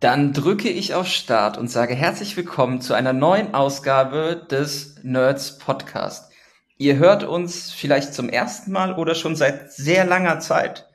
Dann 0.00 0.32
drücke 0.32 0.68
ich 0.68 0.94
auf 0.94 1.08
Start 1.08 1.58
und 1.58 1.66
sage 1.66 1.92
herzlich 1.92 2.36
willkommen 2.36 2.80
zu 2.80 2.94
einer 2.94 3.12
neuen 3.12 3.52
Ausgabe 3.52 4.46
des 4.48 4.94
Nerds 5.02 5.58
Podcast. 5.58 6.30
Ihr 6.76 6.98
hört 6.98 7.24
uns 7.24 7.72
vielleicht 7.72 8.14
zum 8.14 8.28
ersten 8.28 8.70
Mal 8.70 8.94
oder 8.94 9.16
schon 9.16 9.34
seit 9.34 9.72
sehr 9.72 10.04
langer 10.04 10.38
Zeit. 10.38 10.88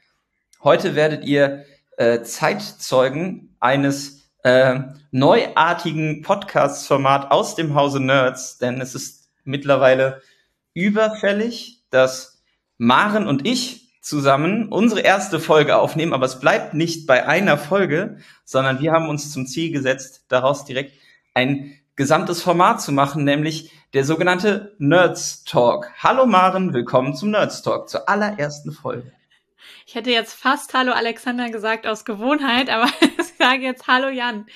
Heute 0.64 0.96
werdet 0.96 1.26
ihr 1.26 1.66
äh, 1.98 2.22
Zeitzeugen 2.22 3.58
eines 3.60 4.22
äh, 4.44 4.80
neuartigen 5.12 6.22
Podcast-Format 6.22 7.30
aus 7.30 7.56
dem 7.56 7.76
Hause 7.76 8.00
Nerds, 8.00 8.58
denn 8.58 8.80
es 8.80 8.96
ist 8.96 9.32
mittlerweile 9.44 10.22
überfällig, 10.74 11.84
dass 11.90 12.42
Maren 12.78 13.28
und 13.28 13.46
ich 13.46 13.83
zusammen 14.04 14.68
unsere 14.68 15.00
erste 15.00 15.40
Folge 15.40 15.78
aufnehmen, 15.78 16.14
aber 16.14 16.26
es 16.26 16.42
bleibt 16.42 16.74
nicht 16.74 17.08
bei 17.08 17.26
einer 17.26 17.58
Folge, 17.58 18.18
sondern 18.44 18.82
wir 18.82 18.92
haben 18.92 19.08
uns 19.08 19.32
zum 19.32 19.48
Ziel 19.48 19.72
gesetzt, 19.72 20.26
daraus 20.28 20.66
direkt 20.66 20.92
ein 21.34 21.80
gesamtes 21.96 22.42
Format 22.42 22.82
zu 22.82 22.92
machen, 22.92 23.24
nämlich 23.24 23.72
der 23.94 24.04
sogenannte 24.04 24.76
Nerds 24.78 25.46
Talk. 25.46 25.90
Hallo 26.00 26.26
Maren, 26.26 26.74
willkommen 26.74 27.16
zum 27.16 27.32
Nerds 27.32 27.62
Talk, 27.62 27.88
zur 27.88 28.10
allerersten 28.10 28.74
Folge. 28.74 29.14
Ich 29.86 29.96
hätte 29.96 30.12
jetzt 30.12 30.34
fast 30.34 30.74
Hallo 30.74 30.92
Alexander 30.92 31.50
gesagt 31.50 31.88
aus 31.88 32.04
Gewohnheit, 32.04 32.70
aber 32.70 32.90
ich 33.00 33.34
sage 33.38 33.64
jetzt 33.64 33.88
Hallo 33.88 34.10
Jan. 34.10 34.48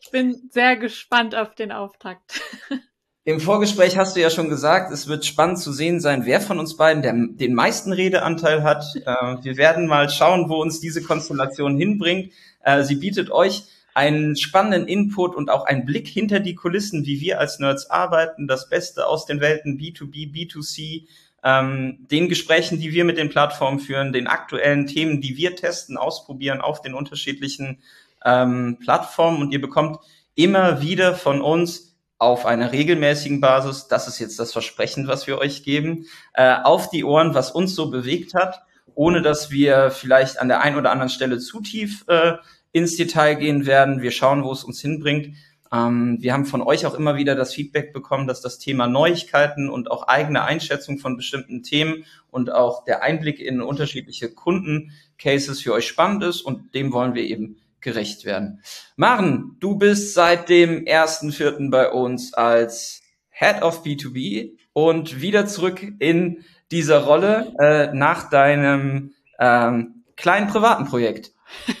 Ich 0.00 0.10
bin 0.10 0.48
sehr 0.50 0.76
gespannt 0.76 1.36
auf 1.36 1.54
den 1.54 1.70
Auftakt. 1.70 2.40
Im 3.28 3.40
Vorgespräch 3.40 3.98
hast 3.98 4.16
du 4.16 4.20
ja 4.22 4.30
schon 4.30 4.48
gesagt, 4.48 4.90
es 4.90 5.06
wird 5.06 5.26
spannend 5.26 5.58
zu 5.58 5.70
sehen 5.70 6.00
sein, 6.00 6.24
wer 6.24 6.40
von 6.40 6.58
uns 6.58 6.78
beiden 6.78 7.02
der, 7.02 7.12
den 7.12 7.52
meisten 7.52 7.92
Redeanteil 7.92 8.62
hat. 8.62 8.86
Äh, 8.96 9.44
wir 9.44 9.58
werden 9.58 9.86
mal 9.86 10.08
schauen, 10.08 10.48
wo 10.48 10.62
uns 10.62 10.80
diese 10.80 11.02
Konstellation 11.02 11.76
hinbringt. 11.76 12.32
Äh, 12.64 12.84
sie 12.84 12.94
bietet 12.94 13.30
euch 13.30 13.64
einen 13.92 14.34
spannenden 14.34 14.88
Input 14.88 15.36
und 15.36 15.50
auch 15.50 15.66
einen 15.66 15.84
Blick 15.84 16.08
hinter 16.08 16.40
die 16.40 16.54
Kulissen, 16.54 17.04
wie 17.04 17.20
wir 17.20 17.38
als 17.38 17.58
Nerds 17.58 17.90
arbeiten, 17.90 18.48
das 18.48 18.70
Beste 18.70 19.06
aus 19.06 19.26
den 19.26 19.42
Welten 19.42 19.78
B2B, 19.78 20.32
B2C, 20.32 21.02
ähm, 21.44 22.06
den 22.10 22.30
Gesprächen, 22.30 22.80
die 22.80 22.94
wir 22.94 23.04
mit 23.04 23.18
den 23.18 23.28
Plattformen 23.28 23.78
führen, 23.78 24.14
den 24.14 24.26
aktuellen 24.26 24.86
Themen, 24.86 25.20
die 25.20 25.36
wir 25.36 25.54
testen, 25.54 25.98
ausprobieren 25.98 26.62
auf 26.62 26.80
den 26.80 26.94
unterschiedlichen 26.94 27.82
ähm, 28.24 28.78
Plattformen 28.80 29.42
und 29.42 29.52
ihr 29.52 29.60
bekommt 29.60 29.98
immer 30.34 30.80
wieder 30.80 31.14
von 31.14 31.42
uns 31.42 31.87
auf 32.18 32.46
einer 32.46 32.72
regelmäßigen 32.72 33.40
Basis, 33.40 33.86
das 33.86 34.08
ist 34.08 34.18
jetzt 34.18 34.38
das 34.38 34.52
Versprechen, 34.52 35.06
was 35.06 35.26
wir 35.26 35.38
euch 35.38 35.62
geben, 35.62 36.06
äh, 36.34 36.56
auf 36.62 36.90
die 36.90 37.04
Ohren, 37.04 37.34
was 37.34 37.52
uns 37.52 37.74
so 37.74 37.90
bewegt 37.90 38.34
hat, 38.34 38.62
ohne 38.94 39.22
dass 39.22 39.50
wir 39.50 39.90
vielleicht 39.90 40.40
an 40.40 40.48
der 40.48 40.60
einen 40.60 40.76
oder 40.76 40.90
anderen 40.90 41.10
Stelle 41.10 41.38
zu 41.38 41.60
tief 41.60 42.04
äh, 42.08 42.32
ins 42.72 42.96
Detail 42.96 43.34
gehen 43.34 43.66
werden. 43.66 44.02
Wir 44.02 44.10
schauen, 44.10 44.42
wo 44.42 44.52
es 44.52 44.64
uns 44.64 44.80
hinbringt. 44.80 45.36
Ähm, 45.72 46.18
wir 46.20 46.32
haben 46.32 46.46
von 46.46 46.62
euch 46.62 46.86
auch 46.86 46.94
immer 46.94 47.16
wieder 47.16 47.36
das 47.36 47.54
Feedback 47.54 47.92
bekommen, 47.92 48.26
dass 48.26 48.40
das 48.40 48.58
Thema 48.58 48.88
Neuigkeiten 48.88 49.68
und 49.70 49.90
auch 49.90 50.08
eigene 50.08 50.42
Einschätzung 50.42 50.98
von 50.98 51.16
bestimmten 51.16 51.62
Themen 51.62 52.04
und 52.30 52.50
auch 52.52 52.84
der 52.84 53.02
Einblick 53.02 53.38
in 53.38 53.60
unterschiedliche 53.60 54.30
Kundencases 54.32 55.60
für 55.60 55.72
euch 55.72 55.86
spannend 55.86 56.24
ist 56.24 56.42
und 56.42 56.74
dem 56.74 56.92
wollen 56.92 57.14
wir 57.14 57.22
eben 57.22 57.60
gerecht 57.80 58.24
werden. 58.24 58.62
Maren, 58.96 59.56
du 59.60 59.76
bist 59.76 60.14
seit 60.14 60.48
dem 60.48 60.84
1.4. 60.84 61.70
bei 61.70 61.90
uns 61.90 62.34
als 62.34 63.02
Head 63.30 63.62
of 63.62 63.84
B2B 63.84 64.56
und 64.72 65.20
wieder 65.20 65.46
zurück 65.46 65.80
in 65.98 66.44
dieser 66.70 67.04
Rolle 67.04 67.54
äh, 67.58 67.94
nach 67.94 68.30
deinem 68.30 69.12
ähm, 69.38 70.04
kleinen 70.16 70.48
privaten 70.48 70.86
Projekt. 70.86 71.32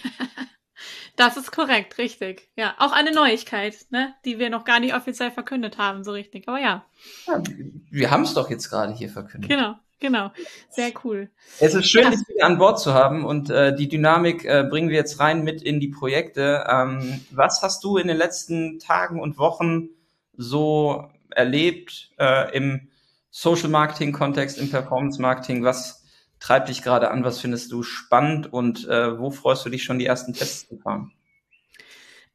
Das 1.18 1.36
ist 1.36 1.50
korrekt, 1.50 1.98
richtig. 1.98 2.48
Ja, 2.54 2.76
auch 2.78 2.92
eine 2.92 3.10
Neuigkeit, 3.10 3.74
ne, 3.90 4.14
die 4.24 4.38
wir 4.38 4.50
noch 4.50 4.64
gar 4.64 4.78
nicht 4.78 4.94
offiziell 4.94 5.32
verkündet 5.32 5.76
haben, 5.76 6.04
so 6.04 6.12
richtig. 6.12 6.46
Aber 6.46 6.60
ja. 6.60 6.86
ja 7.26 7.42
wir 7.90 8.12
haben 8.12 8.22
es 8.22 8.34
doch 8.34 8.48
jetzt 8.50 8.70
gerade 8.70 8.94
hier 8.94 9.08
verkündet. 9.08 9.50
Genau. 9.50 9.74
Genau, 10.00 10.30
sehr 10.70 10.92
cool. 11.02 11.28
Es 11.58 11.74
ist 11.74 11.90
schön, 11.90 12.04
ja. 12.04 12.10
dich 12.10 12.20
wieder 12.28 12.46
an 12.46 12.58
Bord 12.58 12.78
zu 12.78 12.94
haben 12.94 13.24
und 13.24 13.50
äh, 13.50 13.74
die 13.74 13.88
Dynamik 13.88 14.44
äh, 14.44 14.64
bringen 14.68 14.90
wir 14.90 14.96
jetzt 14.96 15.18
rein 15.18 15.42
mit 15.42 15.60
in 15.60 15.80
die 15.80 15.88
Projekte. 15.88 16.64
Ähm, 16.68 17.24
was 17.32 17.62
hast 17.62 17.82
du 17.82 17.96
in 17.96 18.06
den 18.06 18.16
letzten 18.16 18.78
Tagen 18.78 19.20
und 19.20 19.38
Wochen 19.38 19.88
so 20.36 21.08
erlebt 21.30 22.12
äh, 22.18 22.54
im 22.56 22.88
Social 23.30 23.68
Marketing 23.68 24.12
Kontext, 24.12 24.58
im 24.58 24.70
Performance 24.70 25.20
Marketing? 25.20 25.64
Was 25.64 26.04
treibt 26.38 26.68
dich 26.68 26.82
gerade 26.82 27.10
an? 27.10 27.24
Was 27.24 27.40
findest 27.40 27.72
du 27.72 27.82
spannend 27.82 28.52
und 28.52 28.86
äh, 28.86 29.18
wo 29.18 29.30
freust 29.30 29.66
du 29.66 29.70
dich 29.70 29.82
schon 29.82 29.98
die 29.98 30.06
ersten 30.06 30.32
Tests 30.32 30.68
zu 30.68 30.78
fahren? 30.78 31.12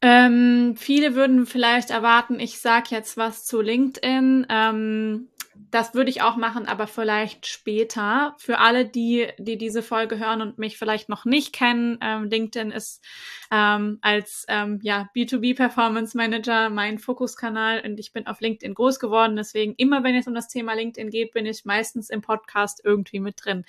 Ähm, 0.06 0.76
viele 0.76 1.16
würden 1.16 1.46
vielleicht 1.46 1.90
erwarten, 1.90 2.38
ich 2.38 2.60
sage 2.60 2.88
jetzt 2.90 3.16
was 3.16 3.46
zu 3.46 3.62
LinkedIn. 3.62 4.48
Ähm, 4.50 5.30
das 5.56 5.94
würde 5.94 6.10
ich 6.10 6.22
auch 6.22 6.36
machen, 6.36 6.68
aber 6.68 6.88
vielleicht 6.88 7.46
später. 7.46 8.36
Für 8.40 8.60
alle, 8.60 8.86
die, 8.86 9.28
die 9.38 9.58
diese 9.58 9.84
Folge 9.84 10.18
hören 10.18 10.42
und 10.42 10.58
mich 10.58 10.78
vielleicht 10.78 11.10
noch 11.10 11.26
nicht 11.26 11.54
kennen, 11.54 11.98
ähm, 12.02 12.26
LinkedIn 12.26 12.72
ist 12.72 13.04
ähm, 13.52 14.00
als 14.02 14.46
ähm, 14.48 14.80
ja, 14.82 15.10
B2B 15.16 15.56
Performance 15.56 16.18
Manager 16.18 16.70
mein 16.70 16.98
Fokuskanal 16.98 17.82
und 17.86 18.00
ich 18.00 18.12
bin 18.12 18.26
auf 18.26 18.42
LinkedIn 18.42 18.74
groß 18.74 19.00
geworden. 19.00 19.36
Deswegen 19.36 19.76
immer, 19.78 20.04
wenn 20.04 20.16
es 20.16 20.28
um 20.28 20.34
das 20.34 20.48
Thema 20.48 20.74
LinkedIn 20.74 21.12
geht, 21.12 21.34
bin 21.34 21.46
ich 21.46 21.64
meistens 21.64 22.10
im 22.10 22.22
Podcast 22.22 22.82
irgendwie 22.84 23.20
mit 23.20 23.44
drin. 23.44 23.64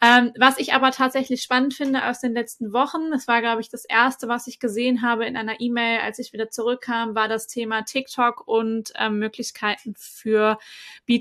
Ähm, 0.00 0.32
was 0.38 0.58
ich 0.58 0.72
aber 0.72 0.92
tatsächlich 0.92 1.42
spannend 1.42 1.74
finde 1.74 2.06
aus 2.06 2.20
den 2.20 2.32
letzten 2.32 2.72
Wochen, 2.72 3.10
das 3.10 3.28
war, 3.28 3.40
glaube 3.40 3.60
ich, 3.60 3.68
das 3.68 3.84
erste, 3.84 4.28
was 4.28 4.46
ich 4.46 4.60
gesehen 4.60 5.02
habe 5.02 5.26
in 5.26 5.36
einer 5.36 5.60
E-Mail, 5.60 6.00
als 6.00 6.18
ich 6.18 6.32
wieder 6.32 6.48
zurückkam, 6.48 7.14
war 7.14 7.28
das 7.28 7.46
Thema 7.48 7.82
TikTok 7.82 8.46
und 8.46 8.92
ähm, 8.96 9.18
Möglichkeiten 9.18 9.94
für 9.98 10.58
B2B. 11.06 11.17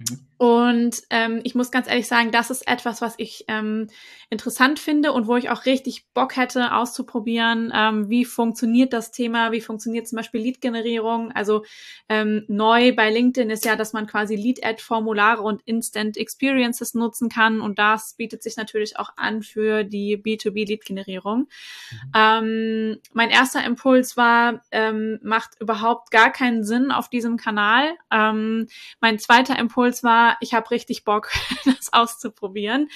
Mhm. 0.00 0.33
Und 0.44 1.00
ähm, 1.08 1.40
ich 1.42 1.54
muss 1.54 1.70
ganz 1.70 1.88
ehrlich 1.88 2.06
sagen, 2.06 2.30
das 2.30 2.50
ist 2.50 2.68
etwas, 2.68 3.00
was 3.00 3.14
ich 3.16 3.46
ähm, 3.48 3.88
interessant 4.28 4.78
finde 4.78 5.12
und 5.12 5.26
wo 5.26 5.36
ich 5.36 5.48
auch 5.48 5.64
richtig 5.64 6.04
Bock 6.12 6.36
hätte 6.36 6.74
auszuprobieren, 6.74 7.72
ähm, 7.74 8.10
wie 8.10 8.26
funktioniert 8.26 8.92
das 8.92 9.10
Thema, 9.10 9.52
wie 9.52 9.62
funktioniert 9.62 10.06
zum 10.06 10.16
Beispiel 10.16 10.42
Lead-Generierung. 10.42 11.32
Also 11.32 11.64
ähm, 12.10 12.44
neu 12.46 12.94
bei 12.94 13.10
LinkedIn 13.10 13.48
ist 13.48 13.64
ja, 13.64 13.74
dass 13.74 13.94
man 13.94 14.06
quasi 14.06 14.36
Lead-Ad-Formulare 14.36 15.40
und 15.40 15.62
Instant 15.64 16.18
Experiences 16.18 16.92
nutzen 16.92 17.30
kann 17.30 17.62
und 17.62 17.78
das 17.78 18.12
bietet 18.18 18.42
sich 18.42 18.58
natürlich 18.58 18.98
auch 18.98 19.12
an 19.16 19.42
für 19.42 19.82
die 19.82 20.18
B2B-Lead-Generierung. 20.18 21.38
Mhm. 21.38 22.12
Ähm, 22.14 22.98
mein 23.14 23.30
erster 23.30 23.64
Impuls 23.64 24.18
war, 24.18 24.62
ähm, 24.72 25.20
macht 25.22 25.58
überhaupt 25.58 26.10
gar 26.10 26.30
keinen 26.30 26.64
Sinn 26.64 26.90
auf 26.90 27.08
diesem 27.08 27.38
Kanal. 27.38 27.94
Ähm, 28.10 28.66
mein 29.00 29.18
zweiter 29.18 29.58
Impuls 29.58 30.02
war, 30.02 30.33
ich 30.40 30.54
habe 30.54 30.70
richtig 30.70 31.04
Bock, 31.04 31.30
das 31.64 31.92
auszuprobieren, 31.92 32.88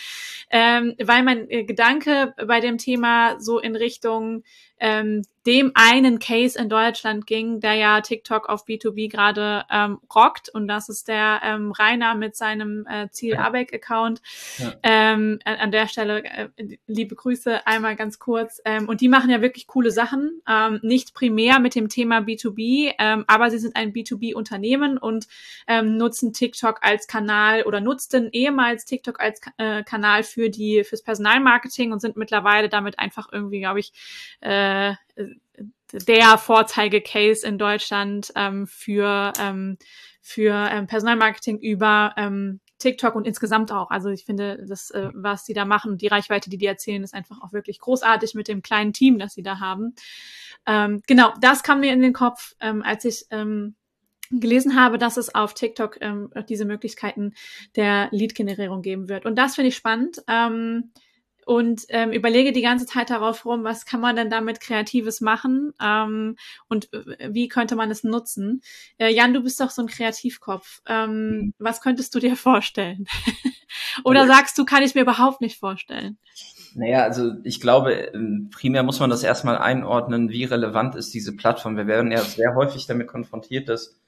ähm, 0.50 0.94
weil 1.02 1.22
mein 1.22 1.50
äh, 1.50 1.64
Gedanke 1.64 2.34
bei 2.46 2.60
dem 2.60 2.78
Thema 2.78 3.40
so 3.40 3.58
in 3.58 3.76
Richtung 3.76 4.44
ähm, 4.80 5.22
dem 5.48 5.72
einen 5.74 6.18
Case 6.18 6.58
in 6.58 6.68
Deutschland 6.68 7.26
ging, 7.26 7.60
der 7.60 7.72
ja 7.72 8.02
TikTok 8.02 8.50
auf 8.50 8.66
B2B 8.66 9.10
gerade 9.10 9.64
ähm, 9.70 9.98
rockt 10.14 10.50
und 10.50 10.68
das 10.68 10.90
ist 10.90 11.08
der 11.08 11.40
ähm, 11.42 11.72
Rainer 11.72 12.14
mit 12.14 12.36
seinem 12.36 12.86
äh, 12.86 13.08
Ziel 13.10 13.36
Abeck 13.36 13.72
Account. 13.72 14.20
Ja. 14.58 14.74
Ähm, 14.82 15.38
an 15.44 15.72
der 15.72 15.88
Stelle 15.88 16.22
äh, 16.22 16.48
liebe 16.86 17.14
Grüße 17.14 17.66
einmal 17.66 17.96
ganz 17.96 18.18
kurz. 18.18 18.60
Ähm, 18.66 18.90
und 18.90 19.00
die 19.00 19.08
machen 19.08 19.30
ja 19.30 19.40
wirklich 19.40 19.66
coole 19.66 19.90
Sachen, 19.90 20.42
ähm, 20.46 20.80
nicht 20.82 21.14
primär 21.14 21.60
mit 21.60 21.74
dem 21.74 21.88
Thema 21.88 22.18
B2B, 22.18 22.92
ähm, 22.98 23.24
aber 23.26 23.50
sie 23.50 23.58
sind 23.58 23.74
ein 23.74 23.94
B2B 23.94 24.34
Unternehmen 24.34 24.98
und 24.98 25.28
ähm, 25.66 25.96
nutzen 25.96 26.34
TikTok 26.34 26.80
als 26.82 27.06
Kanal 27.06 27.62
oder 27.62 27.80
nutzten 27.80 28.28
ehemals 28.32 28.84
TikTok 28.84 29.18
als 29.18 29.40
äh, 29.56 29.82
Kanal 29.82 30.24
für 30.24 30.50
die 30.50 30.84
fürs 30.84 31.02
Personalmarketing 31.02 31.90
und 31.92 32.00
sind 32.00 32.18
mittlerweile 32.18 32.68
damit 32.68 32.98
einfach 32.98 33.28
irgendwie, 33.32 33.60
glaube 33.60 33.80
ich, 33.80 33.94
äh, 34.40 34.67
der 35.92 36.38
Vorzeigecase 36.38 37.46
in 37.46 37.58
Deutschland 37.58 38.32
ähm, 38.36 38.66
für, 38.66 39.32
ähm, 39.40 39.78
für 40.20 40.68
ähm, 40.70 40.86
Personalmarketing 40.86 41.58
über 41.58 42.14
ähm, 42.16 42.60
TikTok 42.78 43.14
und 43.14 43.26
insgesamt 43.26 43.72
auch. 43.72 43.90
Also 43.90 44.08
ich 44.10 44.24
finde, 44.24 44.64
das, 44.66 44.90
äh, 44.90 45.10
was 45.14 45.44
sie 45.44 45.54
da 45.54 45.64
machen 45.64 45.98
die 45.98 46.06
Reichweite, 46.06 46.50
die 46.50 46.58
die 46.58 46.66
erzählen, 46.66 47.02
ist 47.02 47.14
einfach 47.14 47.42
auch 47.42 47.52
wirklich 47.52 47.80
großartig 47.80 48.34
mit 48.34 48.48
dem 48.48 48.62
kleinen 48.62 48.92
Team, 48.92 49.18
das 49.18 49.34
sie 49.34 49.42
da 49.42 49.58
haben. 49.60 49.94
Ähm, 50.66 51.02
genau, 51.06 51.32
das 51.40 51.62
kam 51.62 51.80
mir 51.80 51.92
in 51.92 52.02
den 52.02 52.12
Kopf, 52.12 52.54
ähm, 52.60 52.82
als 52.82 53.04
ich 53.04 53.24
ähm, 53.30 53.74
gelesen 54.30 54.78
habe, 54.78 54.98
dass 54.98 55.16
es 55.16 55.34
auf 55.34 55.54
TikTok 55.54 55.98
ähm, 56.00 56.30
diese 56.48 56.66
Möglichkeiten 56.66 57.32
der 57.76 58.08
Lead-Generierung 58.10 58.82
geben 58.82 59.08
wird. 59.08 59.24
Und 59.24 59.36
das 59.36 59.54
finde 59.54 59.68
ich 59.68 59.76
spannend. 59.76 60.22
Ähm, 60.28 60.92
und 61.48 61.86
ähm, 61.88 62.12
überlege 62.12 62.52
die 62.52 62.60
ganze 62.60 62.84
Zeit 62.84 63.08
darauf 63.08 63.46
rum, 63.46 63.64
was 63.64 63.86
kann 63.86 64.02
man 64.02 64.16
denn 64.16 64.28
damit 64.28 64.60
Kreatives 64.60 65.22
machen 65.22 65.72
ähm, 65.82 66.36
und 66.68 66.92
äh, 66.92 67.30
wie 67.32 67.48
könnte 67.48 67.74
man 67.74 67.90
es 67.90 68.04
nutzen. 68.04 68.60
Äh, 68.98 69.14
Jan, 69.14 69.32
du 69.32 69.42
bist 69.42 69.58
doch 69.58 69.70
so 69.70 69.80
ein 69.80 69.88
Kreativkopf. 69.88 70.82
Ähm, 70.86 71.30
mhm. 71.30 71.54
Was 71.58 71.80
könntest 71.80 72.14
du 72.14 72.18
dir 72.18 72.36
vorstellen? 72.36 73.06
Oder 74.04 74.26
sagst 74.26 74.58
du, 74.58 74.66
kann 74.66 74.82
ich 74.82 74.94
mir 74.94 75.00
überhaupt 75.00 75.40
nicht 75.40 75.58
vorstellen? 75.58 76.18
Naja, 76.74 77.04
also 77.04 77.32
ich 77.44 77.62
glaube, 77.62 77.94
ähm, 77.94 78.50
primär 78.52 78.82
muss 78.82 79.00
man 79.00 79.08
das 79.08 79.22
erstmal 79.22 79.56
einordnen, 79.56 80.28
wie 80.28 80.44
relevant 80.44 80.96
ist 80.96 81.14
diese 81.14 81.34
Plattform. 81.34 81.78
Wir 81.78 81.86
werden 81.86 82.12
ja 82.12 82.20
sehr 82.20 82.56
häufig 82.56 82.86
damit 82.86 83.08
konfrontiert, 83.08 83.70
dass 83.70 83.98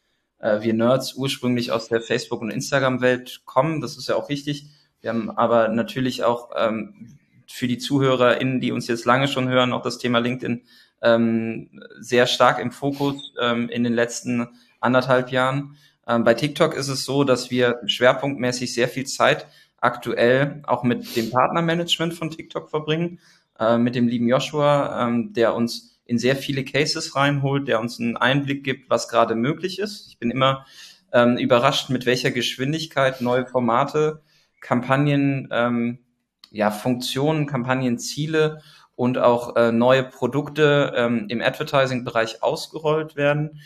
äh, 0.40 0.60
wir 0.60 0.74
Nerds 0.74 1.14
ursprünglich 1.14 1.72
aus 1.72 1.88
der 1.88 2.02
Facebook- 2.02 2.42
und 2.42 2.50
Instagram-Welt 2.50 3.46
kommen. 3.46 3.80
Das 3.80 3.96
ist 3.96 4.10
ja 4.10 4.16
auch 4.16 4.28
richtig. 4.28 4.66
Wir 5.00 5.08
haben 5.08 5.30
aber 5.30 5.68
natürlich 5.68 6.22
auch 6.22 6.50
ähm, 6.54 7.16
für 7.50 7.66
die 7.66 7.78
ZuhörerInnen, 7.78 8.60
die 8.60 8.72
uns 8.72 8.86
jetzt 8.86 9.04
lange 9.04 9.28
schon 9.28 9.48
hören, 9.48 9.72
auch 9.72 9.82
das 9.82 9.98
Thema 9.98 10.18
LinkedIn 10.18 10.62
ähm, 11.02 11.82
sehr 11.98 12.26
stark 12.26 12.58
im 12.58 12.72
Fokus 12.72 13.32
ähm, 13.40 13.68
in 13.68 13.84
den 13.84 13.94
letzten 13.94 14.48
anderthalb 14.80 15.30
Jahren. 15.30 15.76
Ähm, 16.06 16.24
bei 16.24 16.34
TikTok 16.34 16.74
ist 16.74 16.88
es 16.88 17.04
so, 17.04 17.24
dass 17.24 17.50
wir 17.50 17.80
schwerpunktmäßig 17.86 18.72
sehr 18.74 18.88
viel 18.88 19.06
Zeit 19.06 19.46
aktuell 19.78 20.62
auch 20.66 20.82
mit 20.82 21.16
dem 21.16 21.30
Partnermanagement 21.30 22.14
von 22.14 22.30
TikTok 22.30 22.70
verbringen, 22.70 23.18
äh, 23.58 23.78
mit 23.78 23.94
dem 23.94 24.08
lieben 24.08 24.28
Joshua, 24.28 25.06
ähm, 25.06 25.32
der 25.32 25.54
uns 25.54 25.98
in 26.04 26.18
sehr 26.18 26.36
viele 26.36 26.64
Cases 26.64 27.14
reinholt, 27.14 27.68
der 27.68 27.80
uns 27.80 28.00
einen 28.00 28.16
Einblick 28.16 28.64
gibt, 28.64 28.90
was 28.90 29.08
gerade 29.08 29.34
möglich 29.34 29.78
ist. 29.78 30.08
Ich 30.08 30.18
bin 30.18 30.30
immer 30.30 30.66
ähm, 31.12 31.38
überrascht, 31.38 31.88
mit 31.88 32.04
welcher 32.04 32.30
Geschwindigkeit 32.30 33.20
neue 33.20 33.46
Formate, 33.46 34.22
Kampagnen 34.60 35.48
ähm, 35.50 35.98
ja, 36.50 36.70
Funktionen, 36.70 37.46
Kampagnenziele 37.46 38.60
und 38.96 39.18
auch 39.18 39.56
äh, 39.56 39.72
neue 39.72 40.04
Produkte 40.04 40.92
ähm, 40.96 41.26
im 41.28 41.40
Advertising-Bereich 41.40 42.42
ausgerollt 42.42 43.16
werden. 43.16 43.60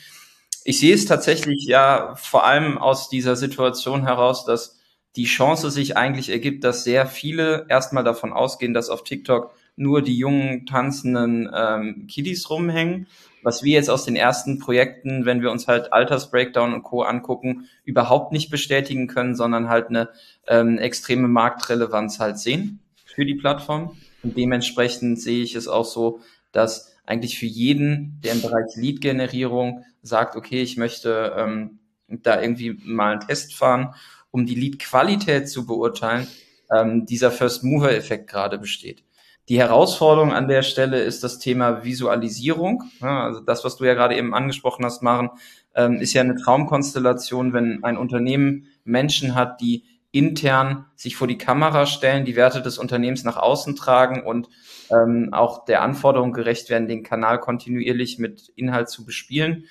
Ich 0.64 0.78
sehe 0.78 0.94
es 0.94 1.06
tatsächlich 1.06 1.66
ja 1.66 2.14
vor 2.16 2.46
allem 2.46 2.78
aus 2.78 3.08
dieser 3.08 3.36
Situation 3.36 4.02
heraus, 4.02 4.44
dass 4.44 4.78
die 5.16 5.24
Chance 5.24 5.70
sich 5.70 5.96
eigentlich 5.96 6.30
ergibt, 6.30 6.64
dass 6.64 6.84
sehr 6.84 7.06
viele 7.06 7.66
erstmal 7.68 8.04
davon 8.04 8.32
ausgehen, 8.32 8.74
dass 8.74 8.90
auf 8.90 9.04
TikTok 9.04 9.52
nur 9.76 10.02
die 10.02 10.16
jungen 10.16 10.66
tanzenden 10.66 11.50
ähm, 11.54 12.06
Kiddies 12.08 12.48
rumhängen, 12.48 13.06
was 13.42 13.62
wir 13.62 13.74
jetzt 13.74 13.90
aus 13.90 14.04
den 14.04 14.16
ersten 14.16 14.58
Projekten, 14.58 15.26
wenn 15.26 15.42
wir 15.42 15.50
uns 15.50 15.68
halt 15.68 15.92
Altersbreakdown 15.92 16.72
und 16.72 16.82
Co. 16.82 17.02
angucken, 17.02 17.68
überhaupt 17.84 18.32
nicht 18.32 18.50
bestätigen 18.50 19.06
können, 19.06 19.34
sondern 19.34 19.68
halt 19.68 19.88
eine 19.88 20.08
ähm, 20.46 20.78
extreme 20.78 21.28
Marktrelevanz 21.28 22.20
halt 22.20 22.38
sehen 22.38 22.80
für 23.04 23.26
die 23.26 23.34
Plattform. 23.34 23.96
Und 24.22 24.36
dementsprechend 24.36 25.20
sehe 25.20 25.42
ich 25.42 25.54
es 25.54 25.68
auch 25.68 25.84
so, 25.84 26.20
dass 26.52 26.96
eigentlich 27.04 27.38
für 27.38 27.46
jeden, 27.46 28.18
der 28.24 28.32
im 28.32 28.42
Bereich 28.42 28.76
Lead-Generierung 28.76 29.84
sagt, 30.02 30.36
okay, 30.36 30.62
ich 30.62 30.76
möchte 30.76 31.34
ähm, 31.36 31.80
da 32.08 32.40
irgendwie 32.40 32.78
mal 32.82 33.12
einen 33.12 33.26
Test 33.26 33.54
fahren, 33.54 33.94
um 34.30 34.46
die 34.46 34.54
Lead-Qualität 34.54 35.48
zu 35.48 35.66
beurteilen, 35.66 36.26
ähm, 36.74 37.06
dieser 37.06 37.30
First-Mover-Effekt 37.30 38.28
gerade 38.28 38.58
besteht. 38.58 39.03
Die 39.48 39.58
Herausforderung 39.58 40.32
an 40.32 40.48
der 40.48 40.62
Stelle 40.62 41.02
ist 41.02 41.22
das 41.22 41.38
Thema 41.38 41.84
Visualisierung. 41.84 42.84
Ja, 43.00 43.24
also 43.24 43.40
das, 43.40 43.64
was 43.64 43.76
du 43.76 43.84
ja 43.84 43.94
gerade 43.94 44.16
eben 44.16 44.34
angesprochen 44.34 44.84
hast, 44.84 45.02
Maren, 45.02 45.30
ähm, 45.74 46.00
ist 46.00 46.14
ja 46.14 46.22
eine 46.22 46.36
Traumkonstellation, 46.36 47.52
wenn 47.52 47.84
ein 47.84 47.98
Unternehmen 47.98 48.66
Menschen 48.84 49.34
hat, 49.34 49.60
die 49.60 49.84
intern 50.12 50.86
sich 50.94 51.16
vor 51.16 51.26
die 51.26 51.38
Kamera 51.38 51.86
stellen, 51.86 52.24
die 52.24 52.36
Werte 52.36 52.62
des 52.62 52.78
Unternehmens 52.78 53.24
nach 53.24 53.36
außen 53.36 53.74
tragen 53.74 54.22
und 54.22 54.48
ähm, 54.90 55.30
auch 55.32 55.64
der 55.64 55.82
Anforderung 55.82 56.32
gerecht 56.32 56.70
werden, 56.70 56.86
den 56.86 57.02
Kanal 57.02 57.40
kontinuierlich 57.40 58.20
mit 58.20 58.52
Inhalt 58.54 58.88
zu 58.88 59.04
bespielen. 59.04 59.64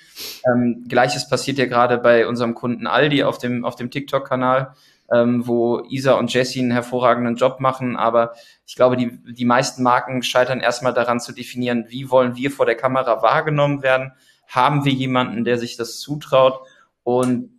Ähm, 0.46 0.84
Gleiches 0.86 1.30
passiert 1.30 1.56
ja 1.56 1.64
gerade 1.64 1.96
bei 1.96 2.26
unserem 2.28 2.54
Kunden 2.54 2.86
Aldi 2.86 3.24
auf 3.24 3.38
dem, 3.38 3.64
auf 3.64 3.74
dem 3.74 3.90
TikTok-Kanal, 3.90 4.74
ähm, 5.12 5.46
wo 5.46 5.80
Isa 5.88 6.14
und 6.14 6.32
Jessie 6.32 6.60
einen 6.60 6.70
hervorragenden 6.70 7.36
Job 7.36 7.60
machen. 7.60 7.96
Aber 7.96 8.32
ich 8.66 8.76
glaube, 8.76 8.96
die, 8.96 9.18
die 9.32 9.44
meisten 9.44 9.82
Marken 9.82 10.22
scheitern 10.22 10.60
erstmal 10.60 10.94
daran 10.94 11.20
zu 11.20 11.32
definieren, 11.32 11.86
wie 11.88 12.10
wollen 12.10 12.36
wir 12.36 12.50
vor 12.50 12.66
der 12.66 12.76
Kamera 12.76 13.22
wahrgenommen 13.22 13.82
werden? 13.82 14.12
Haben 14.46 14.84
wir 14.84 14.92
jemanden, 14.92 15.44
der 15.44 15.58
sich 15.58 15.76
das 15.76 15.98
zutraut? 15.98 16.60
Und 17.02 17.50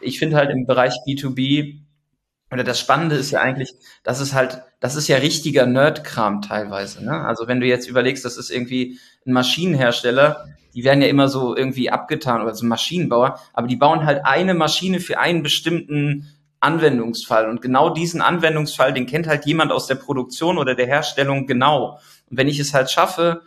ich 0.00 0.18
finde 0.18 0.36
halt 0.36 0.50
im 0.50 0.66
Bereich 0.66 0.94
B2B 1.06 1.80
oder 2.52 2.64
das 2.64 2.78
Spannende 2.78 3.16
ist 3.16 3.30
ja 3.30 3.40
eigentlich, 3.40 3.72
dass 4.04 4.20
es 4.20 4.34
halt, 4.34 4.62
das 4.78 4.94
ist 4.94 5.08
ja 5.08 5.16
richtiger 5.16 5.66
Nerd-Kram 5.66 6.42
teilweise. 6.42 7.02
Ne? 7.02 7.24
Also 7.24 7.48
wenn 7.48 7.60
du 7.60 7.66
jetzt 7.66 7.88
überlegst, 7.88 8.24
das 8.24 8.36
ist 8.36 8.50
irgendwie 8.50 8.98
ein 9.26 9.32
Maschinenhersteller, 9.32 10.44
die 10.74 10.84
werden 10.84 11.02
ja 11.02 11.08
immer 11.08 11.28
so 11.28 11.56
irgendwie 11.56 11.90
abgetan 11.90 12.42
oder 12.42 12.54
so 12.54 12.66
Maschinenbauer, 12.66 13.40
aber 13.54 13.66
die 13.66 13.76
bauen 13.76 14.04
halt 14.04 14.24
eine 14.24 14.54
Maschine 14.54 15.00
für 15.00 15.18
einen 15.18 15.42
bestimmten 15.42 16.28
Anwendungsfall. 16.62 17.48
Und 17.48 17.60
genau 17.60 17.90
diesen 17.90 18.20
Anwendungsfall, 18.20 18.92
den 18.92 19.06
kennt 19.06 19.26
halt 19.26 19.44
jemand 19.46 19.72
aus 19.72 19.86
der 19.86 19.96
Produktion 19.96 20.58
oder 20.58 20.74
der 20.74 20.86
Herstellung 20.86 21.46
genau. 21.46 21.98
Und 22.30 22.36
wenn 22.36 22.48
ich 22.48 22.58
es 22.58 22.72
halt 22.72 22.90
schaffe, 22.90 23.42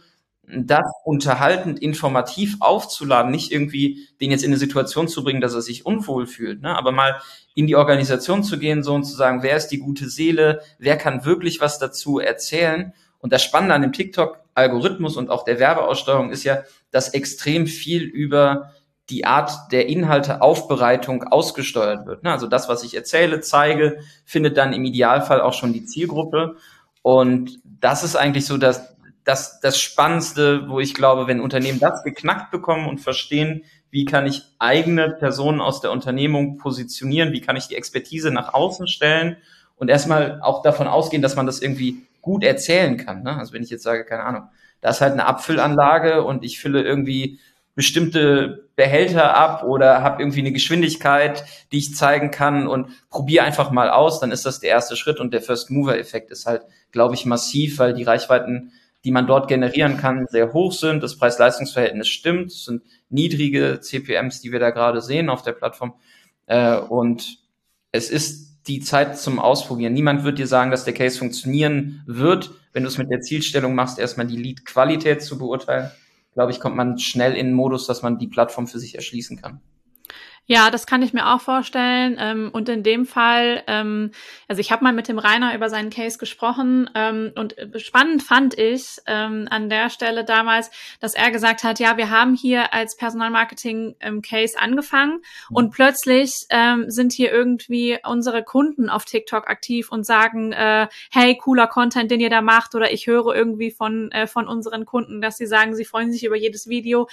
das 0.47 0.85
unterhaltend 1.03 1.79
informativ 1.79 2.57
aufzuladen, 2.59 3.31
nicht 3.31 3.51
irgendwie 3.51 4.07
den 4.21 4.31
jetzt 4.31 4.43
in 4.43 4.51
eine 4.51 4.59
Situation 4.59 5.07
zu 5.07 5.23
bringen, 5.23 5.41
dass 5.41 5.55
er 5.55 5.61
sich 5.61 5.85
unwohl 5.85 6.27
fühlt, 6.27 6.61
ne? 6.61 6.77
aber 6.77 6.91
mal 6.91 7.19
in 7.55 7.67
die 7.67 7.75
Organisation 7.75 8.43
zu 8.43 8.59
gehen, 8.59 8.83
so 8.83 8.93
und 8.93 9.05
zu 9.05 9.15
sagen, 9.15 9.41
wer 9.41 9.57
ist 9.57 9.69
die 9.69 9.79
gute 9.79 10.07
Seele, 10.07 10.61
wer 10.77 10.97
kann 10.97 11.25
wirklich 11.25 11.61
was 11.61 11.79
dazu 11.79 12.19
erzählen. 12.19 12.93
Und 13.19 13.33
das 13.33 13.43
Spannende 13.43 13.73
an 13.73 13.81
dem 13.81 13.93
TikTok-Algorithmus 13.93 15.17
und 15.17 15.31
auch 15.31 15.45
der 15.45 15.57
Werbeaussteuerung 15.57 16.29
ist 16.29 16.43
ja, 16.43 16.61
dass 16.91 17.09
extrem 17.09 17.65
viel 17.65 18.03
über 18.03 18.71
die 19.09 19.25
Art 19.25 19.71
der 19.71 19.87
Inhalteaufbereitung 19.87 21.23
ausgesteuert 21.23 22.05
wird. 22.07 22.23
Ne? 22.23 22.31
Also 22.31 22.47
das, 22.47 22.67
was 22.67 22.83
ich 22.83 22.95
erzähle, 22.95 23.41
zeige, 23.41 23.99
findet 24.25 24.57
dann 24.57 24.73
im 24.73 24.83
Idealfall 24.83 25.41
auch 25.41 25.53
schon 25.53 25.73
die 25.73 25.85
Zielgruppe. 25.85 26.55
Und 27.03 27.59
das 27.63 28.03
ist 28.03 28.15
eigentlich 28.15 28.45
so 28.45 28.57
das, 28.57 28.95
das, 29.23 29.59
das 29.59 29.79
Spannendste, 29.79 30.69
wo 30.69 30.79
ich 30.79 30.95
glaube, 30.95 31.27
wenn 31.27 31.39
Unternehmen 31.39 31.79
das 31.79 32.03
geknackt 32.03 32.51
bekommen 32.51 32.87
und 32.87 32.99
verstehen, 32.99 33.63
wie 33.91 34.05
kann 34.05 34.25
ich 34.25 34.43
eigene 34.59 35.11
Personen 35.11 35.61
aus 35.61 35.81
der 35.81 35.91
Unternehmung 35.91 36.57
positionieren, 36.57 37.31
wie 37.31 37.41
kann 37.41 37.55
ich 37.55 37.67
die 37.67 37.75
Expertise 37.75 38.31
nach 38.31 38.53
außen 38.53 38.87
stellen 38.87 39.37
und 39.77 39.89
erstmal 39.89 40.41
auch 40.41 40.63
davon 40.63 40.87
ausgehen, 40.87 41.21
dass 41.21 41.35
man 41.35 41.45
das 41.45 41.61
irgendwie 41.61 42.03
gut 42.21 42.43
erzählen 42.43 42.97
kann. 42.97 43.23
Ne? 43.23 43.37
Also 43.37 43.53
wenn 43.53 43.63
ich 43.63 43.69
jetzt 43.69 43.83
sage, 43.83 44.03
keine 44.03 44.23
Ahnung, 44.23 44.49
da 44.81 44.89
ist 44.89 45.01
halt 45.01 45.13
eine 45.13 45.25
Abfüllanlage 45.25 46.23
und 46.23 46.43
ich 46.43 46.59
fülle 46.59 46.83
irgendwie 46.83 47.39
bestimmte 47.75 48.69
Behälter 48.75 49.35
ab 49.35 49.63
oder 49.63 50.01
habe 50.01 50.21
irgendwie 50.21 50.39
eine 50.39 50.51
Geschwindigkeit, 50.51 51.45
die 51.71 51.77
ich 51.77 51.95
zeigen 51.95 52.31
kann 52.31 52.67
und 52.67 52.87
probiere 53.09 53.45
einfach 53.45 53.69
mal 53.71 53.89
aus, 53.89 54.19
dann 54.19 54.31
ist 54.31 54.45
das 54.45 54.59
der 54.59 54.71
erste 54.71 54.95
Schritt 54.95 55.19
und 55.19 55.33
der 55.33 55.41
First 55.41 55.69
Mover 55.69 55.97
Effekt 55.97 56.31
ist 56.31 56.45
halt, 56.45 56.63
glaube 56.91 57.15
ich, 57.15 57.25
massiv, 57.25 57.79
weil 57.79 57.93
die 57.93 58.03
Reichweiten 58.03 58.71
die 59.05 59.11
man 59.11 59.27
dort 59.27 59.47
generieren 59.47 59.97
kann, 59.97 60.25
sehr 60.27 60.51
hoch 60.51 60.73
sind. 60.73 61.03
Das 61.03 61.15
Preis-Leistungs-Verhältnis 61.15 62.07
stimmt. 62.07 62.47
Es 62.47 62.65
sind 62.65 62.81
niedrige 63.09 63.79
CPMs, 63.79 64.41
die 64.41 64.51
wir 64.51 64.59
da 64.59 64.71
gerade 64.71 64.99
sehen 64.99 65.29
auf 65.29 65.43
der 65.43 65.51
Plattform. 65.51 65.93
Äh, 66.47 66.77
und 66.77 67.37
es 67.91 68.09
ist 68.09 68.65
die 68.67 68.79
Zeit 68.79 69.19
zum 69.19 69.37
Ausprobieren. 69.37 69.93
Niemand 69.93 70.23
wird 70.23 70.39
dir 70.39 70.47
sagen, 70.47 70.71
dass 70.71 70.85
der 70.85 70.95
Case 70.95 71.19
funktionieren 71.19 72.01
wird, 72.07 72.49
wenn 72.73 72.81
du 72.81 72.89
es 72.89 72.97
mit 72.97 73.11
der 73.11 73.21
Zielstellung 73.21 73.75
machst, 73.75 73.99
erstmal 73.99 74.25
die 74.25 74.37
Lead-Qualität 74.37 75.21
zu 75.21 75.37
beurteilen. 75.37 75.91
Glaube 76.35 76.51
ich, 76.51 76.59
kommt 76.59 76.75
man 76.75 76.99
schnell 76.99 77.33
in 77.33 77.47
den 77.47 77.55
Modus, 77.55 77.87
dass 77.87 78.01
man 78.03 78.19
die 78.19 78.27
Plattform 78.27 78.67
für 78.67 78.77
sich 78.77 78.95
erschließen 78.95 79.41
kann. 79.41 79.61
Ja, 80.47 80.69
das 80.69 80.85
kann 80.85 81.01
ich 81.01 81.11
mir 81.11 81.33
auch 81.33 81.41
vorstellen. 81.41 82.17
Ähm, 82.19 82.51
und 82.53 82.69
in 82.69 82.83
dem 82.83 83.07
Fall, 83.07 83.63
ähm, 83.65 84.11
also 84.47 84.59
ich 84.59 84.71
habe 84.71 84.83
mal 84.83 84.93
mit 84.93 85.07
dem 85.07 85.17
Rainer 85.17 85.55
über 85.55 85.69
seinen 85.69 85.89
Case 85.89 86.19
gesprochen 86.19 86.87
ähm, 86.93 87.31
und 87.35 87.57
äh, 87.57 87.79
spannend 87.79 88.21
fand 88.21 88.55
ich 88.55 88.99
ähm, 89.07 89.47
an 89.49 89.69
der 89.69 89.89
Stelle 89.89 90.23
damals, 90.23 90.69
dass 90.99 91.15
er 91.15 91.31
gesagt 91.31 91.63
hat, 91.63 91.79
ja, 91.79 91.97
wir 91.97 92.11
haben 92.11 92.35
hier 92.35 92.73
als 92.73 92.95
Personalmarketing-Case 92.95 94.53
ähm, 94.55 94.63
angefangen 94.63 95.21
und 95.49 95.71
plötzlich 95.71 96.31
ähm, 96.51 96.91
sind 96.91 97.11
hier 97.11 97.31
irgendwie 97.31 97.97
unsere 98.05 98.43
Kunden 98.43 98.87
auf 98.87 99.05
TikTok 99.05 99.47
aktiv 99.47 99.91
und 99.91 100.05
sagen, 100.05 100.51
äh, 100.51 100.87
hey, 101.11 101.35
cooler 101.37 101.65
Content, 101.65 102.11
den 102.11 102.19
ihr 102.19 102.29
da 102.29 102.41
macht 102.41 102.75
oder 102.75 102.93
ich 102.93 103.07
höre 103.07 103.33
irgendwie 103.33 103.71
von, 103.71 104.11
äh, 104.11 104.27
von 104.27 104.47
unseren 104.47 104.85
Kunden, 104.85 105.21
dass 105.21 105.37
sie 105.37 105.47
sagen, 105.47 105.75
sie 105.75 105.85
freuen 105.85 106.11
sich 106.11 106.23
über 106.23 106.35
jedes 106.35 106.67
Video. 106.67 107.07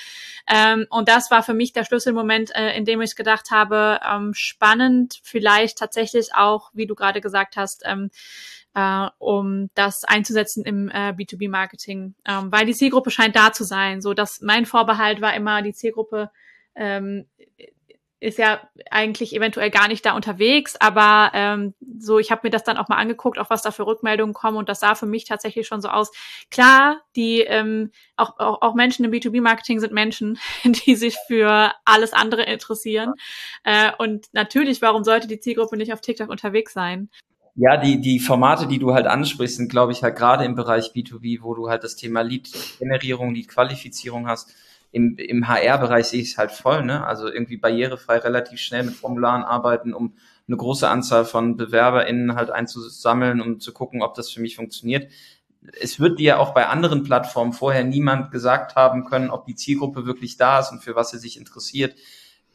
Ähm, 0.47 0.87
und 0.91 1.09
das 1.09 1.31
war 1.31 1.43
für 1.43 1.55
mich 1.55 1.73
der 1.73 1.87
Schlüsselmoment, 1.87 2.55
äh, 2.55 2.77
in 2.77 2.85
dem 2.85 3.01
ich 3.01 3.22
gedacht 3.23 3.51
habe, 3.51 4.01
ähm, 4.09 4.35
spannend, 4.35 5.21
vielleicht 5.23 5.79
tatsächlich 5.79 6.35
auch, 6.35 6.71
wie 6.75 6.87
du 6.87 6.97
gerade 6.97 7.21
gesagt 7.21 7.57
hast, 7.57 7.83
ähm, 7.87 8.11
äh, 8.75 9.07
um 9.19 9.71
das 9.75 10.03
einzusetzen 10.05 10.65
im 10.65 10.89
äh, 10.89 11.13
B2B-Marketing, 11.13 12.15
ähm, 12.27 12.53
weil 12.53 12.67
die 12.67 12.75
Zielgruppe 12.75 13.11
scheint 13.11 13.37
da 13.37 13.53
zu 13.53 13.65
sein. 13.65 14.01
So, 14.01 14.13
dass 14.13 14.41
mein 14.41 14.67
Vorbehalt 14.67 15.21
war 15.21 15.35
immer, 15.35 15.63
die 15.63 15.73
Zielgruppe 15.73 16.31
ähm, 16.75 17.27
ist 18.23 18.39
ja 18.39 18.61
eigentlich 18.91 19.35
eventuell 19.35 19.71
gar 19.71 19.89
nicht 19.89 20.07
da 20.07 20.15
unterwegs, 20.15 20.77
aber 20.79 21.33
ähm, 21.35 21.75
so, 21.99 22.21
ich 22.21 22.31
habe 22.31 22.43
mir 22.45 22.51
das 22.51 22.63
dann 22.63 22.77
auch 22.77 22.89
mal 22.89 22.97
angeguckt, 22.97 23.39
auch 23.39 23.51
was 23.51 23.63
da 23.63 23.73
für 23.73 23.85
Rückmeldungen 23.85 24.33
kommen 24.33 24.57
und 24.57 24.69
das 24.69 24.79
sah 24.79 24.95
für 24.95 25.07
mich 25.07 25.25
tatsächlich 25.25 25.67
schon 25.67 25.83
so 25.83 25.89
aus. 25.89 26.13
Klar, 26.49 27.01
die 27.17 27.41
ähm, 27.41 27.91
auch, 28.17 28.39
auch, 28.39 28.63
auch 28.63 28.75
Menschen 28.75 29.05
im 29.05 29.11
B2B-Marketing 29.11 29.81
sind 29.81 29.93
Menschen, 29.93 30.39
die 30.65 30.95
sich 30.95 31.17
für 31.27 31.73
alles 31.85 32.13
andere 32.13 32.45
interessieren. 32.45 33.13
Äh, 33.65 33.91
und 33.99 34.27
natürlich, 34.33 34.81
warum 34.83 35.03
sollte 35.03 35.27
die 35.27 35.41
Zielgruppe 35.41 35.77
nicht 35.77 35.93
auf 35.93 36.01
TikTok 36.01 36.29
unterwegs 36.29 36.73
sein? 36.73 37.11
Ja, 37.57 37.77
die, 37.77 38.01
die 38.01 38.21
Formate, 38.21 38.69
die 38.69 38.79
du 38.79 38.95
halt 38.95 39.07
ansprichst, 39.07 39.57
sind, 39.57 39.71
glaube 39.71 39.93
ich, 39.93 40.05
halt 40.05 40.17
gerade 40.17 40.45
im 40.45 40.55
Bereich 40.55 40.93
B2B, 40.95 41.43
wo 41.43 41.55
du 41.55 41.69
halt 41.69 41.83
das 41.83 41.97
Thema 41.97 42.23
Lead-Generierung, 42.23 43.35
Lead-Qualifizierung 43.35 44.29
hast. 44.29 44.55
Im, 44.93 45.17
im 45.17 45.49
HR-Bereich 45.49 46.07
sehe 46.07 46.21
ich 46.21 46.33
es 46.33 46.39
halt 46.39 46.53
voll, 46.53 46.85
ne? 46.85 47.05
Also 47.05 47.27
irgendwie 47.27 47.57
barrierefrei 47.57 48.19
relativ 48.19 48.61
schnell 48.61 48.85
mit 48.85 48.95
Formularen 48.95 49.43
arbeiten, 49.43 49.95
um 49.95 50.15
eine 50.47 50.57
große 50.57 50.89
Anzahl 50.89 51.25
von 51.25 51.57
BewerberInnen 51.57 52.37
halt 52.37 52.51
einzusammeln, 52.51 53.41
um 53.41 53.59
zu 53.59 53.73
gucken, 53.73 54.03
ob 54.03 54.15
das 54.15 54.31
für 54.31 54.41
mich 54.41 54.57
funktioniert. 54.57 55.11
Es 55.81 55.99
wird 55.99 56.19
dir 56.19 56.41
auch 56.41 56.55
bei 56.55 56.67
anderen 56.67 57.05
Plattformen 57.05 57.53
vorher 57.53 57.85
niemand 57.85 58.31
gesagt 58.31 58.77
haben 58.77 59.05
können, 59.05 59.31
ob 59.31 59.47
die 59.47 59.55
Zielgruppe 59.55 60.07
wirklich 60.07 60.37
da 60.37 60.61
ist 60.61 60.73
und 60.73 60.83
für 60.83 60.95
was 60.95 61.11
sie 61.11 61.19
sich 61.19 61.39
interessiert 61.39 61.95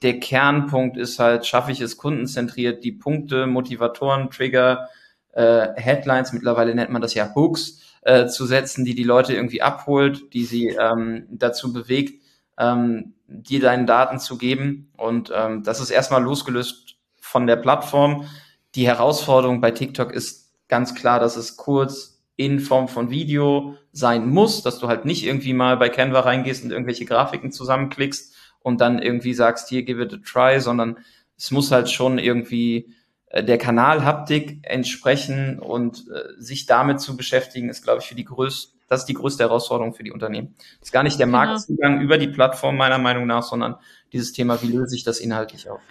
der 0.01 0.19
Kernpunkt 0.19 0.97
ist 0.97 1.19
halt, 1.19 1.45
schaffe 1.45 1.71
ich 1.71 1.81
es 1.81 1.97
kundenzentriert, 1.97 2.83
die 2.83 2.91
Punkte, 2.91 3.47
Motivatoren, 3.47 4.29
Trigger, 4.29 4.89
äh, 5.33 5.69
Headlines, 5.75 6.33
mittlerweile 6.33 6.75
nennt 6.75 6.91
man 6.91 7.01
das 7.01 7.13
ja 7.13 7.33
Hooks, 7.33 7.81
äh, 8.01 8.27
zu 8.27 8.45
setzen, 8.45 8.85
die 8.85 8.95
die 8.95 9.03
Leute 9.03 9.33
irgendwie 9.33 9.61
abholt, 9.61 10.33
die 10.33 10.45
sie 10.45 10.67
ähm, 10.67 11.25
dazu 11.31 11.73
bewegt, 11.73 12.16
ähm, 12.57 13.13
dir 13.27 13.59
deine 13.59 13.85
Daten 13.85 14.19
zu 14.19 14.37
geben. 14.37 14.91
Und 14.97 15.31
ähm, 15.35 15.63
das 15.63 15.79
ist 15.79 15.89
erstmal 15.89 16.23
losgelöst 16.23 16.95
von 17.19 17.47
der 17.47 17.57
Plattform. 17.57 18.27
Die 18.75 18.87
Herausforderung 18.87 19.61
bei 19.61 19.71
TikTok 19.71 20.11
ist 20.11 20.53
ganz 20.67 20.95
klar, 20.95 21.19
dass 21.19 21.35
es 21.35 21.57
kurz 21.57 22.21
in 22.35 22.59
Form 22.59 22.87
von 22.87 23.09
Video 23.09 23.75
sein 23.91 24.29
muss, 24.29 24.61
dass 24.61 24.79
du 24.79 24.87
halt 24.87 25.05
nicht 25.05 25.25
irgendwie 25.25 25.53
mal 25.53 25.77
bei 25.77 25.89
Canva 25.89 26.19
reingehst 26.19 26.63
und 26.63 26.71
irgendwelche 26.71 27.05
Grafiken 27.05 27.51
zusammenklickst, 27.51 28.35
und 28.67 28.81
dann 28.81 29.01
irgendwie 29.01 29.33
sagst, 29.33 29.69
hier, 29.69 29.83
give 29.83 30.03
it 30.03 30.13
a 30.13 30.17
try, 30.17 30.59
sondern 30.59 30.97
es 31.37 31.51
muss 31.51 31.71
halt 31.71 31.89
schon 31.89 32.19
irgendwie 32.19 32.93
äh, 33.27 33.41
der 33.41 33.57
Kanalhaptik 33.57 34.59
entsprechen 34.63 35.59
und 35.59 36.05
äh, 36.09 36.33
sich 36.37 36.65
damit 36.65 36.99
zu 36.99 37.15
beschäftigen, 37.15 37.69
ist, 37.69 37.83
glaube 37.83 38.01
ich, 38.01 38.09
für 38.09 38.15
die 38.15 38.25
größte, 38.25 38.76
das 38.87 39.01
ist 39.01 39.05
die 39.05 39.13
größte 39.13 39.43
Herausforderung 39.43 39.93
für 39.93 40.03
die 40.03 40.11
Unternehmen. 40.11 40.55
Das 40.79 40.89
ist 40.89 40.91
gar 40.91 41.03
nicht 41.03 41.19
der 41.19 41.27
genau. 41.27 41.39
Marktzugang 41.39 42.01
über 42.01 42.17
die 42.17 42.27
Plattform 42.27 42.77
meiner 42.77 42.97
Meinung 42.97 43.27
nach, 43.27 43.43
sondern 43.43 43.75
dieses 44.13 44.31
Thema, 44.33 44.61
wie 44.61 44.71
löse 44.71 44.95
ich 44.95 45.03
das 45.03 45.19
inhaltlich 45.19 45.69
auf? 45.69 45.81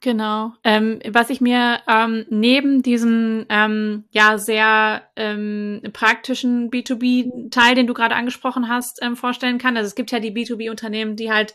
Genau. 0.00 0.52
Ähm, 0.64 0.98
was 1.10 1.30
ich 1.30 1.40
mir 1.40 1.78
ähm, 1.86 2.26
neben 2.28 2.82
diesem 2.82 3.46
ähm, 3.48 4.04
ja 4.10 4.36
sehr 4.36 5.02
ähm, 5.14 5.80
praktischen 5.92 6.70
B2B-Teil, 6.70 7.76
den 7.76 7.86
du 7.86 7.94
gerade 7.94 8.16
angesprochen 8.16 8.68
hast, 8.68 9.00
ähm, 9.00 9.14
vorstellen 9.14 9.58
kann. 9.58 9.76
Also 9.76 9.86
es 9.86 9.94
gibt 9.94 10.10
ja 10.10 10.18
die 10.18 10.32
B2B-Unternehmen, 10.32 11.14
die 11.14 11.30
halt 11.30 11.54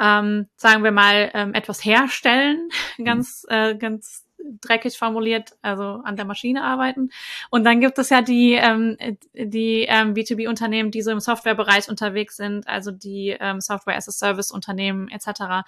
ähm, 0.00 0.48
sagen 0.56 0.82
wir 0.82 0.92
mal, 0.92 1.30
ähm, 1.34 1.54
etwas 1.54 1.84
herstellen, 1.84 2.68
mhm. 2.98 3.04
ganz, 3.04 3.46
äh, 3.48 3.76
ganz 3.76 4.23
dreckig 4.60 4.96
formuliert, 4.96 5.52
also 5.62 6.00
an 6.04 6.16
der 6.16 6.24
Maschine 6.24 6.62
arbeiten. 6.62 7.10
Und 7.50 7.64
dann 7.64 7.80
gibt 7.80 7.98
es 7.98 8.10
ja 8.10 8.22
die, 8.22 8.54
ähm, 8.54 8.96
die 9.34 9.86
ähm, 9.88 10.14
B2B-Unternehmen, 10.14 10.90
die 10.90 11.02
so 11.02 11.10
im 11.10 11.20
Softwarebereich 11.20 11.88
unterwegs 11.88 12.36
sind, 12.36 12.68
also 12.68 12.90
die 12.90 13.36
ähm, 13.38 13.60
Software-as-a-Service-Unternehmen 13.60 15.08
etc. 15.08 15.66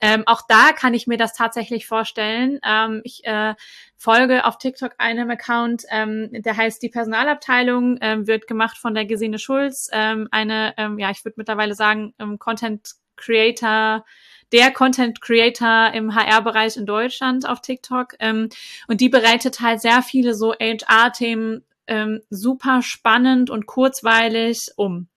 Ähm, 0.00 0.22
auch 0.26 0.42
da 0.48 0.72
kann 0.72 0.94
ich 0.94 1.06
mir 1.06 1.18
das 1.18 1.32
tatsächlich 1.32 1.86
vorstellen. 1.86 2.60
Ähm, 2.64 3.00
ich 3.04 3.24
äh, 3.24 3.54
folge 3.96 4.46
auf 4.46 4.58
TikTok 4.58 4.94
einem 4.98 5.30
Account, 5.30 5.84
ähm, 5.90 6.30
der 6.32 6.56
heißt 6.56 6.82
die 6.82 6.88
Personalabteilung, 6.88 7.98
ähm, 8.00 8.26
wird 8.26 8.46
gemacht 8.46 8.78
von 8.78 8.94
der 8.94 9.04
Gesine 9.04 9.38
Schulz, 9.38 9.90
ähm, 9.92 10.28
eine, 10.30 10.74
ähm, 10.78 10.98
ja, 10.98 11.10
ich 11.10 11.24
würde 11.24 11.34
mittlerweile 11.36 11.74
sagen, 11.74 12.14
ähm, 12.18 12.38
Content 12.38 12.94
Creator, 13.16 14.04
der 14.52 14.70
Content 14.72 15.20
Creator 15.20 15.92
im 15.94 16.14
HR-Bereich 16.14 16.76
in 16.76 16.86
Deutschland 16.86 17.48
auf 17.48 17.60
TikTok. 17.60 18.14
Ähm, 18.18 18.48
und 18.88 19.00
die 19.00 19.08
bereitet 19.08 19.60
halt 19.60 19.80
sehr 19.80 20.02
viele 20.02 20.34
so 20.34 20.52
HR-Themen 20.52 21.64
ähm, 21.86 22.20
super 22.30 22.82
spannend 22.82 23.50
und 23.50 23.66
kurzweilig 23.66 24.70
um. 24.76 25.08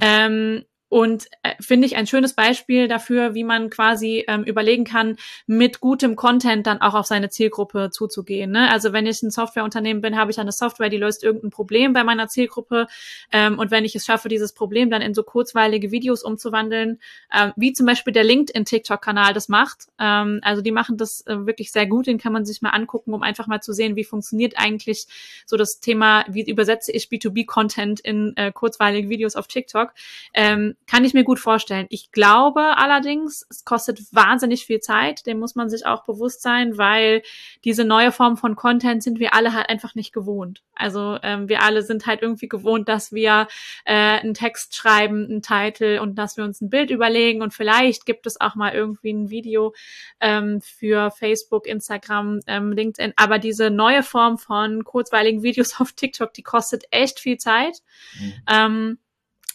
Ähm, 0.00 0.64
und 0.94 1.26
äh, 1.42 1.56
finde 1.58 1.88
ich 1.88 1.96
ein 1.96 2.06
schönes 2.06 2.34
Beispiel 2.34 2.86
dafür, 2.86 3.34
wie 3.34 3.42
man 3.42 3.68
quasi 3.68 4.24
ähm, 4.28 4.44
überlegen 4.44 4.84
kann, 4.84 5.16
mit 5.44 5.80
gutem 5.80 6.14
Content 6.14 6.68
dann 6.68 6.80
auch 6.80 6.94
auf 6.94 7.06
seine 7.06 7.30
Zielgruppe 7.30 7.90
zuzugehen. 7.90 8.52
Ne? 8.52 8.70
Also 8.70 8.92
wenn 8.92 9.04
ich 9.04 9.20
ein 9.20 9.32
Softwareunternehmen 9.32 10.02
bin, 10.02 10.16
habe 10.16 10.30
ich 10.30 10.38
eine 10.38 10.52
Software, 10.52 10.90
die 10.90 10.96
löst 10.96 11.24
irgendein 11.24 11.50
Problem 11.50 11.94
bei 11.94 12.04
meiner 12.04 12.28
Zielgruppe. 12.28 12.86
Ähm, 13.32 13.58
und 13.58 13.72
wenn 13.72 13.84
ich 13.84 13.96
es 13.96 14.06
schaffe, 14.06 14.28
dieses 14.28 14.52
Problem 14.52 14.88
dann 14.88 15.02
in 15.02 15.14
so 15.14 15.24
kurzweilige 15.24 15.90
Videos 15.90 16.22
umzuwandeln, 16.22 17.00
ähm, 17.36 17.52
wie 17.56 17.72
zum 17.72 17.86
Beispiel 17.86 18.12
der 18.12 18.22
LinkedIn-TikTok-Kanal 18.22 19.34
das 19.34 19.48
macht. 19.48 19.88
Ähm, 19.98 20.38
also 20.42 20.62
die 20.62 20.70
machen 20.70 20.96
das 20.96 21.26
äh, 21.26 21.44
wirklich 21.44 21.72
sehr 21.72 21.88
gut, 21.88 22.06
den 22.06 22.18
kann 22.18 22.32
man 22.32 22.44
sich 22.44 22.62
mal 22.62 22.70
angucken, 22.70 23.14
um 23.14 23.24
einfach 23.24 23.48
mal 23.48 23.60
zu 23.60 23.72
sehen, 23.72 23.96
wie 23.96 24.04
funktioniert 24.04 24.54
eigentlich 24.58 25.08
so 25.44 25.56
das 25.56 25.80
Thema, 25.80 26.24
wie 26.28 26.48
übersetze 26.48 26.92
ich 26.92 27.06
B2B-Content 27.08 27.98
in 27.98 28.36
äh, 28.36 28.52
kurzweilige 28.52 29.08
Videos 29.08 29.34
auf 29.34 29.48
TikTok. 29.48 29.92
Ähm, 30.34 30.76
kann 30.86 31.04
ich 31.04 31.14
mir 31.14 31.24
gut 31.24 31.38
vorstellen. 31.38 31.86
Ich 31.88 32.12
glaube 32.12 32.76
allerdings, 32.76 33.46
es 33.48 33.64
kostet 33.64 34.00
wahnsinnig 34.12 34.66
viel 34.66 34.80
Zeit. 34.80 35.26
Dem 35.26 35.38
muss 35.38 35.54
man 35.54 35.70
sich 35.70 35.86
auch 35.86 36.04
bewusst 36.04 36.42
sein, 36.42 36.76
weil 36.76 37.22
diese 37.64 37.84
neue 37.84 38.12
Form 38.12 38.36
von 38.36 38.54
Content 38.56 39.02
sind 39.02 39.18
wir 39.18 39.34
alle 39.34 39.54
halt 39.54 39.68
einfach 39.70 39.94
nicht 39.94 40.12
gewohnt. 40.12 40.62
Also 40.74 41.18
ähm, 41.22 41.48
wir 41.48 41.62
alle 41.62 41.82
sind 41.82 42.06
halt 42.06 42.20
irgendwie 42.20 42.48
gewohnt, 42.48 42.88
dass 42.88 43.12
wir 43.12 43.48
äh, 43.84 43.94
einen 43.94 44.34
Text 44.34 44.76
schreiben, 44.76 45.24
einen 45.24 45.42
Titel 45.42 46.00
und 46.02 46.16
dass 46.16 46.36
wir 46.36 46.44
uns 46.44 46.60
ein 46.60 46.70
Bild 46.70 46.90
überlegen 46.90 47.42
und 47.42 47.54
vielleicht 47.54 48.06
gibt 48.06 48.26
es 48.26 48.40
auch 48.40 48.54
mal 48.54 48.74
irgendwie 48.74 49.12
ein 49.12 49.30
Video 49.30 49.74
ähm, 50.20 50.60
für 50.60 51.10
Facebook, 51.10 51.66
Instagram, 51.66 52.40
ähm, 52.46 52.72
LinkedIn. 52.72 53.14
Aber 53.16 53.38
diese 53.38 53.70
neue 53.70 54.02
Form 54.02 54.38
von 54.38 54.84
kurzweiligen 54.84 55.42
Videos 55.42 55.80
auf 55.80 55.92
TikTok, 55.92 56.34
die 56.34 56.42
kostet 56.42 56.84
echt 56.90 57.20
viel 57.20 57.38
Zeit. 57.38 57.78
Mhm. 58.18 58.32
Ähm, 58.50 58.98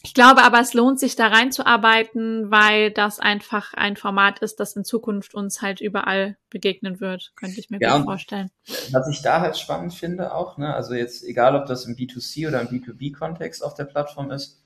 ich 0.02 0.14
glaube 0.14 0.44
aber, 0.44 0.60
es 0.62 0.74
lohnt 0.74 1.00
sich 1.00 1.16
da 1.16 1.28
reinzuarbeiten, 1.28 2.50
weil 2.50 2.92
das 2.92 3.20
einfach 3.20 3.74
ein 3.74 3.98
Format 3.98 4.40
ist, 4.40 4.60
das 4.60 4.76
in 4.76 4.86
Zukunft 4.86 5.34
uns 5.36 5.62
halt 5.62 5.82
überall 5.82 6.38
begegnen 6.50 7.02
wird, 7.02 7.34
könnte 7.36 7.60
ich 7.60 7.70
mir 7.70 7.80
ja, 7.82 7.98
gut 7.98 8.06
vorstellen. 8.06 8.50
Was 8.92 9.10
ich 9.10 9.22
da 9.22 9.42
halt 9.42 9.58
spannend 9.58 9.94
finde 9.94 10.34
auch, 10.34 10.58
ne, 10.58 10.74
also 10.74 10.94
jetzt 10.94 11.24
egal, 11.24 11.56
ob 11.56 11.66
das 11.66 11.86
im 11.86 11.96
B2C 11.96 12.48
oder 12.48 12.62
im 12.62 12.68
B2B-Kontext 12.68 13.64
auf 13.64 13.74
der 13.74 13.86
Plattform 13.86 14.32
ist, 14.32 14.64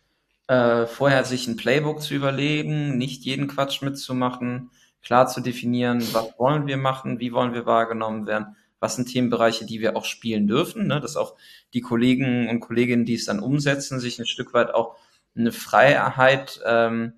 äh, 0.48 0.86
vorher 0.86 1.24
sich 1.24 1.48
ein 1.48 1.58
Playbook 1.58 2.02
zu 2.02 2.13
überlegen, 2.13 2.98
nicht 2.98 3.24
jeden 3.24 3.48
Quatsch 3.48 3.82
mitzumachen, 3.82 4.70
klar 5.02 5.28
zu 5.28 5.42
definieren, 5.42 6.04
was 6.13 6.38
wollen 6.38 6.68
wir 6.68 6.78
machen, 6.78 7.20
wie 7.20 7.34
wollen 7.34 7.54
wir 7.54 7.66
wahrgenommen 7.66 8.28
werden, 8.28 8.56
was 8.80 8.96
sind 8.98 9.08
Themenbereiche, 9.08 9.66
die 9.66 9.80
wir 9.80 9.96
auch 9.96 10.06
spielen 10.06 10.46
dürfen, 10.46 10.86
ne, 10.86 11.00
dass 11.02 11.16
auch 11.16 11.36
die 11.74 11.82
Kollegen 11.82 12.50
und 12.50 12.60
Kolleginnen, 12.60 13.06
die 13.06 13.16
es 13.16 13.25
dann 13.25 13.40
umsetzen, 13.40 14.00
sich 14.00 14.20
ein 14.20 14.28
Stück 14.28 14.54
weit 14.54 14.74
auch 14.74 14.96
eine 15.36 15.52
Freiheit, 15.52 16.60
ähm, 16.66 17.13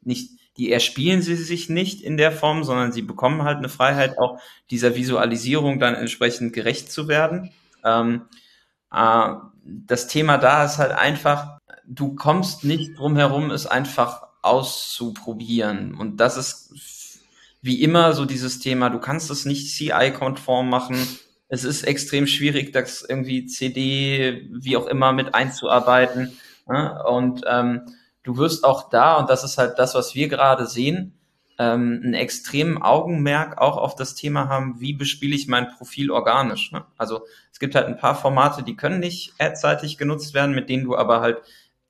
nicht, 0.00 0.30
die 0.56 0.72
erspielen 0.72 1.22
sie 1.22 1.36
sich 1.36 1.68
nicht 1.68 2.00
in 2.00 2.16
der 2.16 2.32
Form, 2.32 2.64
sondern 2.64 2.92
sie 2.92 3.02
bekommen 3.02 3.42
halt 3.42 3.58
eine 3.58 3.68
Freiheit, 3.68 4.18
auch 4.18 4.40
dieser 4.70 4.94
Visualisierung 4.94 5.78
dann 5.78 5.94
entsprechend 5.94 6.52
gerecht 6.52 6.90
zu 6.90 7.08
werden. 7.08 7.52
Ähm, 7.84 8.22
äh, 8.92 9.34
das 9.64 10.06
Thema 10.06 10.38
da 10.38 10.64
ist 10.64 10.78
halt 10.78 10.92
einfach, 10.92 11.58
du 11.84 12.14
kommst 12.14 12.64
nicht 12.64 12.98
drum 12.98 13.16
herum, 13.16 13.50
es 13.50 13.66
einfach 13.66 14.22
auszuprobieren. 14.42 15.94
Und 15.94 16.18
das 16.18 16.36
ist 16.36 17.20
wie 17.62 17.82
immer 17.82 18.12
so 18.12 18.24
dieses 18.24 18.60
Thema, 18.60 18.90
du 18.90 19.00
kannst 19.00 19.30
es 19.30 19.44
nicht 19.44 19.74
CI-konform 19.74 20.68
machen. 20.70 20.96
Es 21.48 21.64
ist 21.64 21.82
extrem 21.82 22.26
schwierig, 22.26 22.72
das 22.72 23.02
irgendwie 23.02 23.46
CD, 23.46 24.48
wie 24.52 24.76
auch 24.76 24.86
immer, 24.86 25.12
mit 25.12 25.34
einzuarbeiten. 25.34 26.38
Ne? 26.66 27.02
Und 27.04 27.42
ähm, 27.46 27.82
du 28.22 28.36
wirst 28.36 28.64
auch 28.64 28.90
da, 28.90 29.16
und 29.16 29.30
das 29.30 29.44
ist 29.44 29.58
halt 29.58 29.78
das, 29.78 29.94
was 29.94 30.14
wir 30.14 30.28
gerade 30.28 30.66
sehen, 30.66 31.16
ähm, 31.58 32.00
einen 32.04 32.14
extremen 32.14 32.82
Augenmerk 32.82 33.58
auch 33.58 33.76
auf 33.76 33.94
das 33.94 34.14
Thema 34.14 34.48
haben, 34.48 34.80
wie 34.80 34.92
bespiele 34.92 35.34
ich 35.34 35.48
mein 35.48 35.68
Profil 35.68 36.10
organisch. 36.10 36.72
Ne? 36.72 36.84
Also 36.98 37.22
es 37.52 37.58
gibt 37.58 37.74
halt 37.74 37.86
ein 37.86 37.96
paar 37.96 38.14
Formate, 38.14 38.62
die 38.62 38.76
können 38.76 39.00
nicht 39.00 39.32
adseitig 39.38 39.96
genutzt 39.96 40.34
werden, 40.34 40.54
mit 40.54 40.68
denen 40.68 40.84
du 40.84 40.96
aber 40.96 41.20
halt 41.20 41.38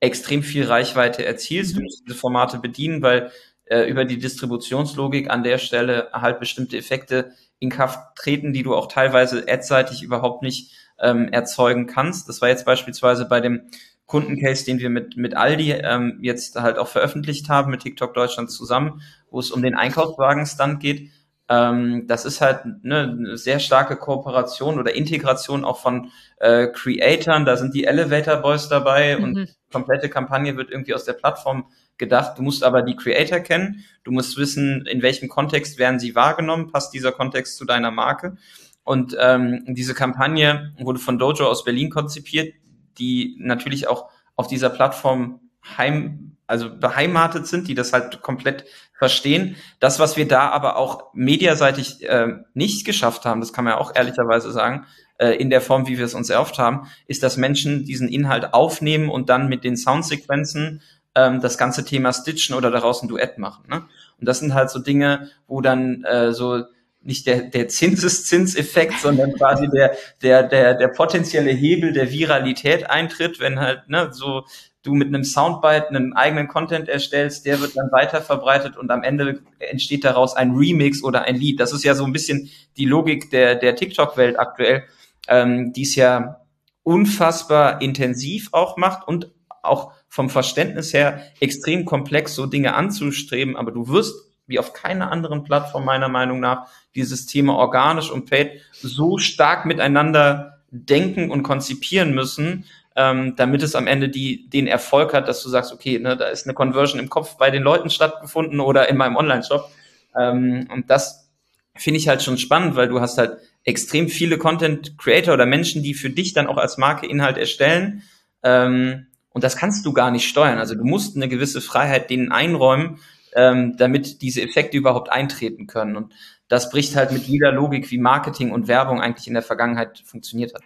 extrem 0.00 0.42
viel 0.42 0.66
Reichweite 0.66 1.24
erzielst. 1.24 1.76
Du 1.76 1.80
musst 1.80 2.04
diese 2.06 2.16
Formate 2.16 2.58
bedienen, 2.58 3.02
weil 3.02 3.32
äh, 3.64 3.88
über 3.88 4.04
die 4.04 4.18
Distributionslogik 4.18 5.30
an 5.30 5.42
der 5.42 5.58
Stelle 5.58 6.10
halt 6.12 6.38
bestimmte 6.38 6.76
Effekte 6.76 7.32
in 7.58 7.70
Kraft 7.70 8.16
treten, 8.16 8.52
die 8.52 8.62
du 8.62 8.74
auch 8.74 8.86
teilweise 8.86 9.46
adseitig 9.48 10.02
überhaupt 10.02 10.42
nicht 10.42 10.72
ähm, 11.00 11.28
erzeugen 11.28 11.86
kannst. 11.86 12.28
Das 12.28 12.40
war 12.40 12.48
jetzt 12.48 12.64
beispielsweise 12.66 13.26
bei 13.26 13.40
dem 13.40 13.68
Kundencase, 14.06 14.64
den 14.64 14.78
wir 14.78 14.90
mit, 14.90 15.16
mit 15.16 15.36
Aldi 15.36 15.72
ähm, 15.72 16.18
jetzt 16.22 16.56
halt 16.56 16.78
auch 16.78 16.88
veröffentlicht 16.88 17.48
haben, 17.48 17.70
mit 17.70 17.82
TikTok 17.82 18.14
Deutschland 18.14 18.50
zusammen, 18.50 19.02
wo 19.30 19.40
es 19.40 19.50
um 19.50 19.62
den 19.62 19.74
Einkaufswagenstand 19.74 20.80
geht. 20.80 21.10
Ähm, 21.48 22.06
das 22.06 22.24
ist 22.24 22.40
halt 22.40 22.60
ne, 22.82 23.16
eine 23.18 23.36
sehr 23.36 23.58
starke 23.58 23.96
Kooperation 23.96 24.78
oder 24.78 24.94
Integration 24.94 25.64
auch 25.64 25.80
von 25.80 26.10
äh, 26.38 26.68
Creatoren. 26.68 27.44
Da 27.44 27.56
sind 27.56 27.74
die 27.74 27.84
Elevator 27.84 28.36
Boys 28.36 28.68
dabei 28.68 29.16
mhm. 29.16 29.24
und 29.24 29.34
die 29.34 29.48
komplette 29.72 30.08
Kampagne 30.08 30.56
wird 30.56 30.70
irgendwie 30.70 30.94
aus 30.94 31.04
der 31.04 31.12
Plattform 31.12 31.66
gedacht. 31.98 32.38
Du 32.38 32.42
musst 32.42 32.62
aber 32.62 32.82
die 32.82 32.96
Creator 32.96 33.40
kennen. 33.40 33.84
Du 34.04 34.12
musst 34.12 34.36
wissen, 34.36 34.86
in 34.86 35.02
welchem 35.02 35.28
Kontext 35.28 35.78
werden 35.78 35.98
sie 35.98 36.14
wahrgenommen. 36.14 36.70
Passt 36.70 36.92
dieser 36.92 37.12
Kontext 37.12 37.56
zu 37.56 37.64
deiner 37.64 37.90
Marke? 37.90 38.36
Und 38.84 39.16
ähm, 39.20 39.64
diese 39.66 39.94
Kampagne 39.94 40.72
wurde 40.78 41.00
von 41.00 41.18
Dojo 41.18 41.46
aus 41.48 41.64
Berlin 41.64 41.90
konzipiert, 41.90 42.54
die 42.98 43.36
natürlich 43.38 43.88
auch 43.88 44.10
auf 44.36 44.46
dieser 44.46 44.70
Plattform 44.70 45.40
heim, 45.76 46.36
also 46.46 46.74
beheimatet 46.74 47.46
sind, 47.46 47.68
die 47.68 47.74
das 47.74 47.92
halt 47.92 48.22
komplett 48.22 48.64
verstehen. 48.96 49.56
Das, 49.80 49.98
was 49.98 50.16
wir 50.16 50.28
da 50.28 50.50
aber 50.50 50.76
auch 50.76 51.12
mediaseitig 51.12 52.08
äh, 52.08 52.34
nicht 52.54 52.86
geschafft 52.86 53.24
haben, 53.24 53.40
das 53.40 53.52
kann 53.52 53.64
man 53.64 53.74
ja 53.74 53.80
auch 53.80 53.94
ehrlicherweise 53.94 54.50
sagen, 54.52 54.86
äh, 55.18 55.30
in 55.32 55.50
der 55.50 55.60
Form, 55.60 55.88
wie 55.88 55.98
wir 55.98 56.04
es 56.04 56.14
uns 56.14 56.30
erhofft 56.30 56.58
haben, 56.58 56.88
ist, 57.06 57.22
dass 57.22 57.36
Menschen 57.36 57.84
diesen 57.84 58.08
Inhalt 58.08 58.54
aufnehmen 58.54 59.08
und 59.08 59.28
dann 59.28 59.48
mit 59.48 59.64
den 59.64 59.76
Soundsequenzen 59.76 60.82
ähm, 61.14 61.40
das 61.40 61.58
ganze 61.58 61.84
Thema 61.84 62.12
stitchen 62.12 62.54
oder 62.54 62.70
daraus 62.70 63.02
ein 63.02 63.08
Duett 63.08 63.38
machen. 63.38 63.64
Ne? 63.68 63.82
Und 64.20 64.28
das 64.28 64.38
sind 64.38 64.54
halt 64.54 64.70
so 64.70 64.78
Dinge, 64.78 65.30
wo 65.46 65.60
dann 65.60 66.04
äh, 66.04 66.32
so 66.32 66.64
nicht 67.06 67.26
der, 67.26 67.42
der 67.42 67.68
Zinseszinseffekt, 67.68 69.00
sondern 69.00 69.32
quasi 69.34 69.68
der, 69.68 69.96
der, 70.22 70.42
der, 70.42 70.74
der 70.74 70.88
potenzielle 70.88 71.50
Hebel 71.50 71.92
der 71.92 72.10
Viralität 72.10 72.90
eintritt, 72.90 73.40
wenn 73.40 73.60
halt 73.60 73.88
ne, 73.88 74.10
so 74.12 74.44
du 74.86 74.94
mit 74.94 75.08
einem 75.08 75.24
Soundbite 75.24 75.88
einen 75.88 76.12
eigenen 76.12 76.48
Content 76.48 76.88
erstellst, 76.88 77.44
der 77.44 77.60
wird 77.60 77.76
dann 77.76 77.90
weiter 77.90 78.22
verbreitet 78.22 78.76
und 78.76 78.90
am 78.90 79.02
Ende 79.02 79.40
entsteht 79.58 80.04
daraus 80.04 80.36
ein 80.36 80.52
Remix 80.52 81.02
oder 81.02 81.22
ein 81.22 81.36
Lied. 81.36 81.60
Das 81.60 81.72
ist 81.72 81.84
ja 81.84 81.94
so 81.94 82.04
ein 82.04 82.12
bisschen 82.12 82.50
die 82.76 82.84
Logik 82.84 83.30
der, 83.30 83.56
der 83.56 83.74
TikTok-Welt 83.74 84.38
aktuell, 84.38 84.84
ähm, 85.28 85.72
die 85.72 85.82
es 85.82 85.96
ja 85.96 86.40
unfassbar 86.82 87.82
intensiv 87.82 88.50
auch 88.52 88.76
macht 88.76 89.08
und 89.08 89.32
auch 89.62 89.92
vom 90.08 90.30
Verständnis 90.30 90.94
her 90.94 91.20
extrem 91.40 91.84
komplex, 91.84 92.34
so 92.34 92.46
Dinge 92.46 92.74
anzustreben, 92.74 93.56
aber 93.56 93.72
du 93.72 93.88
wirst 93.88 94.25
wie 94.46 94.58
auf 94.58 94.72
keiner 94.72 95.10
anderen 95.10 95.44
Plattform 95.44 95.84
meiner 95.84 96.08
Meinung 96.08 96.40
nach 96.40 96.68
dieses 96.94 97.26
Thema 97.26 97.56
organisch 97.56 98.10
und 98.10 98.28
paid 98.28 98.60
so 98.72 99.18
stark 99.18 99.66
miteinander 99.66 100.60
denken 100.70 101.30
und 101.30 101.42
konzipieren 101.42 102.14
müssen, 102.14 102.64
ähm, 102.96 103.34
damit 103.36 103.62
es 103.62 103.74
am 103.74 103.86
Ende 103.86 104.08
die, 104.08 104.48
den 104.48 104.66
Erfolg 104.66 105.12
hat, 105.12 105.28
dass 105.28 105.42
du 105.42 105.48
sagst, 105.48 105.72
okay, 105.72 105.98
ne, 105.98 106.16
da 106.16 106.26
ist 106.26 106.46
eine 106.46 106.54
Conversion 106.54 106.98
im 106.98 107.10
Kopf 107.10 107.36
bei 107.36 107.50
den 107.50 107.62
Leuten 107.62 107.90
stattgefunden 107.90 108.60
oder 108.60 108.88
in 108.88 108.96
meinem 108.96 109.16
Online-Shop. 109.16 109.70
Ähm, 110.18 110.68
und 110.72 110.90
das 110.90 111.30
finde 111.74 111.98
ich 111.98 112.08
halt 112.08 112.22
schon 112.22 112.38
spannend, 112.38 112.74
weil 112.74 112.88
du 112.88 113.00
hast 113.00 113.18
halt 113.18 113.38
extrem 113.64 114.08
viele 114.08 114.38
Content-Creator 114.38 115.34
oder 115.34 115.44
Menschen, 115.44 115.82
die 115.82 115.92
für 115.94 116.08
dich 116.08 116.32
dann 116.32 116.46
auch 116.46 116.56
als 116.56 116.78
Marke 116.78 117.06
Inhalt 117.06 117.36
erstellen. 117.36 118.02
Ähm, 118.42 119.06
und 119.30 119.44
das 119.44 119.56
kannst 119.56 119.84
du 119.84 119.92
gar 119.92 120.10
nicht 120.10 120.26
steuern. 120.26 120.58
Also 120.58 120.74
du 120.74 120.84
musst 120.84 121.16
eine 121.16 121.28
gewisse 121.28 121.60
Freiheit 121.60 122.08
denen 122.08 122.32
einräumen, 122.32 122.98
ähm, 123.36 123.76
damit 123.76 124.22
diese 124.22 124.42
Effekte 124.42 124.76
überhaupt 124.76 125.12
eintreten 125.12 125.66
können. 125.66 125.96
Und 125.96 126.14
das 126.48 126.70
bricht 126.70 126.96
halt 126.96 127.12
mit 127.12 127.24
jeder 127.24 127.52
Logik, 127.52 127.90
wie 127.90 127.98
Marketing 127.98 128.50
und 128.50 128.66
Werbung 128.66 129.00
eigentlich 129.00 129.28
in 129.28 129.34
der 129.34 129.42
Vergangenheit 129.42 130.02
funktioniert 130.04 130.54
hat. 130.54 130.62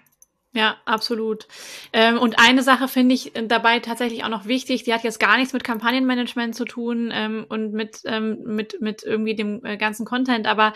Ja, 0.52 0.78
absolut. 0.84 1.46
Ähm, 1.92 2.18
und 2.18 2.40
eine 2.40 2.64
Sache 2.64 2.88
finde 2.88 3.14
ich 3.14 3.32
dabei 3.46 3.78
tatsächlich 3.78 4.24
auch 4.24 4.28
noch 4.28 4.46
wichtig, 4.46 4.82
die 4.82 4.92
hat 4.92 5.04
jetzt 5.04 5.20
gar 5.20 5.36
nichts 5.36 5.52
mit 5.52 5.62
Kampagnenmanagement 5.62 6.56
zu 6.56 6.64
tun 6.64 7.10
ähm, 7.12 7.46
und 7.48 7.72
mit, 7.72 8.00
ähm, 8.04 8.42
mit, 8.44 8.80
mit 8.80 9.04
irgendwie 9.04 9.36
dem 9.36 9.64
äh, 9.64 9.76
ganzen 9.76 10.04
Content, 10.04 10.48
aber 10.48 10.72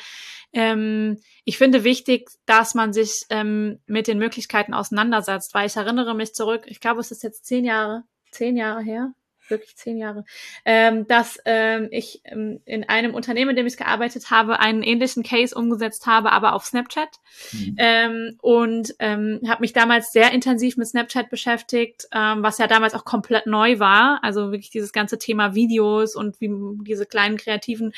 ähm, 0.53 1.19
ich 1.45 1.59
finde 1.59 1.83
wichtig, 1.83 2.31
dass 2.47 2.77
man 2.77 2.93
sich 2.93 3.25
ähm, 3.31 3.81
mit 3.87 4.07
den 4.07 4.19
Möglichkeiten 4.19 4.75
auseinandersetzt, 4.75 5.55
weil 5.55 5.67
ich 5.67 5.75
erinnere 5.75 6.15
mich 6.15 6.35
zurück, 6.35 6.63
ich 6.67 6.79
glaube, 6.79 7.01
es 7.01 7.11
ist 7.11 7.25
jetzt 7.25 7.45
zehn 7.45 7.65
Jahre, 7.65 8.05
zehn 8.31 8.57
Jahre 8.57 8.81
her, 8.81 9.13
wirklich 9.49 9.77
zehn 9.77 9.99
Jahre, 9.99 10.25
ähm, 10.65 11.07
dass 11.07 11.39
ähm, 11.45 11.89
ich 11.91 12.23
ähm, 12.25 12.61
in 12.65 12.89
einem 12.89 13.15
Unternehmen, 13.15 13.51
in 13.51 13.57
dem 13.57 13.67
ich 13.67 13.77
gearbeitet 13.77 14.31
habe, 14.31 14.61
einen 14.61 14.83
ähnlichen 14.83 15.23
Case 15.23 15.55
umgesetzt 15.55 16.07
habe, 16.07 16.33
aber 16.33 16.55
auf 16.55 16.65
Snapchat. 16.65 17.09
Mhm. 17.53 17.75
Ähm, 17.79 18.39
und 18.41 18.95
ähm, 18.99 19.41
habe 19.47 19.61
mich 19.61 19.73
damals 19.73 20.13
sehr 20.13 20.33
intensiv 20.33 20.77
mit 20.77 20.87
Snapchat 20.87 21.31
beschäftigt, 21.31 22.07
ähm, 22.13 22.43
was 22.43 22.59
ja 22.59 22.67
damals 22.67 22.95
auch 22.95 23.05
komplett 23.05 23.47
neu 23.47 23.79
war. 23.79 24.21
Also 24.23 24.51
wirklich 24.51 24.71
dieses 24.71 24.93
ganze 24.93 25.19
Thema 25.19 25.55
Videos 25.55 26.17
und 26.17 26.41
wie 26.41 26.51
diese 26.85 27.07
kleinen 27.07 27.37
kreativen 27.37 27.93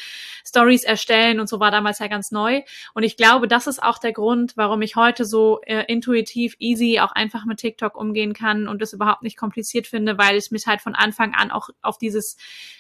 Stories 0.44 0.85
erstellen 0.85 1.40
und 1.40 1.48
so 1.48 1.61
war 1.61 1.70
damals 1.70 1.98
ja 1.98 2.09
ganz 2.09 2.30
neu. 2.30 2.62
Und 2.94 3.02
ich 3.02 3.16
glaube, 3.16 3.48
das 3.48 3.66
ist 3.66 3.82
auch 3.82 3.98
der 3.98 4.12
Grund, 4.12 4.56
warum 4.56 4.82
ich 4.82 4.96
heute 4.96 5.24
so 5.24 5.61
äh, 5.62 5.85
intuitiv, 5.87 6.56
easy 6.59 7.00
auch 7.00 7.12
einfach 7.12 7.44
mit 7.44 7.59
TikTok 7.59 7.96
umgehen 7.96 8.32
kann 8.32 8.68
und 8.68 8.82
das 8.82 8.92
überhaupt 8.92 9.22
nicht 9.22 9.37
kompliziert 9.37 9.87
finde, 9.87 10.18
weil 10.18 10.37
ich 10.37 10.50
mich 10.50 10.66
halt 10.66 10.80
von 10.80 10.94
Anfang 10.94 11.35
an 11.37 11.51
auch 11.51 11.68
auf 11.83 11.99
dieses, 11.99 12.37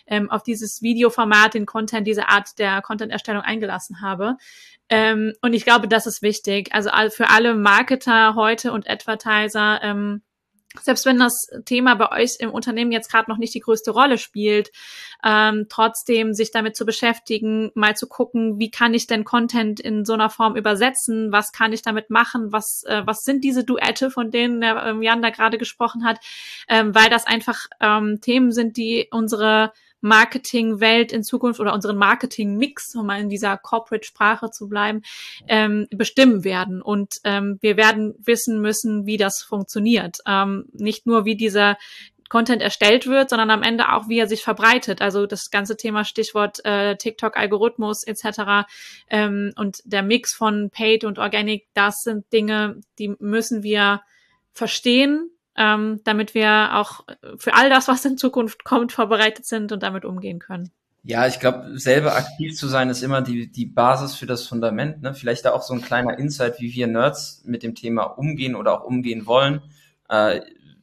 ähm, 0.06 0.30
auf 0.30 0.42
dieses 0.42 0.82
Videoformat, 0.82 1.54
den 1.54 1.66
Content, 1.66 2.06
diese 2.06 2.28
Art 2.28 2.58
der 2.58 2.82
Content-Erstellung 2.82 3.42
eingelassen 3.42 4.00
habe. 4.00 4.36
Ähm, 4.88 5.32
und 5.42 5.52
ich 5.52 5.64
glaube, 5.64 5.88
das 5.88 6.06
ist 6.06 6.22
wichtig. 6.22 6.70
Also 6.72 6.90
für 7.10 7.28
alle 7.28 7.54
Marketer 7.54 8.34
heute 8.34 8.72
und 8.72 8.88
Advertiser, 8.88 9.80
ähm, 9.82 10.22
selbst 10.82 11.06
wenn 11.06 11.18
das 11.18 11.48
Thema 11.64 11.94
bei 11.94 12.12
euch 12.12 12.36
im 12.38 12.50
Unternehmen 12.50 12.92
jetzt 12.92 13.10
gerade 13.10 13.30
noch 13.30 13.38
nicht 13.38 13.54
die 13.54 13.60
größte 13.60 13.90
Rolle 13.90 14.18
spielt, 14.18 14.70
ähm, 15.24 15.66
trotzdem 15.68 16.34
sich 16.34 16.50
damit 16.50 16.76
zu 16.76 16.84
beschäftigen, 16.84 17.70
mal 17.74 17.96
zu 17.96 18.06
gucken, 18.06 18.58
wie 18.58 18.70
kann 18.70 18.94
ich 18.94 19.06
denn 19.06 19.24
Content 19.24 19.80
in 19.80 20.04
so 20.04 20.12
einer 20.12 20.30
Form 20.30 20.56
übersetzen, 20.56 21.32
was 21.32 21.52
kann 21.52 21.72
ich 21.72 21.82
damit 21.82 22.10
machen, 22.10 22.52
was, 22.52 22.84
äh, 22.86 23.02
was 23.04 23.22
sind 23.22 23.44
diese 23.44 23.64
Duette, 23.64 24.10
von 24.10 24.30
denen 24.30 24.60
der 24.60 24.82
ähm, 24.84 25.02
Jan 25.02 25.22
da 25.22 25.30
gerade 25.30 25.58
gesprochen 25.58 26.04
hat, 26.04 26.20
ähm, 26.68 26.94
weil 26.94 27.08
das 27.08 27.26
einfach 27.26 27.66
ähm, 27.80 28.20
Themen 28.20 28.52
sind, 28.52 28.76
die 28.76 29.08
unsere 29.10 29.72
Marketingwelt 30.00 31.12
in 31.12 31.24
Zukunft 31.24 31.60
oder 31.60 31.74
unseren 31.74 31.96
Marketing-Mix, 31.96 32.94
um 32.94 33.06
mal 33.06 33.20
in 33.20 33.28
dieser 33.28 33.56
Corporate-Sprache 33.56 34.50
zu 34.50 34.68
bleiben, 34.68 35.02
ähm, 35.48 35.86
bestimmen 35.90 36.44
werden. 36.44 36.82
Und 36.82 37.14
ähm, 37.24 37.58
wir 37.60 37.76
werden 37.76 38.14
wissen 38.18 38.60
müssen, 38.60 39.06
wie 39.06 39.16
das 39.16 39.42
funktioniert. 39.42 40.18
Ähm, 40.26 40.66
nicht 40.72 41.06
nur, 41.06 41.24
wie 41.24 41.36
dieser 41.36 41.76
Content 42.28 42.60
erstellt 42.60 43.06
wird, 43.06 43.30
sondern 43.30 43.50
am 43.50 43.62
Ende 43.62 43.92
auch, 43.92 44.08
wie 44.08 44.18
er 44.18 44.26
sich 44.26 44.42
verbreitet. 44.42 45.00
Also 45.00 45.26
das 45.26 45.50
ganze 45.50 45.76
Thema 45.76 46.04
Stichwort 46.04 46.64
äh, 46.64 46.96
TikTok-Algorithmus 46.96 48.02
etc. 48.04 48.66
Ähm, 49.08 49.52
und 49.56 49.78
der 49.84 50.02
Mix 50.02 50.34
von 50.34 50.70
Paid 50.70 51.04
und 51.04 51.18
Organic, 51.18 51.68
das 51.74 52.02
sind 52.02 52.32
Dinge, 52.32 52.80
die 52.98 53.14
müssen 53.18 53.62
wir 53.62 54.02
verstehen 54.52 55.30
ähm, 55.56 56.00
damit 56.04 56.34
wir 56.34 56.76
auch 56.76 57.04
für 57.38 57.54
all 57.54 57.70
das, 57.70 57.88
was 57.88 58.04
in 58.04 58.18
Zukunft 58.18 58.64
kommt, 58.64 58.92
vorbereitet 58.92 59.46
sind 59.46 59.72
und 59.72 59.82
damit 59.82 60.04
umgehen 60.04 60.38
können. 60.38 60.70
Ja, 61.08 61.26
ich 61.28 61.38
glaube, 61.38 61.78
selber 61.78 62.16
aktiv 62.16 62.56
zu 62.56 62.66
sein 62.66 62.90
ist 62.90 63.02
immer 63.02 63.22
die, 63.22 63.46
die 63.46 63.66
Basis 63.66 64.16
für 64.16 64.26
das 64.26 64.44
Fundament. 64.46 65.02
Ne? 65.02 65.14
Vielleicht 65.14 65.44
da 65.44 65.52
auch 65.52 65.62
so 65.62 65.72
ein 65.72 65.80
kleiner 65.80 66.18
Insight, 66.18 66.58
wie 66.58 66.74
wir 66.74 66.88
Nerds 66.88 67.42
mit 67.44 67.62
dem 67.62 67.76
Thema 67.76 68.02
umgehen 68.02 68.56
oder 68.56 68.72
auch 68.72 68.84
umgehen 68.84 69.24
wollen. 69.24 69.62
Äh, 70.08 70.40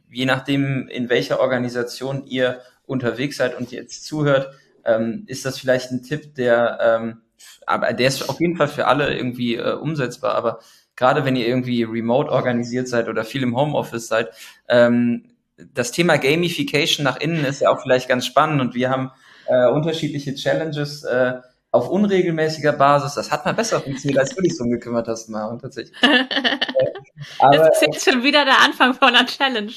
je 0.10 0.26
nachdem, 0.26 0.88
in 0.88 1.10
welcher 1.10 1.42
Organisation 1.42 2.26
ihr 2.26 2.62
unterwegs 2.86 3.36
seid 3.36 3.58
und 3.58 3.72
jetzt 3.72 4.06
zuhört, 4.06 4.54
ähm, 4.86 5.24
ist 5.28 5.46
das 5.46 5.60
vielleicht 5.60 5.92
ein 5.92 6.04
Tipp, 6.04 6.36
der, 6.36 6.80
ähm, 6.82 7.22
aber 7.66 7.92
der 7.92 8.08
ist 8.08 8.30
auf 8.30 8.40
jeden 8.40 8.56
Fall 8.56 8.70
für 8.70 8.88
alle 8.88 9.14
irgendwie 9.14 9.56
äh, 9.56 9.74
umsetzbar. 9.74 10.36
Aber 10.36 10.60
gerade 10.96 11.26
wenn 11.26 11.36
ihr 11.36 11.48
irgendwie 11.48 11.84
remote 11.84 12.32
organisiert 12.32 12.88
seid 12.88 13.08
oder 13.08 13.24
viel 13.24 13.44
im 13.44 13.56
Homeoffice 13.56 14.08
seid, 14.08 14.30
ähm, 14.68 15.26
das 15.74 15.92
Thema 15.92 16.18
Gamification 16.18 17.04
nach 17.04 17.20
innen 17.20 17.46
ist 17.46 17.62
ja 17.62 17.70
auch 17.70 17.82
vielleicht 17.82 18.10
ganz 18.10 18.26
spannend 18.26 18.62
und 18.62 18.76
wir 18.76 18.90
haben 18.90 19.12
äh, 19.48 19.68
unterschiedliche 19.68 20.34
Challenges 20.36 21.04
äh, 21.04 21.34
auf 21.74 21.90
unregelmäßiger 21.90 22.72
Basis. 22.74 23.16
Das 23.16 23.32
hat 23.32 23.46
mal 23.46 23.54
besser 23.54 23.82
funktioniert, 23.82 24.20
als 24.20 24.36
du 24.36 24.42
dich 24.42 24.56
so 24.56 24.64
gekümmert 24.66 25.08
hast, 25.08 25.28
Maren, 25.30 25.58
tatsächlich. 25.60 25.98
Aber, 27.40 27.58
das 27.58 27.82
ist 27.82 27.82
jetzt 27.82 28.10
schon 28.10 28.22
wieder 28.24 28.46
der 28.46 28.62
Anfang 28.62 28.94
von 28.94 29.08
einer 29.10 29.26
Challenge. 29.26 29.72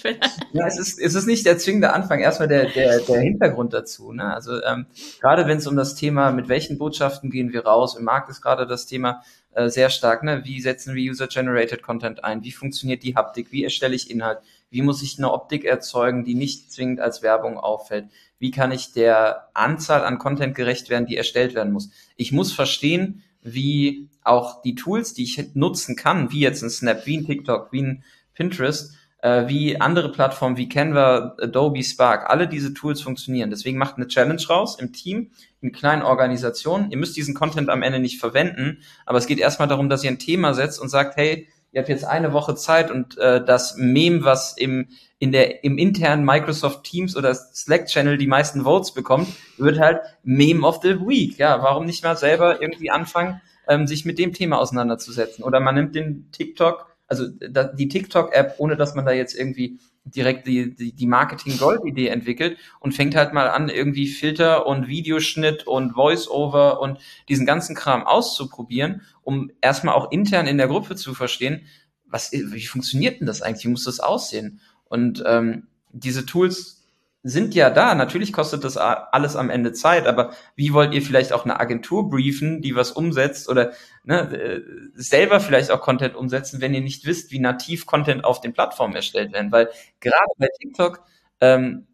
ja, 0.52 0.66
es 0.66 0.78
ist, 0.78 1.00
es 1.00 1.14
ist 1.14 1.26
nicht 1.26 1.46
der 1.46 1.56
zwingende 1.56 1.92
Anfang, 1.92 2.20
erstmal 2.20 2.48
der, 2.48 2.66
der, 2.66 3.00
der 3.00 3.20
Hintergrund 3.20 3.72
dazu. 3.72 4.12
Ne? 4.12 4.24
Also 4.24 4.62
ähm, 4.62 4.86
gerade 5.20 5.46
wenn 5.46 5.56
es 5.58 5.66
um 5.66 5.76
das 5.76 5.94
Thema, 5.94 6.32
mit 6.32 6.48
welchen 6.48 6.76
Botschaften 6.76 7.30
gehen 7.30 7.52
wir 7.52 7.64
raus, 7.64 7.96
im 7.96 8.04
Markt 8.04 8.28
ist 8.28 8.42
gerade 8.42 8.66
das 8.66 8.84
Thema 8.84 9.22
äh, 9.56 9.70
sehr 9.70 9.88
stark, 9.88 10.22
ne? 10.22 10.42
wie 10.44 10.60
setzen 10.60 10.94
wir 10.94 11.10
User-Generated 11.10 11.82
Content 11.82 12.22
ein, 12.22 12.44
wie 12.44 12.52
funktioniert 12.52 13.02
die 13.02 13.16
Haptik, 13.16 13.52
wie 13.52 13.64
erstelle 13.64 13.94
ich 13.94 14.10
Inhalt, 14.10 14.40
wie 14.68 14.82
muss 14.82 15.02
ich 15.02 15.16
eine 15.16 15.32
Optik 15.32 15.64
erzeugen, 15.64 16.26
die 16.26 16.34
nicht 16.34 16.70
zwingend 16.70 17.00
als 17.00 17.22
Werbung 17.22 17.56
auffällt, 17.56 18.04
wie 18.38 18.50
kann 18.50 18.70
ich 18.70 18.92
der 18.92 19.48
Anzahl 19.54 20.04
an 20.04 20.18
Content 20.18 20.54
gerecht 20.54 20.90
werden, 20.90 21.06
die 21.06 21.16
erstellt 21.16 21.54
werden 21.54 21.72
muss. 21.72 21.88
Ich 22.16 22.32
muss 22.32 22.52
verstehen, 22.52 23.22
wie 23.40 24.10
auch 24.22 24.60
die 24.60 24.74
Tools, 24.74 25.14
die 25.14 25.22
ich 25.22 25.54
nutzen 25.54 25.96
kann, 25.96 26.30
wie 26.30 26.40
jetzt 26.40 26.62
ein 26.62 26.68
Snap, 26.68 27.06
wie 27.06 27.16
ein 27.16 27.24
TikTok, 27.24 27.72
wie 27.72 27.82
ein 27.82 28.04
Pinterest, 28.34 28.94
äh, 29.18 29.48
wie 29.48 29.80
andere 29.80 30.12
Plattformen 30.12 30.56
wie 30.56 30.68
Canva, 30.68 31.36
Adobe, 31.40 31.82
Spark, 31.82 32.28
alle 32.28 32.48
diese 32.48 32.74
Tools 32.74 33.00
funktionieren. 33.00 33.50
Deswegen 33.50 33.78
macht 33.78 33.96
eine 33.96 34.06
Challenge 34.08 34.42
raus 34.48 34.78
im 34.78 34.92
Team, 34.92 35.30
in 35.60 35.72
kleinen 35.72 36.02
Organisationen. 36.02 36.90
Ihr 36.90 36.98
müsst 36.98 37.16
diesen 37.16 37.34
Content 37.34 37.68
am 37.70 37.82
Ende 37.82 37.98
nicht 37.98 38.20
verwenden, 38.20 38.82
aber 39.04 39.18
es 39.18 39.26
geht 39.26 39.38
erstmal 39.38 39.68
darum, 39.68 39.88
dass 39.88 40.04
ihr 40.04 40.10
ein 40.10 40.18
Thema 40.18 40.54
setzt 40.54 40.80
und 40.80 40.88
sagt, 40.88 41.16
hey, 41.16 41.48
ihr 41.72 41.80
habt 41.80 41.88
jetzt 41.88 42.04
eine 42.04 42.32
Woche 42.32 42.54
Zeit 42.54 42.90
und 42.90 43.18
äh, 43.18 43.44
das 43.44 43.76
Meme, 43.76 44.24
was 44.24 44.56
im 44.56 44.88
in 45.18 45.32
der 45.32 45.64
im 45.64 45.78
internen 45.78 46.24
Microsoft 46.24 46.84
Teams 46.84 47.16
oder 47.16 47.34
Slack 47.34 47.86
Channel 47.86 48.18
die 48.18 48.26
meisten 48.26 48.64
Votes 48.64 48.92
bekommt, 48.92 49.28
wird 49.56 49.78
halt 49.78 50.00
Meme 50.22 50.66
of 50.66 50.80
the 50.82 51.00
Week. 51.00 51.38
Ja, 51.38 51.62
warum 51.62 51.86
nicht 51.86 52.04
mal 52.04 52.16
selber 52.16 52.60
irgendwie 52.60 52.90
anfangen, 52.90 53.40
ähm, 53.66 53.86
sich 53.86 54.04
mit 54.04 54.18
dem 54.18 54.34
Thema 54.34 54.58
auseinanderzusetzen? 54.58 55.42
Oder 55.42 55.60
man 55.60 55.74
nimmt 55.74 55.94
den 55.94 56.30
TikTok 56.32 56.95
also 57.08 57.26
die 57.28 57.88
TikTok-App, 57.88 58.54
ohne 58.58 58.76
dass 58.76 58.94
man 58.94 59.06
da 59.06 59.12
jetzt 59.12 59.34
irgendwie 59.34 59.78
direkt 60.04 60.46
die, 60.46 60.74
die, 60.74 60.92
die 60.92 61.06
Marketing-Gold-Idee 61.06 62.08
entwickelt 62.08 62.58
und 62.80 62.92
fängt 62.92 63.16
halt 63.16 63.32
mal 63.32 63.48
an, 63.48 63.68
irgendwie 63.68 64.06
Filter 64.06 64.66
und 64.66 64.86
Videoschnitt 64.86 65.66
und 65.66 65.92
Voice-Over 65.94 66.80
und 66.80 66.98
diesen 67.28 67.46
ganzen 67.46 67.74
Kram 67.74 68.06
auszuprobieren, 68.06 69.02
um 69.22 69.50
erstmal 69.60 69.94
auch 69.94 70.10
intern 70.12 70.46
in 70.46 70.58
der 70.58 70.68
Gruppe 70.68 70.94
zu 70.94 71.14
verstehen, 71.14 71.66
was, 72.04 72.30
wie 72.32 72.66
funktioniert 72.66 73.20
denn 73.20 73.26
das 73.26 73.42
eigentlich, 73.42 73.64
wie 73.64 73.70
muss 73.70 73.84
das 73.84 73.98
aussehen? 73.98 74.60
Und 74.84 75.24
ähm, 75.26 75.66
diese 75.92 76.24
Tools 76.24 76.85
sind 77.28 77.56
ja 77.56 77.70
da. 77.70 77.94
Natürlich 77.96 78.32
kostet 78.32 78.62
das 78.62 78.76
alles 78.76 79.34
am 79.34 79.50
Ende 79.50 79.72
Zeit, 79.72 80.06
aber 80.06 80.32
wie 80.54 80.72
wollt 80.72 80.94
ihr 80.94 81.02
vielleicht 81.02 81.32
auch 81.32 81.44
eine 81.44 81.58
Agentur 81.58 82.08
briefen, 82.08 82.62
die 82.62 82.76
was 82.76 82.92
umsetzt 82.92 83.48
oder 83.48 83.72
ne, 84.04 84.20
äh, 84.32 84.62
selber 84.94 85.40
vielleicht 85.40 85.72
auch 85.72 85.80
Content 85.80 86.14
umsetzen, 86.14 86.60
wenn 86.60 86.72
ihr 86.72 86.80
nicht 86.80 87.04
wisst, 87.04 87.32
wie 87.32 87.40
nativ 87.40 87.84
Content 87.84 88.24
auf 88.24 88.40
den 88.40 88.52
Plattformen 88.52 88.94
erstellt 88.94 89.32
werden? 89.32 89.50
Weil 89.50 89.70
gerade 90.00 90.30
bei 90.38 90.46
TikTok 90.60 91.02
ähm, 91.40 91.88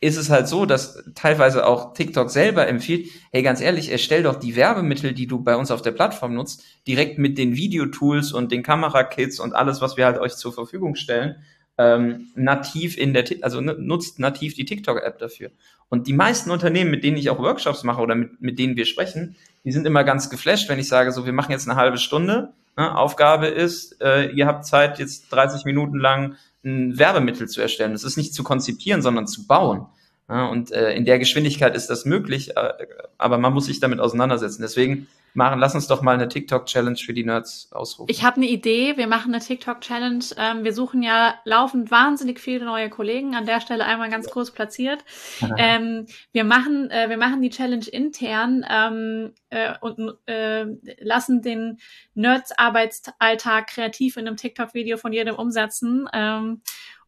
ist 0.00 0.18
es 0.18 0.28
halt 0.28 0.46
so, 0.46 0.66
dass 0.66 1.04
teilweise 1.14 1.66
auch 1.66 1.94
TikTok 1.94 2.30
selber 2.30 2.68
empfiehlt, 2.68 3.08
hey, 3.32 3.42
ganz 3.42 3.62
ehrlich, 3.62 3.90
erstell 3.90 4.22
doch 4.22 4.36
die 4.36 4.56
Werbemittel, 4.56 5.14
die 5.14 5.26
du 5.26 5.42
bei 5.42 5.56
uns 5.56 5.70
auf 5.70 5.80
der 5.80 5.92
Plattform 5.92 6.34
nutzt, 6.34 6.64
direkt 6.86 7.18
mit 7.18 7.38
den 7.38 7.56
Videotools 7.56 8.32
und 8.32 8.52
den 8.52 8.62
Kamerakits 8.62 9.40
und 9.40 9.54
alles, 9.54 9.80
was 9.80 9.96
wir 9.96 10.04
halt 10.04 10.18
euch 10.18 10.36
zur 10.36 10.52
Verfügung 10.52 10.96
stellen 10.96 11.42
ähm, 11.80 12.28
nativ 12.34 12.98
in 12.98 13.14
der, 13.14 13.24
also 13.40 13.62
nutzt 13.62 14.18
nativ 14.18 14.54
die 14.54 14.66
TikTok-App 14.66 15.18
dafür. 15.18 15.50
Und 15.88 16.06
die 16.06 16.12
meisten 16.12 16.50
Unternehmen, 16.50 16.90
mit 16.90 17.02
denen 17.02 17.16
ich 17.16 17.30
auch 17.30 17.38
Workshops 17.38 17.84
mache 17.84 18.02
oder 18.02 18.14
mit, 18.14 18.40
mit 18.42 18.58
denen 18.58 18.76
wir 18.76 18.84
sprechen, 18.84 19.36
die 19.64 19.72
sind 19.72 19.86
immer 19.86 20.04
ganz 20.04 20.28
geflasht, 20.28 20.68
wenn 20.68 20.78
ich 20.78 20.88
sage, 20.88 21.10
so, 21.10 21.24
wir 21.24 21.32
machen 21.32 21.52
jetzt 21.52 21.66
eine 21.66 21.80
halbe 21.80 21.96
Stunde. 21.96 22.52
Ne? 22.76 22.96
Aufgabe 22.96 23.46
ist, 23.46 24.00
äh, 24.02 24.30
ihr 24.30 24.46
habt 24.46 24.66
Zeit, 24.66 24.98
jetzt 24.98 25.30
30 25.30 25.64
Minuten 25.64 25.98
lang 25.98 26.36
ein 26.62 26.98
Werbemittel 26.98 27.48
zu 27.48 27.62
erstellen. 27.62 27.92
Das 27.92 28.04
ist 28.04 28.18
nicht 28.18 28.34
zu 28.34 28.44
konzipieren, 28.44 29.00
sondern 29.00 29.26
zu 29.26 29.46
bauen. 29.46 29.86
Ja, 30.28 30.46
und 30.46 30.70
äh, 30.72 30.92
in 30.92 31.06
der 31.06 31.18
Geschwindigkeit 31.18 31.74
ist 31.74 31.88
das 31.88 32.04
möglich, 32.04 32.56
äh, 32.56 32.72
aber 33.16 33.38
man 33.38 33.54
muss 33.54 33.66
sich 33.66 33.80
damit 33.80 34.00
auseinandersetzen. 34.00 34.60
Deswegen 34.60 35.08
machen, 35.34 35.58
lass 35.58 35.74
uns 35.74 35.86
doch 35.86 36.02
mal 36.02 36.14
eine 36.14 36.28
TikTok-Challenge 36.28 36.96
für 36.96 37.14
die 37.14 37.24
Nerds 37.24 37.68
ausrufen. 37.72 38.10
Ich 38.10 38.24
habe 38.24 38.36
eine 38.36 38.46
Idee, 38.46 38.96
wir 38.96 39.06
machen 39.06 39.32
eine 39.34 39.42
TikTok-Challenge. 39.42 40.24
Ähm, 40.36 40.64
wir 40.64 40.72
suchen 40.72 41.02
ja 41.02 41.34
laufend 41.44 41.90
wahnsinnig 41.90 42.40
viele 42.40 42.64
neue 42.64 42.90
Kollegen. 42.90 43.34
An 43.34 43.46
der 43.46 43.60
Stelle 43.60 43.84
einmal 43.84 44.10
ganz 44.10 44.30
kurz 44.30 44.50
platziert. 44.50 45.04
ähm, 45.58 46.06
wir 46.32 46.44
machen, 46.44 46.90
äh, 46.90 47.08
wir 47.08 47.16
machen 47.16 47.42
die 47.42 47.50
Challenge 47.50 47.86
intern 47.86 48.64
ähm, 48.68 49.32
äh, 49.50 49.74
und 49.80 50.16
äh, 50.26 50.66
lassen 51.00 51.42
den 51.42 51.78
Nerds-Arbeitsalltag 52.14 53.68
kreativ 53.68 54.16
in 54.16 54.26
einem 54.26 54.36
TikTok-Video 54.36 54.96
von 54.96 55.12
jedem 55.12 55.36
umsetzen. 55.36 56.08
Ähm, 56.12 56.62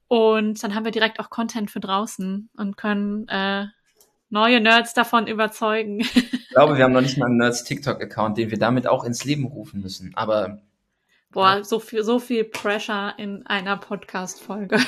und 0.08 0.62
dann 0.62 0.74
haben 0.74 0.84
wir 0.84 0.92
direkt 0.92 1.20
auch 1.20 1.30
Content 1.30 1.70
für 1.70 1.80
draußen 1.80 2.50
und 2.56 2.76
können 2.76 3.26
äh, 3.28 3.66
neue 4.28 4.60
Nerds 4.60 4.94
davon 4.94 5.26
überzeugen. 5.26 6.04
Ich 6.52 6.54
glaube, 6.54 6.76
wir 6.76 6.84
haben 6.84 6.92
noch 6.92 7.00
nicht 7.00 7.16
mal 7.16 7.24
einen 7.24 7.38
Nerds 7.38 7.64
TikTok-Account, 7.64 8.36
den 8.36 8.50
wir 8.50 8.58
damit 8.58 8.86
auch 8.86 9.04
ins 9.04 9.24
Leben 9.24 9.46
rufen 9.46 9.80
müssen. 9.80 10.12
Aber 10.14 10.60
Boah, 11.30 11.56
ja. 11.56 11.64
so 11.64 11.80
viel, 11.80 12.04
so 12.04 12.18
viel 12.18 12.44
Pressure 12.44 13.14
in 13.16 13.46
einer 13.46 13.78
Podcast-Folge. 13.78 14.78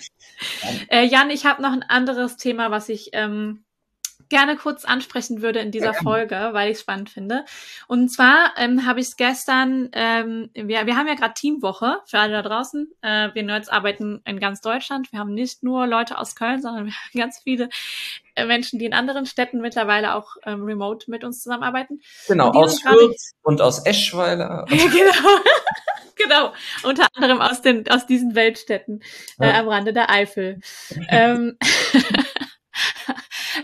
äh, 0.88 1.04
Jan, 1.04 1.28
ich 1.28 1.44
habe 1.44 1.60
noch 1.60 1.72
ein 1.72 1.82
anderes 1.82 2.38
Thema, 2.38 2.70
was 2.70 2.88
ich 2.88 3.10
ähm, 3.12 3.66
gerne 4.28 4.56
kurz 4.56 4.84
ansprechen 4.84 5.42
würde 5.42 5.60
in 5.60 5.70
dieser 5.70 5.94
Folge, 5.94 6.50
weil 6.52 6.70
ich 6.70 6.76
es 6.76 6.80
spannend 6.80 7.10
finde. 7.10 7.44
Und 7.86 8.08
zwar 8.10 8.52
ähm, 8.56 8.86
habe 8.86 9.00
ich 9.00 9.08
es 9.08 9.16
gestern, 9.16 9.90
ähm, 9.92 10.50
wir, 10.54 10.86
wir 10.86 10.96
haben 10.96 11.08
ja 11.08 11.14
gerade 11.14 11.34
Teamwoche 11.34 11.98
für 12.06 12.18
alle 12.18 12.32
da 12.32 12.42
draußen. 12.42 12.90
Äh, 13.02 13.30
wir 13.34 13.42
Nerds 13.42 13.68
arbeiten 13.68 14.20
in 14.24 14.40
ganz 14.40 14.60
Deutschland. 14.60 15.12
Wir 15.12 15.18
haben 15.18 15.34
nicht 15.34 15.62
nur 15.62 15.86
Leute 15.86 16.18
aus 16.18 16.34
Köln, 16.34 16.62
sondern 16.62 16.86
wir 16.86 16.92
haben 16.92 17.10
ganz 17.18 17.40
viele 17.42 17.68
Menschen, 18.46 18.78
die 18.78 18.84
in 18.84 18.94
anderen 18.94 19.26
Städten 19.26 19.60
mittlerweile 19.60 20.14
auch 20.14 20.36
ähm, 20.44 20.64
remote 20.64 21.10
mit 21.10 21.24
uns 21.24 21.42
zusammenarbeiten. 21.42 22.00
Genau, 22.26 22.50
aus 22.50 22.80
Fürth 22.80 23.16
und 23.42 23.60
aus 23.60 23.84
Eschweiler. 23.84 24.64
genau. 24.68 25.40
genau, 26.16 26.52
unter 26.82 27.06
anderem 27.14 27.40
aus 27.40 27.62
den 27.62 27.88
aus 27.88 28.06
diesen 28.06 28.34
Weltstädten 28.34 29.02
äh, 29.40 29.48
ja. 29.48 29.60
am 29.60 29.68
Rande 29.68 29.92
der 29.92 30.10
Eifel. 30.10 30.60
ähm, 31.08 31.56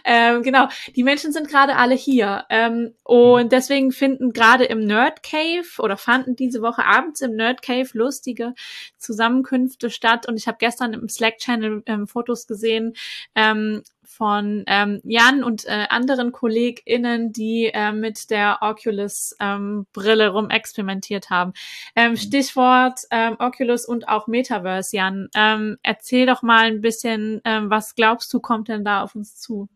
ähm, 0.05 0.43
genau, 0.43 0.69
die 0.97 1.05
Menschen 1.05 1.33
sind 1.33 1.49
gerade 1.49 1.77
alle 1.77 1.95
hier. 1.95 2.45
Ähm, 2.51 2.95
und 3.03 3.53
deswegen 3.53 3.93
finden 3.93 4.33
gerade 4.33 4.65
im 4.65 4.87
Nerd 4.87 5.23
Cave 5.23 5.67
oder 5.79 5.97
fanden 5.97 6.37
diese 6.37 6.63
Woche 6.63 6.85
abends 6.85 7.21
im 7.21 7.37
Nerd 7.37 7.63
Cave 7.63 7.89
lustige 7.93 8.55
Zusammenkünfte 8.99 9.91
statt. 9.91 10.27
Und 10.27 10.37
ich 10.37 10.47
habe 10.47 10.59
gestern 10.59 10.93
im 10.93 11.09
Slack-Channel 11.09 11.83
ähm, 11.87 12.07
Fotos 12.07 12.47
gesehen 12.47 12.95
ähm, 13.35 13.83
von 14.07 14.65
ähm, 14.67 15.01
Jan 15.05 15.45
und 15.45 15.65
äh, 15.67 15.87
anderen 15.89 16.33
KollegInnen, 16.33 17.33
die 17.33 17.71
äh, 17.73 17.93
mit 17.93 18.31
der 18.31 18.59
Oculus-Brille 18.61 20.25
ähm, 20.25 20.31
rumexperimentiert 20.31 21.31
haben. 21.31 21.53
Ähm, 21.97 22.13
mhm. 22.13 22.17
Stichwort 22.17 23.01
ähm, 23.11 23.37
Oculus 23.39 23.87
und 23.87 24.09
auch 24.09 24.27
Metaverse, 24.27 24.97
Jan. 24.97 25.29
Ähm, 25.35 25.79
erzähl 25.83 26.27
doch 26.27 26.43
mal 26.43 26.67
ein 26.67 26.81
bisschen, 26.81 27.41
ähm, 27.45 27.71
was 27.71 27.95
glaubst 27.95 28.33
du, 28.33 28.41
kommt 28.41 28.69
denn 28.69 28.85
da 28.85 29.03
auf 29.03 29.15
uns 29.15 29.37
zu? 29.37 29.69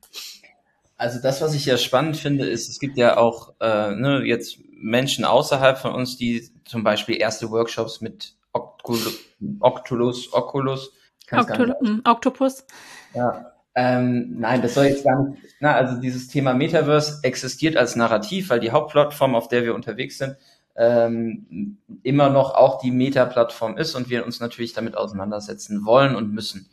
Also 0.96 1.20
das, 1.20 1.40
was 1.40 1.54
ich 1.54 1.64
ja 1.64 1.76
spannend 1.78 2.16
finde, 2.16 2.46
ist, 2.46 2.68
es 2.68 2.80
gibt 2.80 2.98
ja 2.98 3.16
auch 3.16 3.54
äh, 3.60 3.94
ne, 3.94 4.22
jetzt 4.24 4.58
Menschen 4.72 5.24
außerhalb 5.24 5.78
von 5.78 5.92
uns, 5.92 6.16
die 6.16 6.48
zum 6.64 6.82
Beispiel 6.82 7.20
erste 7.20 7.50
Workshops 7.50 8.00
mit 8.00 8.34
Oculus, 8.52 9.18
Oculus, 9.60 10.32
Oculus 10.32 10.92
Octul 11.32 11.76
Octopus. 12.04 12.64
Ja, 13.14 13.52
ähm, 13.80 14.40
nein, 14.40 14.60
das 14.60 14.74
soll 14.74 14.86
jetzt 14.86 15.04
gar 15.04 15.22
nicht. 15.22 15.40
Na, 15.60 15.72
also 15.76 16.00
dieses 16.00 16.26
Thema 16.26 16.52
Metaverse 16.52 17.20
existiert 17.22 17.76
als 17.76 17.94
Narrativ, 17.94 18.50
weil 18.50 18.58
die 18.58 18.72
Hauptplattform, 18.72 19.36
auf 19.36 19.46
der 19.46 19.62
wir 19.62 19.72
unterwegs 19.72 20.18
sind, 20.18 20.36
ähm, 20.74 21.78
immer 22.02 22.28
noch 22.28 22.56
auch 22.56 22.80
die 22.80 22.90
Meta-Plattform 22.90 23.76
ist 23.76 23.94
und 23.94 24.10
wir 24.10 24.26
uns 24.26 24.40
natürlich 24.40 24.72
damit 24.72 24.96
auseinandersetzen 24.96 25.86
wollen 25.86 26.16
und 26.16 26.32
müssen. 26.32 26.68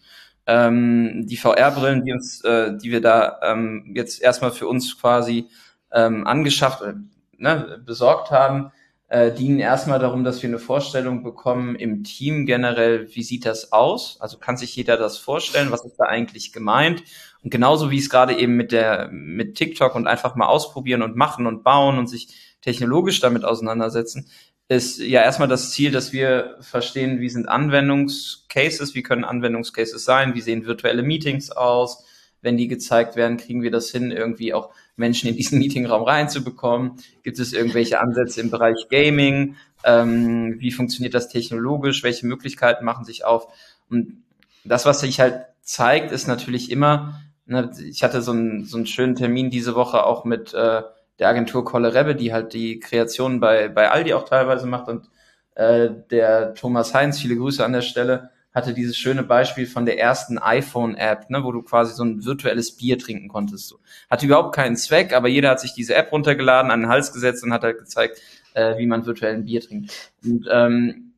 Ähm, 0.47 1.27
die 1.27 1.37
VR-Brillen, 1.37 2.05
die 2.05 2.11
uns, 2.11 2.43
äh, 2.43 2.75
die 2.75 2.89
wir 2.89 3.01
da 3.01 3.39
ähm, 3.43 3.91
jetzt 3.93 4.19
erstmal 4.19 4.51
für 4.51 4.67
uns 4.67 4.99
quasi 4.99 5.47
ähm, 5.91 6.25
angeschafft, 6.25 6.81
äh, 6.81 6.93
ne, 7.37 7.83
besorgt 7.85 8.31
haben, 8.31 8.71
äh, 9.07 9.31
dienen 9.31 9.59
erstmal 9.59 9.99
darum, 9.99 10.23
dass 10.23 10.41
wir 10.41 10.49
eine 10.49 10.59
Vorstellung 10.59 11.23
bekommen 11.23 11.75
im 11.75 12.03
Team 12.03 12.45
generell, 12.45 13.07
wie 13.13 13.23
sieht 13.23 13.45
das 13.45 13.71
aus? 13.71 14.17
Also 14.19 14.37
kann 14.37 14.57
sich 14.57 14.75
jeder 14.75 14.97
das 14.97 15.17
vorstellen, 15.17 15.71
was 15.71 15.85
ist 15.85 15.97
da 15.97 16.05
eigentlich 16.05 16.51
gemeint? 16.51 17.03
Und 17.43 17.51
genauso 17.51 17.91
wie 17.91 17.99
es 17.99 18.09
gerade 18.09 18.35
eben 18.35 18.55
mit 18.55 18.71
der 18.71 19.09
mit 19.11 19.55
TikTok 19.55 19.93
und 19.93 20.07
einfach 20.07 20.35
mal 20.35 20.47
ausprobieren 20.47 21.03
und 21.03 21.15
machen 21.15 21.45
und 21.45 21.63
bauen 21.63 21.99
und 21.99 22.07
sich 22.07 22.57
technologisch 22.61 23.19
damit 23.19 23.45
auseinandersetzen, 23.45 24.27
ist 24.67 24.99
ja 24.99 25.21
erstmal 25.21 25.47
das 25.47 25.71
Ziel, 25.71 25.91
dass 25.91 26.11
wir 26.11 26.57
verstehen, 26.61 27.19
wie 27.19 27.29
sind 27.29 27.47
Anwendungscases, 27.47 28.95
wie 28.95 29.03
können 29.03 29.23
Anwendungscases 29.23 30.03
sein, 30.03 30.33
wie 30.33 30.41
sehen 30.41 30.65
virtuelle 30.65 31.03
Meetings 31.03 31.51
aus, 31.51 32.03
wenn 32.45 32.57
die 32.57 32.67
gezeigt 32.67 33.15
werden, 33.15 33.37
kriegen 33.37 33.63
wir 33.63 33.71
das 33.71 33.89
hin, 33.89 34.11
irgendwie 34.11 34.53
auch 34.53 34.69
Menschen 34.95 35.27
in 35.27 35.35
diesen 35.35 35.59
Meetingraum 35.59 36.03
reinzubekommen? 36.03 36.91
Gibt 37.23 37.39
es 37.39 37.51
irgendwelche 37.51 37.99
Ansätze 37.99 38.39
im 38.39 38.51
Bereich 38.51 38.87
Gaming? 38.89 39.55
Ähm, 39.83 40.55
wie 40.59 40.71
funktioniert 40.71 41.13
das 41.13 41.27
technologisch? 41.27 42.03
Welche 42.03 42.27
Möglichkeiten 42.27 42.85
machen 42.85 43.03
sich 43.03 43.25
auf? 43.25 43.47
Und 43.89 44.23
das, 44.63 44.85
was 44.85 45.01
sich 45.01 45.19
halt 45.19 45.45
zeigt, 45.61 46.11
ist 46.11 46.27
natürlich 46.27 46.71
immer, 46.71 47.19
ne, 47.47 47.71
ich 47.83 48.03
hatte 48.03 48.21
so 48.21 48.31
einen, 48.31 48.65
so 48.65 48.77
einen 48.77 48.85
schönen 48.85 49.15
Termin 49.15 49.49
diese 49.49 49.75
Woche 49.75 50.05
auch 50.05 50.23
mit 50.23 50.53
äh, 50.53 50.83
der 51.19 51.29
Agentur 51.29 51.65
Kolle 51.65 51.93
Rebbe, 51.93 52.15
die 52.15 52.31
halt 52.31 52.53
die 52.53 52.79
Kreationen 52.79 53.39
bei, 53.39 53.69
bei 53.69 53.89
Aldi 53.89 54.13
auch 54.13 54.27
teilweise 54.27 54.67
macht 54.67 54.87
und 54.87 55.09
äh, 55.55 55.89
der 56.11 56.53
Thomas 56.53 56.93
Heinz, 56.93 57.19
viele 57.19 57.37
Grüße 57.37 57.65
an 57.65 57.73
der 57.73 57.81
Stelle, 57.81 58.29
hatte 58.55 58.73
dieses 58.73 58.97
schöne 58.97 59.21
Beispiel 59.21 59.67
von 59.67 59.85
der 59.85 59.99
ersten 59.99 60.37
iPhone-App, 60.37 61.29
ne, 61.29 61.43
wo 61.43 61.51
du 61.51 61.61
quasi 61.61 61.93
so 61.93 62.03
ein 62.03 62.23
virtuelles 62.23 62.77
Bier 62.77 62.97
trinken 62.97 63.27
konntest. 63.27 63.67
So. 63.67 63.79
Hatte 64.09 64.25
überhaupt 64.25 64.55
keinen 64.55 64.77
Zweck, 64.77 65.13
aber 65.13 65.27
jeder 65.27 65.49
hat 65.49 65.59
sich 65.59 65.73
diese 65.73 65.93
App 65.93 66.11
runtergeladen, 66.11 66.71
an 66.71 66.81
den 66.81 66.89
Hals 66.89 67.11
gesetzt 67.11 67.43
und 67.43 67.51
hat 67.51 67.63
halt 67.63 67.77
gezeigt, 67.79 68.21
äh, 68.53 68.77
wie 68.77 68.87
man 68.87 69.05
virtuell 69.05 69.35
ein 69.35 69.45
Bier 69.45 69.59
trinkt. 69.59 69.91
Und 70.23 70.47
ähm, 70.49 71.13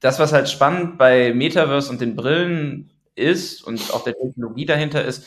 das, 0.00 0.18
was 0.18 0.32
halt 0.32 0.50
spannend 0.50 0.98
bei 0.98 1.32
Metaverse 1.32 1.90
und 1.90 2.00
den 2.00 2.16
Brillen 2.16 2.90
ist 3.14 3.62
und 3.62 3.92
auch 3.94 4.04
der 4.04 4.14
Technologie 4.16 4.66
dahinter 4.66 5.04
ist, 5.04 5.26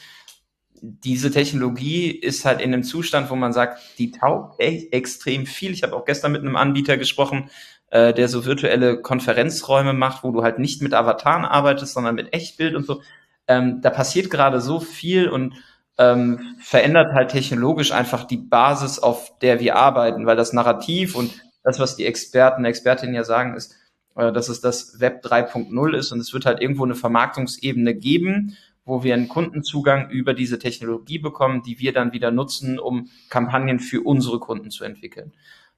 diese 0.82 1.32
Technologie 1.32 2.12
ist 2.12 2.46
halt 2.46 2.62
in 2.62 2.74
einem 2.74 2.84
Zustand, 2.84 3.30
wo 3.30 3.36
man 3.36 3.54
sagt, 3.54 3.80
die 3.98 4.12
taugt 4.12 4.60
echt 4.60 4.94
extrem 4.94 5.46
viel. 5.46 5.72
Ich 5.72 5.84
habe 5.84 5.96
auch 5.96 6.06
gestern 6.06 6.32
mit 6.32 6.42
einem 6.42 6.56
Anbieter 6.56 6.98
gesprochen, 6.98 7.50
äh, 7.90 8.14
der 8.14 8.28
so 8.28 8.46
virtuelle 8.46 9.02
Konferenzräume 9.02 9.94
macht, 9.94 10.24
wo 10.24 10.32
du 10.32 10.44
halt 10.44 10.60
nicht 10.60 10.82
mit 10.82 10.94
Avataren 10.94 11.46
arbeitest, 11.46 11.94
sondern 11.94 12.16
mit 12.16 12.34
Echtbild 12.34 12.76
und 12.76 12.86
so. 12.86 13.02
Ähm, 13.48 13.82
da 13.82 13.90
passiert 13.90 14.30
gerade 14.30 14.60
so 14.62 14.80
viel 14.80 15.30
und 15.30 15.54
ähm, 15.98 16.56
verändert 16.60 17.14
halt 17.14 17.32
technologisch 17.32 17.92
einfach 17.92 18.26
die 18.26 18.38
Basis, 18.38 19.00
auf 19.00 19.38
der 19.40 19.60
wir 19.60 19.76
arbeiten, 19.76 20.26
weil 20.26 20.36
das 20.36 20.52
Narrativ 20.52 21.16
und 21.16 21.32
das, 21.64 21.80
was 21.80 21.96
die 21.96 22.06
Experten, 22.06 22.66
Expertinnen 22.66 23.16
ja 23.16 23.24
sagen, 23.24 23.56
ist, 23.56 23.76
äh, 24.16 24.32
dass 24.32 24.50
es 24.50 24.62
das 24.62 25.00
Web 25.00 25.24
3.0 25.24 25.96
ist 25.96 26.12
und 26.12 26.20
es 26.20 26.34
wird 26.34 26.46
halt 26.46 26.62
irgendwo 26.62 26.84
eine 26.84 26.96
Vermarktungsebene 26.96 27.96
geben, 27.96 28.58
wo 28.84 29.04
wir 29.04 29.14
einen 29.14 29.28
Kundenzugang 29.28 30.10
über 30.10 30.34
diese 30.34 30.60
Technologie 30.60 31.18
bekommen, 31.18 31.64
die 31.64 31.80
wir 31.80 31.92
dann 31.92 32.14
wieder 32.14 32.32
nutzen, 32.32 32.78
um 32.78 33.10
Kampagnen 33.30 33.80
für 33.80 34.02
unsere 34.02 34.40
Kunden 34.40 34.70
zu 34.70 34.84
entwickeln. 34.84 35.34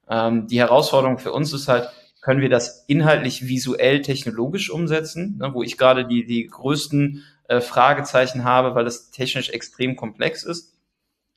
Ähm, 0.10 0.48
die 0.48 0.60
Herausforderung 0.60 1.18
für 1.18 1.32
uns 1.32 1.54
ist 1.54 1.68
halt, 1.68 1.90
können 2.22 2.42
wir 2.42 2.50
das 2.50 2.84
inhaltlich 2.88 3.48
visuell 3.48 4.02
technologisch 4.02 4.70
umsetzen, 4.70 5.38
ne, 5.40 5.54
wo 5.54 5.64
ich 5.64 5.78
gerade 5.78 6.06
die, 6.06 6.26
die 6.26 6.48
größten 6.48 7.24
äh, 7.48 7.62
Fragezeichen 7.62 8.44
habe, 8.44 8.76
weil 8.76 8.86
es 8.86 9.12
technisch 9.12 9.50
extrem 9.50 9.96
komplex 9.96 10.44
ist. 10.44 10.74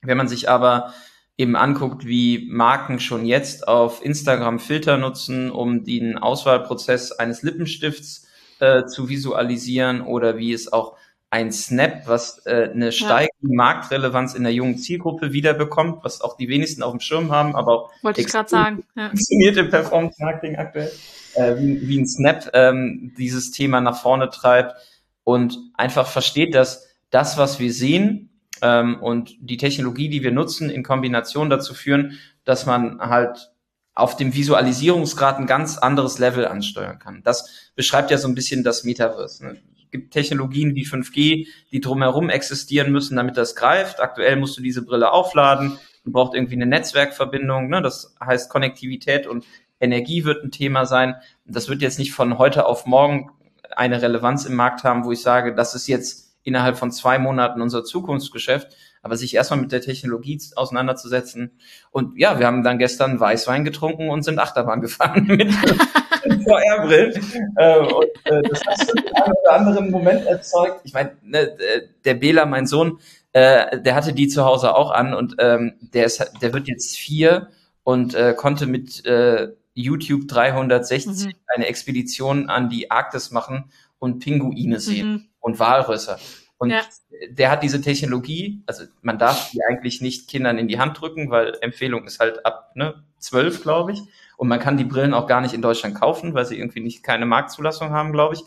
Wenn 0.02 0.16
man 0.16 0.28
sich 0.28 0.48
aber 0.48 0.92
eben 1.36 1.56
anguckt, 1.56 2.06
wie 2.06 2.46
Marken 2.50 3.00
schon 3.00 3.24
jetzt 3.24 3.68
auf 3.68 4.04
Instagram 4.04 4.58
Filter 4.58 4.98
nutzen, 4.98 5.50
um 5.50 5.84
den 5.84 6.18
Auswahlprozess 6.18 7.12
eines 7.12 7.42
Lippenstifts 7.42 8.26
äh, 8.58 8.84
zu 8.84 9.08
visualisieren 9.08 10.02
oder 10.02 10.36
wie 10.36 10.52
es 10.52 10.72
auch 10.72 10.96
ein 11.30 11.52
Snap, 11.52 12.06
was 12.06 12.44
äh, 12.44 12.70
eine 12.74 12.90
steigende 12.90 13.48
ja. 13.48 13.54
Marktrelevanz 13.54 14.34
in 14.34 14.42
der 14.42 14.52
jungen 14.52 14.78
Zielgruppe 14.78 15.32
wiederbekommt, 15.32 16.02
was 16.02 16.20
auch 16.20 16.36
die 16.36 16.48
wenigsten 16.48 16.82
auf 16.82 16.90
dem 16.90 17.00
Schirm 17.00 17.30
haben, 17.30 17.54
aber 17.54 17.72
auch 17.72 17.92
wollte 18.02 18.20
ich 18.20 18.26
gerade 18.26 18.48
sagen, 18.48 18.84
ja. 18.96 19.08
funktioniert 19.08 19.56
im 19.56 19.70
Performance 19.70 20.16
Marketing 20.20 20.56
aktuell, 20.56 20.90
äh, 21.34 21.56
wie, 21.56 21.88
wie 21.88 22.00
ein 22.00 22.08
Snap 22.08 22.50
ähm, 22.52 23.14
dieses 23.16 23.52
Thema 23.52 23.80
nach 23.80 24.00
vorne 24.00 24.28
treibt 24.30 24.74
und 25.22 25.56
einfach 25.74 26.08
versteht, 26.08 26.54
dass 26.54 26.88
das, 27.10 27.38
was 27.38 27.60
wir 27.60 27.72
sehen 27.72 28.30
ähm, 28.60 29.00
und 29.00 29.36
die 29.40 29.56
Technologie, 29.56 30.08
die 30.08 30.24
wir 30.24 30.32
nutzen, 30.32 30.68
in 30.68 30.82
Kombination 30.82 31.48
dazu 31.48 31.74
führen, 31.74 32.18
dass 32.44 32.66
man 32.66 33.00
halt 33.00 33.52
auf 33.94 34.16
dem 34.16 34.34
Visualisierungsgrad 34.34 35.38
ein 35.38 35.46
ganz 35.46 35.78
anderes 35.78 36.18
Level 36.18 36.46
ansteuern 36.46 36.98
kann. 36.98 37.22
Das 37.22 37.70
beschreibt 37.76 38.10
ja 38.10 38.18
so 38.18 38.28
ein 38.28 38.34
bisschen 38.34 38.64
das 38.64 38.84
Metaverse. 38.84 39.44
Ne? 39.44 39.62
Gibt 39.90 40.12
Technologien 40.12 40.74
wie 40.74 40.86
5G, 40.86 41.46
die 41.72 41.80
drumherum 41.80 42.30
existieren 42.30 42.92
müssen, 42.92 43.16
damit 43.16 43.36
das 43.36 43.54
greift. 43.56 44.00
Aktuell 44.00 44.36
musst 44.36 44.56
du 44.58 44.62
diese 44.62 44.84
Brille 44.84 45.12
aufladen. 45.12 45.78
Du 46.04 46.12
brauchst 46.12 46.34
irgendwie 46.34 46.54
eine 46.54 46.66
Netzwerkverbindung. 46.66 47.68
Ne? 47.68 47.82
Das 47.82 48.14
heißt, 48.24 48.50
Konnektivität 48.50 49.26
und 49.26 49.44
Energie 49.80 50.24
wird 50.24 50.44
ein 50.44 50.50
Thema 50.50 50.86
sein. 50.86 51.16
Das 51.44 51.68
wird 51.68 51.82
jetzt 51.82 51.98
nicht 51.98 52.12
von 52.12 52.38
heute 52.38 52.66
auf 52.66 52.86
morgen 52.86 53.30
eine 53.70 54.02
Relevanz 54.02 54.44
im 54.44 54.54
Markt 54.54 54.84
haben, 54.84 55.04
wo 55.04 55.12
ich 55.12 55.22
sage, 55.22 55.54
das 55.54 55.74
ist 55.74 55.86
jetzt 55.86 56.36
innerhalb 56.42 56.76
von 56.76 56.90
zwei 56.90 57.18
Monaten 57.18 57.60
unser 57.60 57.84
Zukunftsgeschäft, 57.84 58.74
aber 59.02 59.16
sich 59.16 59.34
erstmal 59.34 59.60
mit 59.60 59.72
der 59.72 59.80
Technologie 59.80 60.40
auseinanderzusetzen. 60.56 61.58
Und 61.90 62.18
ja, 62.18 62.38
wir 62.38 62.46
haben 62.46 62.62
dann 62.62 62.78
gestern 62.78 63.18
Weißwein 63.18 63.64
getrunken 63.64 64.10
und 64.10 64.22
sind 64.22 64.38
Achterbahn 64.38 64.80
gefahren 64.82 65.26
mit 65.26 65.52
VR-Brillen. 66.44 67.14
äh, 67.56 67.78
und 67.78 68.04
äh, 68.24 68.42
das 68.42 68.60
hat 68.66 68.88
den 68.88 69.14
einen 69.14 69.32
oder 69.42 69.52
anderen 69.52 69.90
Moment 69.90 70.26
erzeugt. 70.26 70.80
Ich 70.84 70.92
meine, 70.92 71.12
ne, 71.22 71.56
der 72.04 72.14
Bela, 72.14 72.44
mein 72.46 72.66
Sohn, 72.66 72.98
äh, 73.32 73.80
der 73.80 73.94
hatte 73.94 74.12
die 74.12 74.28
zu 74.28 74.44
Hause 74.44 74.74
auch 74.74 74.90
an 74.90 75.14
und 75.14 75.36
ähm, 75.38 75.74
der 75.80 76.04
ist, 76.04 76.24
der 76.42 76.52
wird 76.52 76.68
jetzt 76.68 76.96
vier 76.96 77.48
und 77.84 78.14
äh, 78.14 78.34
konnte 78.36 78.66
mit 78.66 79.04
äh, 79.06 79.48
YouTube 79.74 80.28
360 80.28 81.26
mhm. 81.26 81.32
eine 81.46 81.66
Expedition 81.66 82.48
an 82.48 82.68
die 82.68 82.90
Arktis 82.90 83.30
machen 83.30 83.70
und 83.98 84.18
Pinguine 84.18 84.80
sehen 84.80 85.10
mhm. 85.10 85.24
und 85.38 85.58
Walrösser. 85.58 86.18
Und 86.60 86.68
ja. 86.68 86.82
der 87.30 87.50
hat 87.50 87.62
diese 87.62 87.80
Technologie, 87.80 88.62
also 88.66 88.84
man 89.00 89.18
darf 89.18 89.50
die 89.50 89.64
eigentlich 89.64 90.02
nicht 90.02 90.28
Kindern 90.28 90.58
in 90.58 90.68
die 90.68 90.78
Hand 90.78 91.00
drücken, 91.00 91.30
weil 91.30 91.56
Empfehlung 91.62 92.04
ist 92.04 92.20
halt 92.20 92.44
ab 92.44 92.72
ne, 92.74 93.02
12, 93.18 93.62
glaube 93.62 93.92
ich. 93.92 94.02
Und 94.36 94.48
man 94.48 94.60
kann 94.60 94.76
die 94.76 94.84
Brillen 94.84 95.14
auch 95.14 95.26
gar 95.26 95.40
nicht 95.40 95.54
in 95.54 95.62
Deutschland 95.62 95.98
kaufen, 95.98 96.34
weil 96.34 96.44
sie 96.44 96.58
irgendwie 96.58 96.80
nicht 96.80 97.02
keine 97.02 97.24
Marktzulassung 97.24 97.92
haben, 97.92 98.12
glaube 98.12 98.34
ich. 98.34 98.42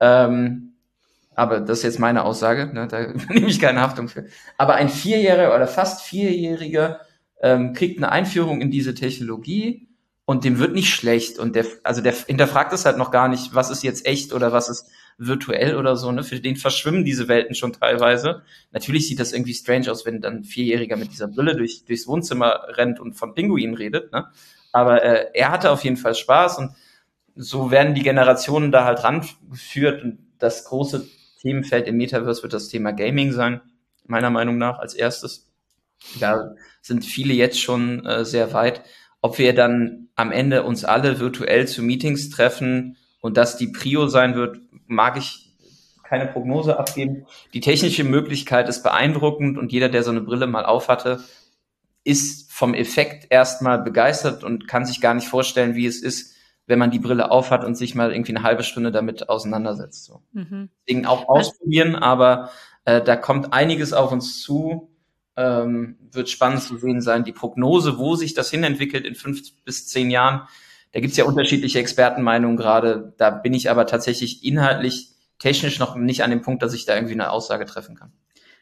Ähm, 0.00 0.74
aber 1.34 1.60
das 1.60 1.78
ist 1.78 1.84
jetzt 1.84 1.98
meine 1.98 2.24
Aussage, 2.24 2.66
ne, 2.66 2.88
da 2.88 3.06
nehme 3.32 3.46
ich 3.46 3.58
keine 3.58 3.80
Haftung 3.80 4.08
für. 4.08 4.26
Aber 4.58 4.74
ein 4.74 4.90
Vierjähriger 4.90 5.56
oder 5.56 5.66
fast 5.66 6.02
Vierjähriger 6.02 7.00
ähm, 7.40 7.72
kriegt 7.72 7.96
eine 7.96 8.12
Einführung 8.12 8.60
in 8.60 8.70
diese 8.70 8.92
Technologie 8.94 9.88
und 10.26 10.44
dem 10.44 10.58
wird 10.58 10.74
nicht 10.74 10.92
schlecht 10.92 11.38
und 11.38 11.56
der, 11.56 11.64
also 11.84 12.02
der 12.02 12.12
hinterfragt 12.12 12.74
es 12.74 12.84
halt 12.84 12.98
noch 12.98 13.10
gar 13.10 13.28
nicht, 13.28 13.54
was 13.54 13.70
ist 13.70 13.82
jetzt 13.82 14.04
echt 14.04 14.34
oder 14.34 14.52
was 14.52 14.68
ist 14.68 14.90
virtuell 15.18 15.76
oder 15.76 15.96
so, 15.96 16.12
ne? 16.12 16.22
Für 16.22 16.40
den 16.40 16.56
verschwimmen 16.56 17.04
diese 17.04 17.28
Welten 17.28 17.54
schon 17.54 17.72
teilweise. 17.72 18.42
Natürlich 18.72 19.08
sieht 19.08 19.18
das 19.18 19.32
irgendwie 19.32 19.54
strange 19.54 19.90
aus, 19.90 20.04
wenn 20.04 20.20
dann 20.20 20.38
ein 20.38 20.44
Vierjähriger 20.44 20.96
mit 20.96 21.10
dieser 21.10 21.28
Brille 21.28 21.56
durch, 21.56 21.84
durchs 21.86 22.06
Wohnzimmer 22.06 22.66
rennt 22.68 23.00
und 23.00 23.14
von 23.14 23.34
Pinguinen 23.34 23.76
redet, 23.76 24.12
ne? 24.12 24.26
Aber 24.72 25.02
äh, 25.02 25.30
er 25.32 25.50
hatte 25.50 25.70
auf 25.70 25.84
jeden 25.84 25.96
Fall 25.96 26.14
Spaß 26.14 26.58
und 26.58 26.72
so 27.34 27.70
werden 27.70 27.94
die 27.94 28.02
Generationen 28.02 28.72
da 28.72 28.84
halt 28.84 29.04
rangeführt 29.04 30.02
und 30.02 30.18
das 30.38 30.64
große 30.64 31.06
Themenfeld 31.40 31.86
im 31.86 31.96
Metaverse 31.96 32.42
wird 32.42 32.52
das 32.52 32.68
Thema 32.68 32.92
Gaming 32.92 33.32
sein, 33.32 33.60
meiner 34.06 34.30
Meinung 34.30 34.58
nach 34.58 34.78
als 34.78 34.94
erstes. 34.94 35.50
Da 36.20 36.54
sind 36.82 37.04
viele 37.04 37.32
jetzt 37.32 37.60
schon 37.60 38.04
äh, 38.04 38.24
sehr 38.24 38.52
weit. 38.52 38.82
Ob 39.22 39.38
wir 39.38 39.54
dann 39.54 40.08
am 40.14 40.30
Ende 40.30 40.62
uns 40.62 40.84
alle 40.84 41.20
virtuell 41.20 41.66
zu 41.66 41.82
Meetings 41.82 42.30
treffen 42.30 42.96
und 43.26 43.36
das 43.36 43.56
die 43.56 43.68
Prio 43.68 44.08
sein 44.08 44.34
wird, 44.34 44.58
mag 44.86 45.16
ich 45.16 45.52
keine 46.04 46.26
Prognose 46.26 46.78
abgeben. 46.78 47.26
Die 47.52 47.60
technische 47.60 48.04
Möglichkeit 48.04 48.68
ist 48.68 48.82
beeindruckend 48.82 49.58
und 49.58 49.72
jeder, 49.72 49.88
der 49.88 50.02
so 50.02 50.10
eine 50.10 50.20
Brille 50.20 50.46
mal 50.46 50.64
aufhatte, 50.64 51.20
ist 52.04 52.52
vom 52.52 52.72
Effekt 52.72 53.26
erstmal 53.30 53.82
begeistert 53.82 54.44
und 54.44 54.68
kann 54.68 54.86
sich 54.86 55.00
gar 55.00 55.14
nicht 55.14 55.26
vorstellen, 55.26 55.74
wie 55.74 55.86
es 55.86 56.00
ist, 56.00 56.34
wenn 56.66 56.78
man 56.78 56.90
die 56.90 57.00
Brille 57.00 57.30
aufhat 57.30 57.64
und 57.64 57.74
sich 57.74 57.94
mal 57.94 58.12
irgendwie 58.12 58.34
eine 58.34 58.44
halbe 58.44 58.62
Stunde 58.62 58.92
damit 58.92 59.28
auseinandersetzt. 59.28 60.04
So. 60.04 60.22
Mhm. 60.32 60.70
Deswegen 60.86 61.06
auch 61.06 61.28
ausprobieren, 61.28 61.96
aber 61.96 62.50
äh, 62.84 63.02
da 63.02 63.16
kommt 63.16 63.52
einiges 63.52 63.92
auf 63.92 64.12
uns 64.12 64.40
zu. 64.40 64.92
Ähm, 65.38 65.98
wird 66.12 66.30
spannend 66.30 66.62
zu 66.62 66.78
sehen 66.78 67.02
sein. 67.02 67.24
Die 67.24 67.32
Prognose, 67.32 67.98
wo 67.98 68.14
sich 68.14 68.32
das 68.32 68.50
hinentwickelt 68.50 69.04
in 69.04 69.14
fünf 69.14 69.42
bis 69.64 69.86
zehn 69.86 70.10
Jahren, 70.10 70.48
da 70.92 71.00
gibt's 71.00 71.16
ja 71.16 71.24
unterschiedliche 71.24 71.78
Expertenmeinungen 71.78 72.56
gerade. 72.56 73.14
Da 73.18 73.30
bin 73.30 73.54
ich 73.54 73.70
aber 73.70 73.86
tatsächlich 73.86 74.44
inhaltlich, 74.44 75.10
technisch 75.38 75.78
noch 75.78 75.96
nicht 75.96 76.22
an 76.22 76.30
dem 76.30 76.42
Punkt, 76.42 76.62
dass 76.62 76.74
ich 76.74 76.86
da 76.86 76.94
irgendwie 76.94 77.14
eine 77.14 77.30
Aussage 77.30 77.66
treffen 77.66 77.96
kann. 77.96 78.12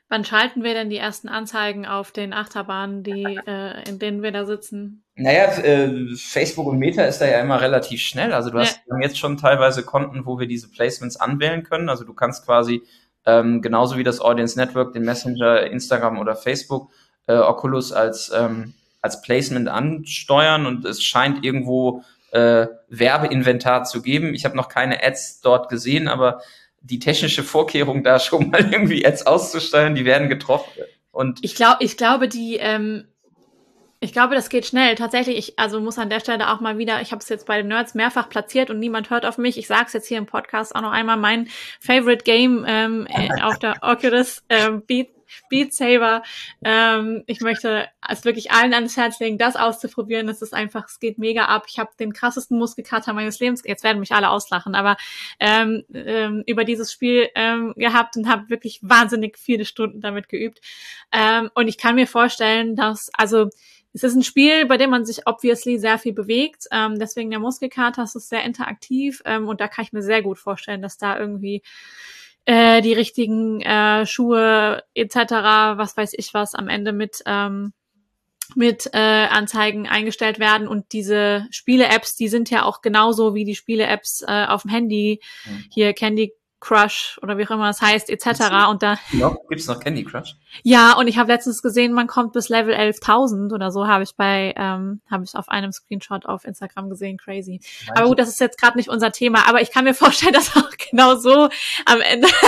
Wann 0.08 0.24
schalten 0.24 0.62
wir 0.62 0.74
denn 0.74 0.90
die 0.90 0.98
ersten 0.98 1.28
Anzeigen 1.28 1.86
auf 1.86 2.12
den 2.12 2.34
Achterbahnen, 2.34 3.02
die, 3.02 3.38
äh, 3.46 3.88
in 3.88 3.98
denen 3.98 4.22
wir 4.22 4.32
da 4.32 4.44
sitzen? 4.44 5.02
Naja, 5.16 5.44
äh, 5.58 6.14
Facebook 6.16 6.66
und 6.66 6.78
Meta 6.78 7.04
ist 7.04 7.20
da 7.20 7.26
ja 7.26 7.40
immer 7.40 7.60
relativ 7.60 8.00
schnell. 8.00 8.32
Also 8.32 8.50
du 8.50 8.58
hast 8.58 8.80
ja. 8.86 8.96
jetzt 9.00 9.18
schon 9.18 9.38
teilweise 9.38 9.82
Konten, 9.82 10.26
wo 10.26 10.38
wir 10.38 10.46
diese 10.46 10.70
Placements 10.70 11.16
anwählen 11.16 11.62
können. 11.62 11.88
Also 11.88 12.04
du 12.04 12.12
kannst 12.12 12.44
quasi 12.44 12.82
ähm, 13.26 13.62
genauso 13.62 13.96
wie 13.96 14.04
das 14.04 14.20
Audience 14.20 14.58
Network, 14.58 14.92
den 14.92 15.04
Messenger, 15.04 15.62
Instagram 15.70 16.18
oder 16.18 16.36
Facebook, 16.36 16.90
äh, 17.26 17.36
Oculus 17.36 17.92
als, 17.92 18.30
ähm, 18.34 18.74
als 19.00 19.22
Placement 19.22 19.68
ansteuern 19.68 20.66
und 20.66 20.84
es 20.84 21.02
scheint 21.02 21.44
irgendwo 21.44 22.02
äh, 22.34 22.66
Werbeinventar 22.88 23.84
zu 23.84 24.02
geben. 24.02 24.34
Ich 24.34 24.44
habe 24.44 24.56
noch 24.56 24.68
keine 24.68 25.04
Ads 25.04 25.40
dort 25.40 25.68
gesehen, 25.68 26.08
aber 26.08 26.42
die 26.80 26.98
technische 26.98 27.44
Vorkehrung, 27.44 28.02
da 28.02 28.18
schon 28.18 28.50
mal 28.50 28.72
irgendwie 28.72 29.06
Ads 29.06 29.26
auszusteuern, 29.26 29.94
die 29.94 30.04
werden 30.04 30.28
getroffen. 30.28 30.82
Und 31.12 31.44
ich 31.44 31.54
glaube, 31.54 31.84
ich 31.84 31.96
glaube, 31.96 32.26
die, 32.26 32.56
ähm, 32.56 33.06
ich 34.00 34.12
glaube, 34.12 34.34
das 34.34 34.48
geht 34.48 34.66
schnell. 34.66 34.96
Tatsächlich, 34.96 35.38
ich 35.38 35.58
also 35.60 35.80
muss 35.80 35.96
an 35.96 36.10
der 36.10 36.18
Stelle 36.18 36.52
auch 36.52 36.60
mal 36.60 36.76
wieder, 36.76 37.00
ich 37.00 37.12
habe 37.12 37.22
es 37.22 37.28
jetzt 37.28 37.46
bei 37.46 37.58
den 37.58 37.68
Nerds 37.68 37.94
mehrfach 37.94 38.28
platziert 38.28 38.68
und 38.68 38.80
niemand 38.80 39.10
hört 39.10 39.24
auf 39.24 39.38
mich. 39.38 39.56
Ich 39.56 39.68
sage 39.68 39.84
es 39.86 39.92
jetzt 39.92 40.08
hier 40.08 40.18
im 40.18 40.26
Podcast 40.26 40.74
auch 40.74 40.82
noch 40.82 40.90
einmal. 40.90 41.16
Mein 41.16 41.48
Favorite 41.78 42.24
Game 42.24 42.64
ähm, 42.66 43.06
äh, 43.08 43.42
auf 43.42 43.60
der 43.60 43.76
Oculus 43.80 44.42
ähm, 44.48 44.82
Beat 44.84 45.13
Beat 45.48 45.74
Saber. 45.74 46.22
Ähm, 46.64 47.22
ich 47.26 47.40
möchte 47.40 47.88
es 48.08 48.24
wirklich 48.24 48.52
allen 48.52 48.74
ans 48.74 48.96
Herz 48.96 49.20
legen, 49.20 49.38
das 49.38 49.56
auszuprobieren. 49.56 50.28
Es 50.28 50.42
ist 50.42 50.54
einfach, 50.54 50.86
es 50.88 51.00
geht 51.00 51.18
mega 51.18 51.46
ab. 51.46 51.64
Ich 51.68 51.78
habe 51.78 51.90
den 51.98 52.12
krassesten 52.12 52.58
Muskelkater 52.58 53.12
meines 53.12 53.40
Lebens. 53.40 53.62
Jetzt 53.64 53.84
werden 53.84 54.00
mich 54.00 54.12
alle 54.12 54.30
auslachen, 54.30 54.74
aber 54.74 54.96
ähm, 55.40 55.84
ähm, 55.92 56.42
über 56.46 56.64
dieses 56.64 56.92
Spiel 56.92 57.28
ähm, 57.34 57.74
gehabt 57.76 58.16
und 58.16 58.28
habe 58.28 58.50
wirklich 58.50 58.80
wahnsinnig 58.82 59.38
viele 59.38 59.64
Stunden 59.64 60.00
damit 60.00 60.28
geübt. 60.28 60.60
Ähm, 61.12 61.50
und 61.54 61.68
ich 61.68 61.78
kann 61.78 61.94
mir 61.94 62.06
vorstellen, 62.06 62.76
dass 62.76 63.10
also 63.12 63.48
es 63.94 64.02
ist 64.02 64.16
ein 64.16 64.24
Spiel, 64.24 64.66
bei 64.66 64.76
dem 64.76 64.90
man 64.90 65.06
sich 65.06 65.26
obviously 65.26 65.78
sehr 65.78 65.98
viel 65.98 66.12
bewegt. 66.12 66.66
Ähm, 66.72 66.98
deswegen 66.98 67.30
der 67.30 67.38
Muskelkater 67.38 68.02
es 68.02 68.16
ist 68.16 68.28
sehr 68.28 68.42
interaktiv 68.42 69.22
ähm, 69.24 69.46
und 69.46 69.60
da 69.60 69.68
kann 69.68 69.84
ich 69.84 69.92
mir 69.92 70.02
sehr 70.02 70.20
gut 70.20 70.38
vorstellen, 70.38 70.82
dass 70.82 70.98
da 70.98 71.16
irgendwie 71.16 71.62
äh, 72.44 72.82
die 72.82 72.92
richtigen 72.92 73.60
äh, 73.60 74.06
Schuhe 74.06 74.82
etc., 74.94 75.16
was 75.76 75.96
weiß 75.96 76.12
ich 76.14 76.34
was, 76.34 76.54
am 76.54 76.68
Ende 76.68 76.92
mit 76.92 77.22
ähm, 77.26 77.72
mit 78.54 78.90
äh, 78.92 78.98
Anzeigen 78.98 79.88
eingestellt 79.88 80.38
werden 80.38 80.68
und 80.68 80.92
diese 80.92 81.46
Spiele-Apps, 81.50 82.14
die 82.14 82.28
sind 82.28 82.50
ja 82.50 82.64
auch 82.64 82.82
genauso 82.82 83.34
wie 83.34 83.44
die 83.44 83.54
Spiele-Apps 83.54 84.22
äh, 84.26 84.46
auf 84.46 84.62
dem 84.62 84.70
Handy. 84.70 85.20
Mhm. 85.46 85.64
Hier 85.72 85.92
Candy 85.94 86.34
Crush 86.64 87.18
oder 87.22 87.36
wie 87.36 87.46
auch 87.46 87.50
immer 87.50 87.68
es 87.68 87.82
heißt, 87.82 88.08
etc. 88.08 88.70
Und 88.70 88.82
da 88.82 88.98
noch, 89.12 89.36
gibt's 89.48 89.66
noch 89.66 89.80
Candy 89.80 90.02
Crush? 90.02 90.34
Ja, 90.62 90.94
und 90.94 91.08
ich 91.08 91.18
habe 91.18 91.30
letztens 91.30 91.60
gesehen, 91.60 91.92
man 91.92 92.06
kommt 92.06 92.32
bis 92.32 92.48
Level 92.48 92.74
11.000 92.74 93.52
oder 93.52 93.70
so, 93.70 93.86
habe 93.86 94.02
ich 94.02 94.16
bei, 94.16 94.54
ähm, 94.56 95.02
habe 95.10 95.24
ich 95.24 95.34
auf 95.34 95.48
einem 95.48 95.72
Screenshot 95.72 96.24
auf 96.24 96.44
Instagram 96.44 96.88
gesehen, 96.88 97.18
crazy. 97.18 97.60
Meinst 97.60 97.90
aber 97.98 98.08
gut, 98.08 98.18
das 98.18 98.28
ist 98.28 98.40
jetzt 98.40 98.58
gerade 98.58 98.78
nicht 98.78 98.88
unser 98.88 99.12
Thema, 99.12 99.46
aber 99.46 99.60
ich 99.60 99.70
kann 99.70 99.84
mir 99.84 99.94
vorstellen, 99.94 100.32
dass 100.32 100.56
auch 100.56 100.70
genau 100.90 101.16
so 101.16 101.48
am 101.84 102.00
Ende 102.00 102.28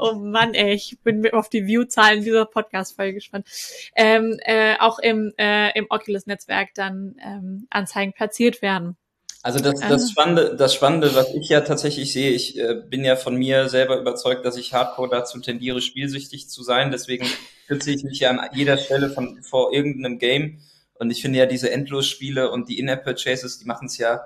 Oh 0.00 0.14
Mann, 0.14 0.54
ey, 0.54 0.74
ich 0.74 0.98
bin 1.02 1.28
auf 1.32 1.48
die 1.48 1.66
View-Zahlen 1.66 2.22
dieser 2.22 2.44
Podcast-Folge 2.44 3.14
gespannt. 3.14 3.48
Ähm, 3.96 4.38
äh, 4.44 4.76
auch 4.78 5.00
im, 5.00 5.32
äh, 5.36 5.76
im 5.76 5.86
Oculus-Netzwerk 5.90 6.72
dann 6.74 7.16
ähm, 7.20 7.66
Anzeigen 7.70 8.12
platziert 8.12 8.62
werden. 8.62 8.96
Also 9.42 9.60
das, 9.60 9.80
das 9.80 10.04
ah. 10.04 10.08
Spannende, 10.10 10.56
das 10.56 10.74
Spannende, 10.74 11.14
was 11.14 11.32
ich 11.32 11.48
ja 11.48 11.60
tatsächlich 11.60 12.12
sehe, 12.12 12.32
ich 12.32 12.58
äh, 12.58 12.74
bin 12.74 13.04
ja 13.04 13.14
von 13.14 13.36
mir 13.36 13.68
selber 13.68 13.98
überzeugt, 13.98 14.44
dass 14.44 14.56
ich 14.56 14.74
Hardcore 14.74 15.08
dazu 15.10 15.38
tendiere, 15.40 15.80
spielsüchtig 15.80 16.48
zu 16.48 16.62
sein. 16.62 16.90
Deswegen 16.90 17.26
sitze 17.68 17.92
ich 17.92 18.02
mich 18.02 18.20
ja 18.20 18.30
an 18.30 18.40
jeder 18.52 18.78
Stelle 18.78 19.10
von 19.10 19.42
vor 19.42 19.72
irgendeinem 19.72 20.18
Game. 20.18 20.60
Und 20.98 21.10
ich 21.10 21.22
finde 21.22 21.38
ja 21.38 21.46
diese 21.46 21.70
Endlosspiele 21.70 22.50
und 22.50 22.68
die 22.68 22.80
In-App-Purchases, 22.80 23.58
die 23.58 23.66
machen 23.66 23.86
es 23.86 23.98
ja 23.98 24.20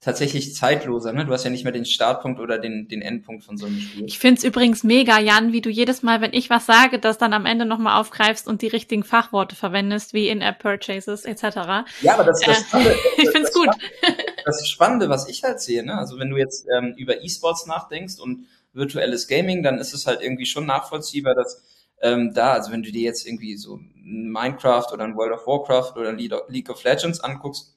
tatsächlich 0.00 0.54
zeitloser. 0.54 1.12
Ne? 1.12 1.24
Du 1.24 1.32
hast 1.32 1.44
ja 1.44 1.50
nicht 1.50 1.64
mehr 1.64 1.72
den 1.72 1.84
Startpunkt 1.84 2.40
oder 2.40 2.58
den, 2.58 2.88
den 2.88 3.02
Endpunkt 3.02 3.44
von 3.44 3.56
so 3.56 3.66
einem 3.66 3.80
Spiel. 3.80 4.04
Ich 4.06 4.18
find's 4.18 4.44
übrigens 4.44 4.84
mega, 4.84 5.18
Jan, 5.18 5.52
wie 5.52 5.60
du 5.60 5.70
jedes 5.70 6.02
Mal, 6.02 6.20
wenn 6.20 6.32
ich 6.32 6.50
was 6.50 6.66
sage, 6.66 6.98
das 6.98 7.18
dann 7.18 7.32
am 7.32 7.46
Ende 7.46 7.64
nochmal 7.64 8.00
aufgreifst 8.00 8.46
und 8.46 8.62
die 8.62 8.68
richtigen 8.68 9.02
Fachworte 9.02 9.56
verwendest, 9.56 10.14
wie 10.14 10.28
In-App-Purchases 10.28 11.24
etc. 11.24 11.42
Ja, 12.02 12.14
aber 12.14 12.24
das, 12.24 12.40
das, 12.40 12.58
äh, 12.58 12.60
Spannende, 12.60 12.96
ich 13.16 13.30
find's 13.30 13.50
das 13.50 13.54
gut. 13.54 13.68
Spannende, 13.74 14.27
das 14.48 14.68
Spannende, 14.68 15.08
was 15.08 15.28
ich 15.28 15.44
halt 15.44 15.60
sehe, 15.60 15.84
ne? 15.84 15.96
also 15.96 16.18
wenn 16.18 16.30
du 16.30 16.36
jetzt 16.36 16.66
ähm, 16.76 16.94
über 16.96 17.22
E-Sports 17.22 17.66
nachdenkst 17.66 18.18
und 18.18 18.46
virtuelles 18.72 19.28
Gaming, 19.28 19.62
dann 19.62 19.78
ist 19.78 19.94
es 19.94 20.06
halt 20.06 20.20
irgendwie 20.20 20.46
schon 20.46 20.66
nachvollziehbar, 20.66 21.34
dass 21.34 21.62
ähm, 22.00 22.32
da, 22.34 22.52
also 22.52 22.70
wenn 22.72 22.82
du 22.82 22.92
dir 22.92 23.02
jetzt 23.02 23.26
irgendwie 23.26 23.56
so 23.56 23.80
Minecraft 23.94 24.86
oder 24.92 25.04
ein 25.04 25.16
World 25.16 25.32
of 25.32 25.46
Warcraft 25.46 25.98
oder 25.98 26.12
League 26.12 26.70
of 26.70 26.84
Legends 26.84 27.20
anguckst, 27.20 27.74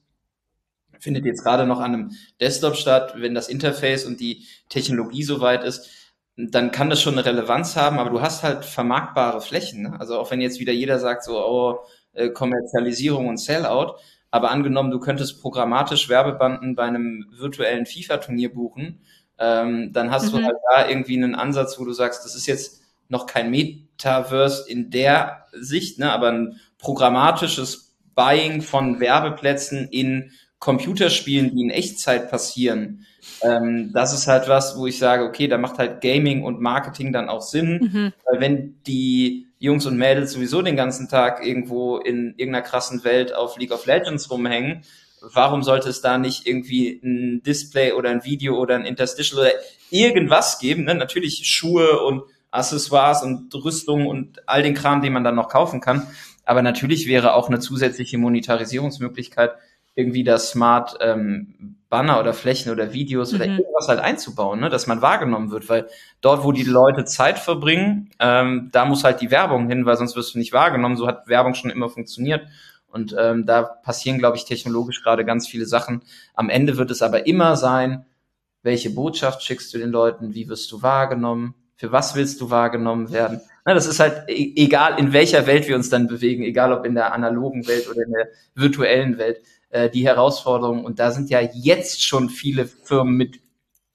findet 1.00 1.24
jetzt 1.24 1.42
gerade 1.42 1.66
noch 1.66 1.80
an 1.80 1.94
einem 1.94 2.10
Desktop 2.40 2.76
statt. 2.76 3.14
Wenn 3.16 3.34
das 3.34 3.48
Interface 3.48 4.04
und 4.04 4.20
die 4.20 4.46
Technologie 4.68 5.24
soweit 5.24 5.64
ist, 5.64 5.90
dann 6.36 6.70
kann 6.70 6.90
das 6.90 7.02
schon 7.02 7.14
eine 7.14 7.26
Relevanz 7.26 7.76
haben, 7.76 7.98
aber 7.98 8.10
du 8.10 8.20
hast 8.20 8.42
halt 8.42 8.64
vermarktbare 8.64 9.40
Flächen. 9.40 9.82
Ne? 9.82 10.00
Also 10.00 10.18
auch 10.18 10.30
wenn 10.30 10.40
jetzt 10.40 10.60
wieder 10.60 10.72
jeder 10.72 10.98
sagt, 10.98 11.24
so, 11.24 11.44
oh, 11.44 11.80
äh, 12.12 12.30
Kommerzialisierung 12.30 13.28
und 13.28 13.38
Sellout, 13.38 13.96
aber 14.32 14.50
angenommen, 14.50 14.90
du 14.90 14.98
könntest 14.98 15.40
programmatisch 15.40 16.08
Werbebanden 16.08 16.74
bei 16.74 16.82
einem 16.84 17.26
virtuellen 17.30 17.86
FIFA-Turnier 17.86 18.52
buchen, 18.52 19.00
ähm, 19.38 19.92
dann 19.92 20.10
hast 20.10 20.32
mhm. 20.32 20.38
du 20.38 20.44
halt 20.44 20.56
da 20.74 20.88
irgendwie 20.88 21.16
einen 21.16 21.36
Ansatz, 21.36 21.78
wo 21.78 21.84
du 21.84 21.92
sagst, 21.92 22.24
das 22.24 22.34
ist 22.34 22.46
jetzt 22.46 22.82
noch 23.08 23.26
kein 23.26 23.50
Metaverse 23.50 24.68
in 24.68 24.90
der 24.90 25.46
Sicht, 25.52 25.98
ne, 25.98 26.10
aber 26.10 26.32
ein 26.32 26.60
programmatisches 26.78 27.94
Buying 28.14 28.62
von 28.62 29.00
Werbeplätzen 29.00 29.86
in 29.88 30.32
Computerspielen, 30.58 31.54
die 31.54 31.62
in 31.62 31.70
Echtzeit 31.70 32.30
passieren, 32.30 33.04
ähm, 33.42 33.92
das 33.92 34.12
ist 34.12 34.26
halt 34.26 34.48
was, 34.48 34.76
wo 34.76 34.86
ich 34.86 34.98
sage, 34.98 35.24
okay, 35.24 35.46
da 35.46 35.58
macht 35.58 35.78
halt 35.78 36.00
Gaming 36.00 36.42
und 36.42 36.60
Marketing 36.60 37.12
dann 37.12 37.28
auch 37.28 37.42
Sinn, 37.42 37.90
mhm. 37.92 38.12
weil 38.24 38.40
wenn 38.40 38.82
die 38.86 39.48
Jungs 39.62 39.86
und 39.86 39.96
Mädels 39.96 40.32
sowieso 40.32 40.60
den 40.60 40.74
ganzen 40.74 41.08
Tag 41.08 41.46
irgendwo 41.46 41.98
in 41.98 42.34
irgendeiner 42.36 42.62
krassen 42.62 43.04
Welt 43.04 43.32
auf 43.32 43.56
League 43.58 43.70
of 43.70 43.86
Legends 43.86 44.28
rumhängen, 44.28 44.82
warum 45.20 45.62
sollte 45.62 45.88
es 45.88 46.00
da 46.00 46.18
nicht 46.18 46.48
irgendwie 46.48 47.00
ein 47.04 47.44
Display 47.44 47.92
oder 47.92 48.10
ein 48.10 48.24
Video 48.24 48.58
oder 48.58 48.74
ein 48.74 48.84
Interstitial 48.84 49.40
oder 49.40 49.50
irgendwas 49.90 50.58
geben? 50.58 50.82
Ne? 50.82 50.96
Natürlich 50.96 51.42
Schuhe 51.44 52.00
und 52.00 52.24
Accessoires 52.50 53.22
und 53.22 53.54
Rüstung 53.54 54.08
und 54.08 54.46
all 54.48 54.64
den 54.64 54.74
Kram, 54.74 55.00
den 55.00 55.12
man 55.12 55.22
dann 55.22 55.36
noch 55.36 55.48
kaufen 55.48 55.80
kann. 55.80 56.08
Aber 56.44 56.62
natürlich 56.62 57.06
wäre 57.06 57.34
auch 57.34 57.48
eine 57.48 57.60
zusätzliche 57.60 58.18
Monetarisierungsmöglichkeit, 58.18 59.52
irgendwie 59.94 60.24
das 60.24 60.50
Smart 60.50 60.96
ähm, 61.00 61.76
Banner 61.92 62.18
oder 62.18 62.32
Flächen 62.32 62.72
oder 62.72 62.94
Videos 62.94 63.32
mhm. 63.32 63.36
oder 63.36 63.46
irgendwas 63.48 63.86
halt 63.86 64.00
einzubauen, 64.00 64.60
ne, 64.60 64.70
dass 64.70 64.86
man 64.86 65.02
wahrgenommen 65.02 65.50
wird, 65.50 65.68
weil 65.68 65.88
dort, 66.22 66.42
wo 66.42 66.50
die 66.50 66.62
Leute 66.62 67.04
Zeit 67.04 67.38
verbringen, 67.38 68.08
ähm, 68.18 68.70
da 68.72 68.86
muss 68.86 69.04
halt 69.04 69.20
die 69.20 69.30
Werbung 69.30 69.68
hin, 69.68 69.84
weil 69.84 69.98
sonst 69.98 70.16
wirst 70.16 70.34
du 70.34 70.38
nicht 70.38 70.54
wahrgenommen. 70.54 70.96
So 70.96 71.06
hat 71.06 71.28
Werbung 71.28 71.52
schon 71.52 71.70
immer 71.70 71.90
funktioniert. 71.90 72.46
Und 72.86 73.14
ähm, 73.18 73.44
da 73.44 73.62
passieren, 73.62 74.18
glaube 74.18 74.38
ich, 74.38 74.46
technologisch 74.46 75.02
gerade 75.02 75.26
ganz 75.26 75.46
viele 75.46 75.66
Sachen. 75.66 76.02
Am 76.32 76.48
Ende 76.48 76.78
wird 76.78 76.90
es 76.90 77.02
aber 77.02 77.26
immer 77.26 77.56
sein, 77.56 78.06
welche 78.62 78.88
Botschaft 78.88 79.42
schickst 79.42 79.74
du 79.74 79.78
den 79.78 79.90
Leuten, 79.90 80.34
wie 80.34 80.48
wirst 80.48 80.72
du 80.72 80.80
wahrgenommen, 80.80 81.54
für 81.76 81.92
was 81.92 82.14
willst 82.14 82.40
du 82.40 82.48
wahrgenommen 82.48 83.12
werden. 83.12 83.42
Na, 83.66 83.74
das 83.74 83.86
ist 83.86 84.00
halt 84.00 84.30
e 84.30 84.54
egal, 84.56 84.98
in 84.98 85.12
welcher 85.12 85.46
Welt 85.46 85.68
wir 85.68 85.76
uns 85.76 85.90
dann 85.90 86.06
bewegen, 86.06 86.42
egal 86.42 86.72
ob 86.72 86.86
in 86.86 86.94
der 86.94 87.12
analogen 87.12 87.66
Welt 87.68 87.86
oder 87.90 88.02
in 88.02 88.12
der 88.12 88.28
virtuellen 88.54 89.18
Welt. 89.18 89.42
Äh, 89.72 89.88
die 89.88 90.04
Herausforderung. 90.06 90.84
Und 90.84 90.98
da 90.98 91.10
sind 91.12 91.30
ja 91.30 91.40
jetzt 91.40 92.04
schon 92.04 92.28
viele 92.28 92.66
Firmen 92.66 93.16
mit 93.16 93.40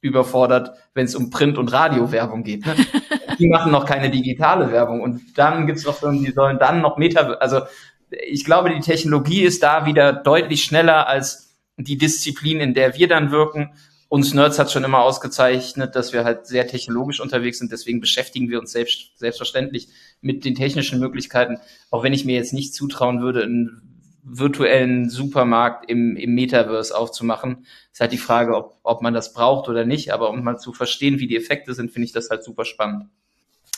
überfordert, 0.01 0.71
wenn 0.95 1.05
es 1.05 1.13
um 1.13 1.29
Print- 1.29 1.59
und 1.59 1.71
Radiowerbung 1.71 2.43
geht. 2.43 2.65
Ne? 2.65 2.75
Die 3.37 3.47
machen 3.47 3.71
noch 3.71 3.85
keine 3.85 4.09
digitale 4.09 4.71
Werbung. 4.71 5.01
Und 5.01 5.37
dann 5.37 5.67
gibt's 5.67 5.85
noch 5.85 5.93
Firmen, 5.93 6.25
die 6.25 6.31
sollen 6.31 6.57
dann 6.57 6.81
noch 6.81 6.97
Meta, 6.97 7.33
also 7.33 7.61
ich 8.09 8.43
glaube, 8.43 8.73
die 8.73 8.79
Technologie 8.79 9.43
ist 9.43 9.61
da 9.61 9.85
wieder 9.85 10.13
deutlich 10.13 10.63
schneller 10.63 11.07
als 11.07 11.55
die 11.75 11.99
Disziplin, 11.99 12.59
in 12.59 12.73
der 12.73 12.95
wir 12.95 13.07
dann 13.07 13.29
wirken. 13.29 13.73
Uns 14.07 14.33
Nerds 14.33 14.57
hat 14.57 14.71
schon 14.71 14.83
immer 14.83 15.03
ausgezeichnet, 15.03 15.95
dass 15.95 16.13
wir 16.13 16.23
halt 16.23 16.47
sehr 16.47 16.67
technologisch 16.67 17.19
unterwegs 17.19 17.59
sind. 17.59 17.71
Deswegen 17.71 17.99
beschäftigen 17.99 18.49
wir 18.49 18.59
uns 18.59 18.71
selbst, 18.71 19.19
selbstverständlich 19.19 19.89
mit 20.21 20.43
den 20.43 20.55
technischen 20.55 20.99
Möglichkeiten. 20.99 21.59
Auch 21.91 22.01
wenn 22.01 22.13
ich 22.13 22.25
mir 22.25 22.35
jetzt 22.35 22.53
nicht 22.53 22.73
zutrauen 22.73 23.21
würde, 23.21 23.43
ein 23.43 23.96
virtuellen 24.29 25.09
Supermarkt 25.09 25.89
im, 25.89 26.15
im 26.15 26.35
Metaverse 26.35 26.95
aufzumachen. 26.95 27.65
Ist 27.91 28.01
halt 28.01 28.11
die 28.11 28.17
Frage, 28.17 28.55
ob, 28.55 28.79
ob 28.83 29.01
man 29.01 29.13
das 29.13 29.33
braucht 29.33 29.69
oder 29.69 29.85
nicht. 29.85 30.11
Aber 30.11 30.29
um 30.29 30.43
mal 30.43 30.57
zu 30.57 30.73
verstehen, 30.73 31.19
wie 31.19 31.27
die 31.27 31.37
Effekte 31.37 31.73
sind, 31.73 31.91
finde 31.91 32.05
ich 32.05 32.11
das 32.11 32.29
halt 32.29 32.43
super 32.43 32.65
spannend. 32.65 33.05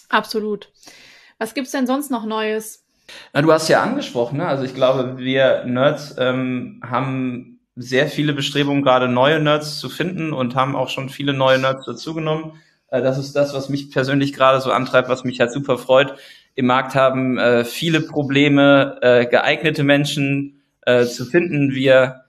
Absolut. 0.09 0.71
Was 1.37 1.53
gibt's 1.53 1.71
denn 1.71 1.87
sonst 1.87 2.09
noch 2.09 2.25
Neues? 2.25 2.83
Na, 3.33 3.41
du 3.41 3.51
hast 3.51 3.69
ja 3.69 3.81
angesprochen, 3.81 4.37
ne? 4.37 4.47
also 4.47 4.63
ich 4.63 4.75
glaube, 4.75 5.17
wir 5.17 5.63
Nerds 5.65 6.15
ähm, 6.19 6.81
haben 6.85 7.59
sehr 7.75 8.07
viele 8.07 8.33
Bestrebungen, 8.33 8.83
gerade 8.83 9.07
neue 9.07 9.39
Nerds 9.39 9.79
zu 9.79 9.89
finden 9.89 10.33
und 10.33 10.55
haben 10.55 10.75
auch 10.75 10.89
schon 10.89 11.09
viele 11.09 11.33
neue 11.33 11.59
Nerds 11.59 11.85
dazugenommen. 11.85 12.53
Äh, 12.89 13.01
das 13.01 13.17
ist 13.17 13.35
das, 13.35 13.53
was 13.53 13.69
mich 13.69 13.91
persönlich 13.91 14.33
gerade 14.33 14.61
so 14.61 14.71
antreibt, 14.71 15.09
was 15.09 15.23
mich 15.23 15.39
halt 15.39 15.51
super 15.51 15.77
freut, 15.77 16.15
im 16.59 16.65
Markt 16.65 16.93
haben 16.93 17.37
äh, 17.37 17.63
viele 17.63 18.01
Probleme, 18.01 18.97
äh, 19.01 19.25
geeignete 19.27 19.85
Menschen 19.85 20.61
äh, 20.81 21.05
zu 21.05 21.23
finden. 21.23 21.73
Wir 21.73 22.25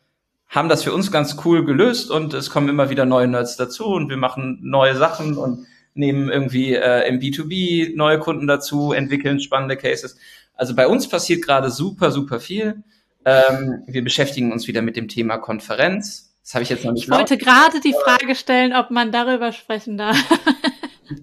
haben 0.47 0.69
das 0.69 0.85
für 0.85 0.93
uns 0.93 1.11
ganz 1.11 1.37
cool 1.45 1.64
gelöst 1.64 2.12
und 2.12 2.33
es 2.33 2.49
kommen 2.49 2.69
immer 2.69 2.90
wieder 2.90 3.07
neue 3.07 3.27
Nerds 3.27 3.57
dazu 3.57 3.87
und 3.87 4.09
wir 4.09 4.16
machen 4.16 4.61
neue 4.62 4.95
Sachen 4.95 5.37
und 5.37 5.66
nehmen 5.95 6.29
irgendwie 6.29 6.75
äh, 6.75 7.09
im 7.09 7.19
B2B 7.19 7.97
neue 7.97 8.21
Kunden 8.21 8.47
dazu, 8.47 8.93
entwickeln 8.93 9.40
spannende 9.40 9.77
Cases. 9.77 10.16
Also 10.55 10.77
bei 10.77 10.87
uns 10.87 11.09
passiert 11.09 11.45
gerade 11.45 11.69
super, 11.69 12.12
super 12.12 12.38
viel. 12.38 12.85
Ähm, 13.25 13.83
wir 13.88 14.05
beschäftigen 14.05 14.53
uns 14.53 14.69
wieder 14.69 14.81
mit 14.81 14.95
dem 14.95 15.09
Thema 15.09 15.38
Konferenz. 15.38 16.37
Das 16.45 16.55
habe 16.55 16.62
ich 16.62 16.71
jetzt 16.71 16.85
noch 16.85 16.93
nicht. 16.93 17.03
Ich 17.03 17.11
wollte 17.11 17.37
gerade 17.37 17.81
die 17.81 17.97
Frage 18.05 18.37
stellen, 18.37 18.77
ob 18.77 18.93
man 18.93 19.11
darüber 19.11 19.51
sprechen 19.51 19.99
darf. 19.99 20.16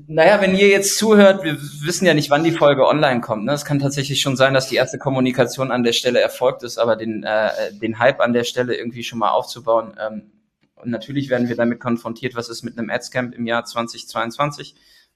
Naja, 0.08 0.42
wenn 0.42 0.56
ihr 0.56 0.68
jetzt 0.68 0.98
zuhört, 0.98 1.44
wir 1.44 1.58
wissen 1.84 2.06
ja 2.06 2.14
nicht, 2.14 2.30
wann 2.30 2.44
die 2.44 2.52
Folge 2.52 2.86
online 2.86 3.22
kommt. 3.22 3.46
Ne? 3.46 3.54
Es 3.54 3.66
kann 3.66 3.80
tatsächlich 3.80 4.22
schon 4.22 4.36
sein, 4.36 4.54
dass 4.54 4.68
die 4.68 4.76
erste 4.76 4.98
Kommunikation 4.98 5.72
an 5.72 5.84
der 5.84 5.94
Stelle 5.94 6.20
erfolgt 6.20 6.64
ist, 6.64 6.78
aber 6.78 6.96
den, 6.96 7.24
äh, 7.24 7.50
den 7.74 8.00
Hype 8.00 8.20
an 8.20 8.34
der 8.34 8.44
Stelle 8.44 8.76
irgendwie 8.76 9.04
schon 9.04 9.20
mal 9.20 9.32
aufzubauen. 9.32 9.96
Ähm, 10.00 10.32
und 10.76 10.92
natürlich 10.92 11.30
werden 11.30 11.50
wir 11.50 11.56
damit 11.56 11.80
konfrontiert, 11.80 12.36
was 12.36 12.50
ist 12.50 12.64
mit 12.64 12.78
einem 12.78 12.90
Adscamp 12.90 13.34
im 13.34 13.48
Jahr 13.48 13.66
2022. 13.66 14.76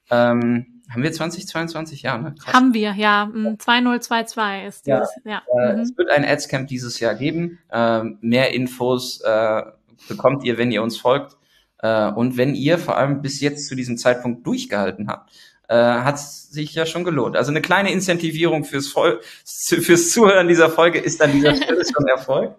Ähm, 0.10 0.82
haben 0.90 1.04
wir 1.04 1.12
2022? 1.12 2.02
Ja, 2.02 2.18
ne? 2.18 2.36
Krass. 2.38 2.54
Haben 2.54 2.74
wir, 2.74 2.94
ja. 2.94 3.32
2022 3.58 4.36
mm, 4.36 4.68
ist 4.68 4.86
dieses, 4.86 5.10
ja. 5.24 5.42
ja. 5.56 5.70
Äh, 5.70 5.74
mhm. 5.74 5.80
Es 5.80 5.98
wird 5.98 6.10
ein 6.10 6.26
Adscamp 6.26 6.68
dieses 6.68 7.00
Jahr 7.00 7.16
geben. 7.16 7.60
Ähm, 7.72 8.18
mehr 8.22 8.54
Infos 8.54 9.22
äh, 9.22 9.62
bekommt 10.10 10.44
ihr, 10.44 10.58
wenn 10.58 10.72
ihr 10.72 10.84
uns 10.84 10.98
folgt. 10.98 11.38
Äh, 11.82 12.12
und 12.12 12.38
wenn 12.38 12.56
ihr 12.56 12.78
vor 12.78 12.98
allem 12.98 13.22
bis 13.22 13.42
jetzt 13.42 13.68
zu 13.68 13.76
diesem 13.76 13.98
Zeitpunkt 13.98 14.46
durchgehalten 14.46 15.08
habt, 15.08 15.32
äh, 15.68 15.76
hat 15.76 16.20
sich 16.20 16.76
ja 16.76 16.86
schon 16.86 17.04
gelohnt. 17.04 17.38
Also 17.38 17.52
eine 17.52 17.62
kleine 17.62 17.92
Incentivierung 17.92 18.64
fürs, 18.64 18.88
Vol 18.88 19.22
fürs 19.46 20.12
Zuhören 20.12 20.48
dieser 20.48 20.70
Folge 20.70 21.00
ist 21.00 21.22
an 21.22 21.32
dieser 21.32 21.56
Stelle 21.56 21.84
schon 21.86 22.08
Erfolg. 22.16 22.56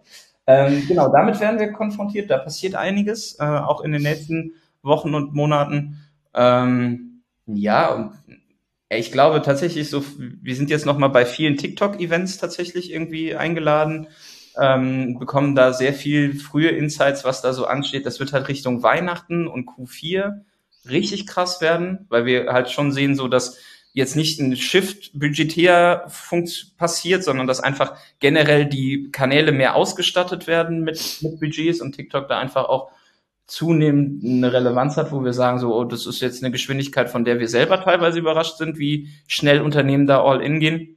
Ähm, 0.46 0.84
genau, 0.88 1.08
damit 1.08 1.38
werden 1.40 1.60
wir 1.60 1.72
konfrontiert. 1.72 2.30
Da 2.30 2.38
passiert 2.38 2.74
einiges, 2.74 3.38
äh, 3.38 3.44
auch 3.44 3.82
in 3.82 3.92
den 3.92 4.02
nächsten 4.02 4.54
Wochen 4.82 5.14
und 5.14 5.34
Monaten. 5.34 6.00
Ähm, 6.34 7.22
ja, 7.46 7.94
und 7.94 8.12
ich 8.88 9.12
glaube 9.12 9.42
tatsächlich 9.42 9.88
so, 9.88 10.04
wir 10.18 10.56
sind 10.56 10.70
jetzt 10.70 10.86
noch 10.86 10.98
mal 10.98 11.08
bei 11.08 11.24
vielen 11.24 11.56
TikTok-Events 11.56 12.38
tatsächlich 12.38 12.92
irgendwie 12.92 13.34
eingeladen, 13.34 14.08
ähm, 14.60 15.18
bekommen 15.18 15.54
da 15.54 15.72
sehr 15.72 15.94
viel 15.94 16.38
frühe 16.38 16.68
Insights, 16.68 17.24
was 17.24 17.42
da 17.42 17.52
so 17.52 17.66
ansteht. 17.66 18.06
Das 18.06 18.20
wird 18.20 18.32
halt 18.32 18.48
Richtung 18.48 18.82
Weihnachten 18.82 19.46
und 19.46 19.68
Q4 19.68 20.42
richtig 20.88 21.26
krass 21.26 21.60
werden, 21.60 22.06
weil 22.08 22.26
wir 22.26 22.52
halt 22.52 22.70
schon 22.70 22.92
sehen, 22.92 23.14
so 23.14 23.28
dass 23.28 23.58
jetzt 23.92 24.16
nicht 24.16 24.40
ein 24.40 24.56
Shift 24.56 25.18
budgetär 25.18 26.10
passiert, 26.78 27.24
sondern 27.24 27.46
dass 27.46 27.60
einfach 27.60 27.96
generell 28.20 28.66
die 28.66 29.10
Kanäle 29.12 29.52
mehr 29.52 29.76
ausgestattet 29.76 30.46
werden 30.46 30.82
mit, 30.82 31.18
mit 31.20 31.40
Budgets 31.40 31.80
und 31.80 31.94
TikTok 31.94 32.28
da 32.28 32.38
einfach 32.38 32.64
auch 32.64 32.90
zunehmend 33.46 34.24
eine 34.24 34.52
Relevanz 34.52 34.96
hat, 34.96 35.12
wo 35.12 35.24
wir 35.24 35.34
sagen, 35.34 35.58
so, 35.58 35.74
oh, 35.74 35.84
das 35.84 36.06
ist 36.06 36.20
jetzt 36.20 36.42
eine 36.42 36.52
Geschwindigkeit, 36.52 37.10
von 37.10 37.24
der 37.24 37.38
wir 37.38 37.48
selber 37.48 37.82
teilweise 37.82 38.18
überrascht 38.18 38.56
sind, 38.56 38.78
wie 38.78 39.10
schnell 39.26 39.60
Unternehmen 39.60 40.06
da 40.06 40.22
all 40.22 40.40
in 40.40 40.58
gehen. 40.58 40.96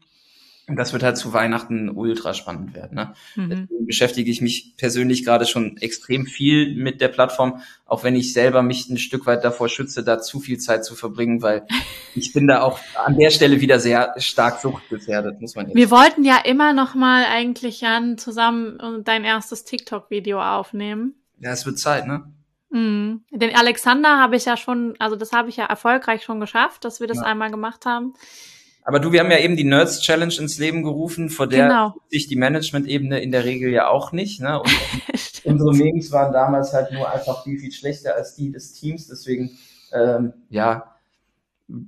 Und 0.67 0.77
das 0.77 0.93
wird 0.93 1.03
halt 1.03 1.15
zu 1.15 1.31
Weihnachten 1.31 1.89
ultra 1.89 2.33
spannend 2.33 2.73
werden. 2.73 2.95
Ne? 2.95 3.13
Mhm. 3.35 3.49
Deswegen 3.49 3.85
beschäftige 3.85 4.31
ich 4.31 4.41
mich 4.41 4.73
persönlich 4.77 5.23
gerade 5.23 5.45
schon 5.45 5.77
extrem 5.77 6.25
viel 6.25 6.75
mit 6.75 7.01
der 7.01 7.09
Plattform, 7.09 7.61
auch 7.85 8.03
wenn 8.03 8.15
ich 8.15 8.33
selber 8.33 8.63
mich 8.63 8.89
ein 8.89 8.97
Stück 8.97 9.27
weit 9.27 9.43
davor 9.43 9.69
schütze, 9.69 10.03
da 10.03 10.19
zu 10.19 10.39
viel 10.39 10.57
Zeit 10.57 10.83
zu 10.83 10.95
verbringen, 10.95 11.43
weil 11.43 11.67
ich 12.15 12.33
bin 12.33 12.47
da 12.47 12.61
auch 12.61 12.79
an 13.05 13.15
der 13.17 13.29
Stelle 13.29 13.61
wieder 13.61 13.79
sehr 13.79 14.15
stark 14.17 14.59
suchtgefährdet, 14.59 15.39
muss 15.39 15.55
man 15.55 15.67
jetzt 15.67 15.75
Wir 15.75 15.91
wollten 15.91 16.23
ja 16.23 16.37
immer 16.37 16.73
noch 16.73 16.95
mal 16.95 17.25
eigentlich, 17.25 17.81
Jan, 17.81 18.17
zusammen 18.17 19.03
dein 19.03 19.23
erstes 19.23 19.65
TikTok-Video 19.65 20.41
aufnehmen. 20.41 21.13
Ja, 21.39 21.51
es 21.51 21.65
wird 21.67 21.77
Zeit, 21.77 22.07
ne? 22.07 22.23
Mhm. 22.71 23.23
Den 23.31 23.55
Alexander 23.55 24.17
habe 24.17 24.35
ich 24.35 24.45
ja 24.45 24.57
schon, 24.57 24.95
also 24.97 25.15
das 25.15 25.31
habe 25.31 25.49
ich 25.49 25.57
ja 25.57 25.65
erfolgreich 25.65 26.23
schon 26.23 26.39
geschafft, 26.39 26.83
dass 26.85 26.99
wir 26.99 27.07
das 27.07 27.19
ja. 27.19 27.23
einmal 27.23 27.51
gemacht 27.51 27.85
haben. 27.85 28.15
Aber 28.87 28.99
du, 28.99 29.11
wir 29.11 29.19
haben 29.19 29.31
ja 29.31 29.39
eben 29.39 29.55
die 29.55 29.63
Nerds 29.63 29.99
Challenge 30.01 30.33
ins 30.37 30.59
Leben 30.59 30.83
gerufen, 30.83 31.29
vor 31.29 31.47
der 31.47 31.67
genau. 31.67 31.95
sich 32.07 32.27
die 32.27 32.35
Management-Ebene 32.35 33.19
in 33.19 33.31
der 33.31 33.43
Regel 33.43 33.71
ja 33.71 33.87
auch 33.87 34.11
nicht. 34.11 34.39
Ne? 34.41 34.61
Und 34.61 34.71
unsere 35.43 35.73
Memes 35.73 36.11
waren 36.11 36.31
damals 36.31 36.71
halt 36.71 36.91
nur 36.91 37.11
einfach 37.11 37.43
viel, 37.43 37.57
viel 37.57 37.71
schlechter 37.71 38.15
als 38.15 38.35
die 38.35 38.51
des 38.51 38.73
Teams. 38.73 39.07
Deswegen, 39.07 39.57
ähm, 39.91 40.33
ja, 40.49 40.95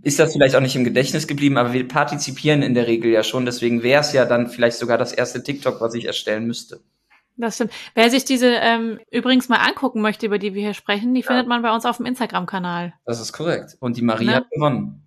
ist 0.01 0.17
das 0.17 0.33
vielleicht 0.33 0.55
auch 0.55 0.61
nicht 0.61 0.75
im 0.75 0.83
Gedächtnis 0.83 1.27
geblieben, 1.27 1.57
aber 1.57 1.71
wir 1.71 1.87
partizipieren 1.87 2.63
in 2.63 2.73
der 2.73 2.87
Regel 2.87 3.11
ja 3.11 3.21
schon. 3.23 3.45
Deswegen 3.45 3.83
wäre 3.83 4.01
es 4.01 4.11
ja 4.11 4.25
dann 4.25 4.49
vielleicht 4.49 4.77
sogar 4.77 4.97
das 4.97 5.13
erste 5.13 5.43
TikTok, 5.43 5.79
was 5.79 5.93
ich 5.93 6.05
erstellen 6.05 6.47
müsste. 6.47 6.79
Das 7.35 7.53
stimmt. 7.53 7.71
Wer 7.93 8.09
sich 8.09 8.25
diese 8.25 8.47
ähm, 8.47 8.99
übrigens 9.11 9.49
mal 9.49 9.57
angucken 9.57 10.01
möchte, 10.01 10.25
über 10.25 10.39
die 10.39 10.55
wir 10.55 10.63
hier 10.63 10.73
sprechen, 10.73 11.13
die 11.13 11.21
ja. 11.21 11.27
findet 11.27 11.45
man 11.45 11.61
bei 11.61 11.71
uns 11.71 11.85
auf 11.85 11.97
dem 11.97 12.07
Instagram-Kanal. 12.07 12.95
Das 13.05 13.21
ist 13.21 13.33
korrekt. 13.33 13.77
Und 13.79 13.97
die 13.97 14.01
Marie 14.01 14.25
ne? 14.25 14.35
hat 14.37 14.49
gewonnen. 14.49 15.06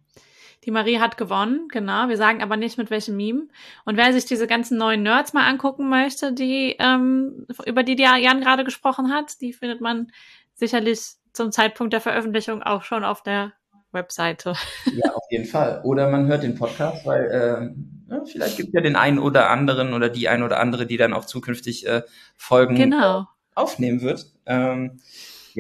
Die 0.65 0.71
Marie 0.71 0.99
hat 0.99 1.17
gewonnen, 1.17 1.69
genau. 1.69 2.09
Wir 2.09 2.19
sagen 2.19 2.43
aber 2.43 2.57
nicht 2.57 2.77
mit 2.77 2.91
welchem 2.91 3.17
Meme. 3.17 3.49
Und 3.85 3.97
wer 3.97 4.13
sich 4.13 4.27
diese 4.27 4.47
ganzen 4.47 4.77
neuen 4.77 5.03
Nerds 5.03 5.33
mal 5.33 5.49
angucken 5.49 5.89
möchte, 5.89 6.33
die 6.33 6.77
ähm, 6.79 7.47
über 7.65 7.83
die, 7.83 7.97
die 7.97 8.03
Jan 8.03 8.41
gerade 8.41 8.65
gesprochen 8.65 9.13
hat, 9.13 9.41
die 9.41 9.53
findet 9.55 9.81
man 9.81 10.13
sicherlich 10.55 11.01
zum 11.33 11.51
Zeitpunkt 11.51 11.93
der 11.93 12.01
Veröffentlichung 12.01 12.63
auch 12.63 12.83
schon 12.83 13.05
auf 13.05 13.23
der 13.23 13.53
Webseite. 13.93 14.55
Ja, 14.95 15.13
auf 15.15 15.25
jeden 15.31 15.47
Fall. 15.47 15.81
Oder 15.85 16.11
man 16.11 16.27
hört 16.27 16.43
den 16.43 16.57
Podcast, 16.57 17.07
weil 17.07 17.25
äh, 17.27 18.15
ja, 18.15 18.25
vielleicht 18.25 18.57
gibt 18.57 18.69
es 18.69 18.75
ja 18.75 18.81
den 18.81 18.97
einen 18.97 19.19
oder 19.19 19.51
anderen 19.51 19.95
oder 19.95 20.09
die 20.09 20.29
ein 20.29 20.43
oder 20.43 20.61
andere, 20.61 20.87
die 20.87 20.97
dann 20.97 21.15
auch 21.15 21.25
zukünftig 21.25 21.87
äh, 21.87 22.03
Folgen 22.37 22.75
genau. 22.75 23.27
aufnehmen 23.55 24.03
wird. 24.03 24.27
Ähm, 24.47 25.01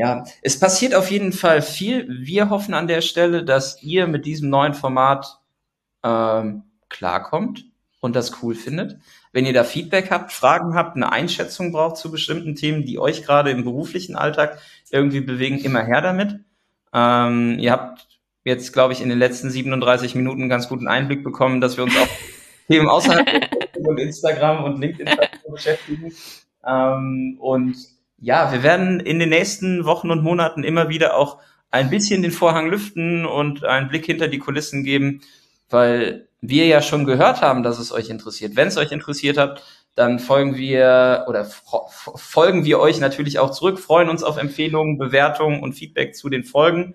ja, 0.01 0.24
es 0.40 0.59
passiert 0.59 0.94
auf 0.94 1.11
jeden 1.11 1.34
Fall 1.34 1.61
viel. 1.61 2.07
Wir 2.09 2.48
hoffen 2.48 2.72
an 2.72 2.86
der 2.86 3.03
Stelle, 3.03 3.44
dass 3.44 3.82
ihr 3.82 4.07
mit 4.07 4.24
diesem 4.24 4.48
neuen 4.48 4.72
Format 4.72 5.40
ähm, 6.03 6.62
klarkommt 6.88 7.66
und 8.01 8.16
das 8.16 8.42
cool 8.42 8.55
findet. 8.55 8.96
Wenn 9.32 9.44
ihr 9.44 9.53
da 9.53 9.62
Feedback 9.62 10.11
habt, 10.11 10.32
Fragen 10.32 10.74
habt, 10.74 10.96
eine 10.96 11.12
Einschätzung 11.12 11.70
braucht 11.70 11.98
zu 11.98 12.11
bestimmten 12.11 12.55
Themen, 12.55 12.86
die 12.86 12.98
euch 12.98 13.24
gerade 13.24 13.51
im 13.51 13.62
beruflichen 13.62 14.16
Alltag 14.16 14.59
irgendwie 14.88 15.20
bewegen, 15.20 15.59
immer 15.59 15.84
her 15.84 16.01
damit. 16.01 16.40
Ähm, 16.94 17.59
ihr 17.59 17.70
habt 17.70 18.07
jetzt, 18.42 18.72
glaube 18.72 18.94
ich, 18.94 19.03
in 19.03 19.11
den 19.11 19.18
letzten 19.18 19.51
37 19.51 20.14
Minuten 20.14 20.40
einen 20.40 20.48
ganz 20.48 20.66
guten 20.66 20.88
Einblick 20.88 21.22
bekommen, 21.22 21.61
dass 21.61 21.76
wir 21.76 21.84
uns 21.84 21.94
auch 21.98 22.09
Themen 22.68 22.88
außerhalb 22.88 23.28
von 23.84 23.98
Instagram 23.98 24.64
und 24.64 24.80
LinkedIn 24.80 25.14
beschäftigen. 25.46 26.11
Ähm, 26.66 27.36
und 27.38 27.76
ja, 28.21 28.53
wir 28.53 28.62
werden 28.62 29.01
in 29.01 29.18
den 29.18 29.31
nächsten 29.31 29.85
Wochen 29.85 30.11
und 30.11 30.23
Monaten 30.23 30.62
immer 30.62 30.89
wieder 30.89 31.16
auch 31.16 31.39
ein 31.71 31.91
bisschen 31.91 32.23
den 32.23 32.33
Vorhang 32.33 32.68
lüften 32.68 33.25
und 33.27 33.64
einen 33.64 33.89
Blick 33.89 34.07
hinter 34.07 34.29
die 34.29 34.39
Kulissen 34.39 34.85
geben, 34.85 35.23
weil 35.71 36.29
wir 36.41 36.66
ja 36.66 36.83
schon 36.83 37.05
gehört 37.05 37.43
haben, 37.43 37.62
dass 37.62 37.79
es 37.79 37.93
euch 37.93 38.11
interessiert. 38.11 38.57
Wenn 38.57 38.68
es 38.68 38.77
euch 38.77 38.93
interessiert 38.93 39.39
habt, 39.39 39.62
dann 39.95 40.18
folgen 40.18 40.57
wir 40.57 41.27
oder 41.29 41.45
folgen 41.45 42.64
wir 42.64 42.79
euch 42.79 43.01
natürlich 43.01 43.39
auch 43.39 43.51
zurück, 43.51 43.79
freuen 43.79 44.09
uns 44.09 44.23
auf 44.23 44.37
Empfehlungen, 44.37 44.99
Bewertungen 44.99 45.62
und 45.62 45.75
Feedback 45.75 46.14
zu 46.14 46.29
den 46.29 46.45
Folgen. 46.45 46.95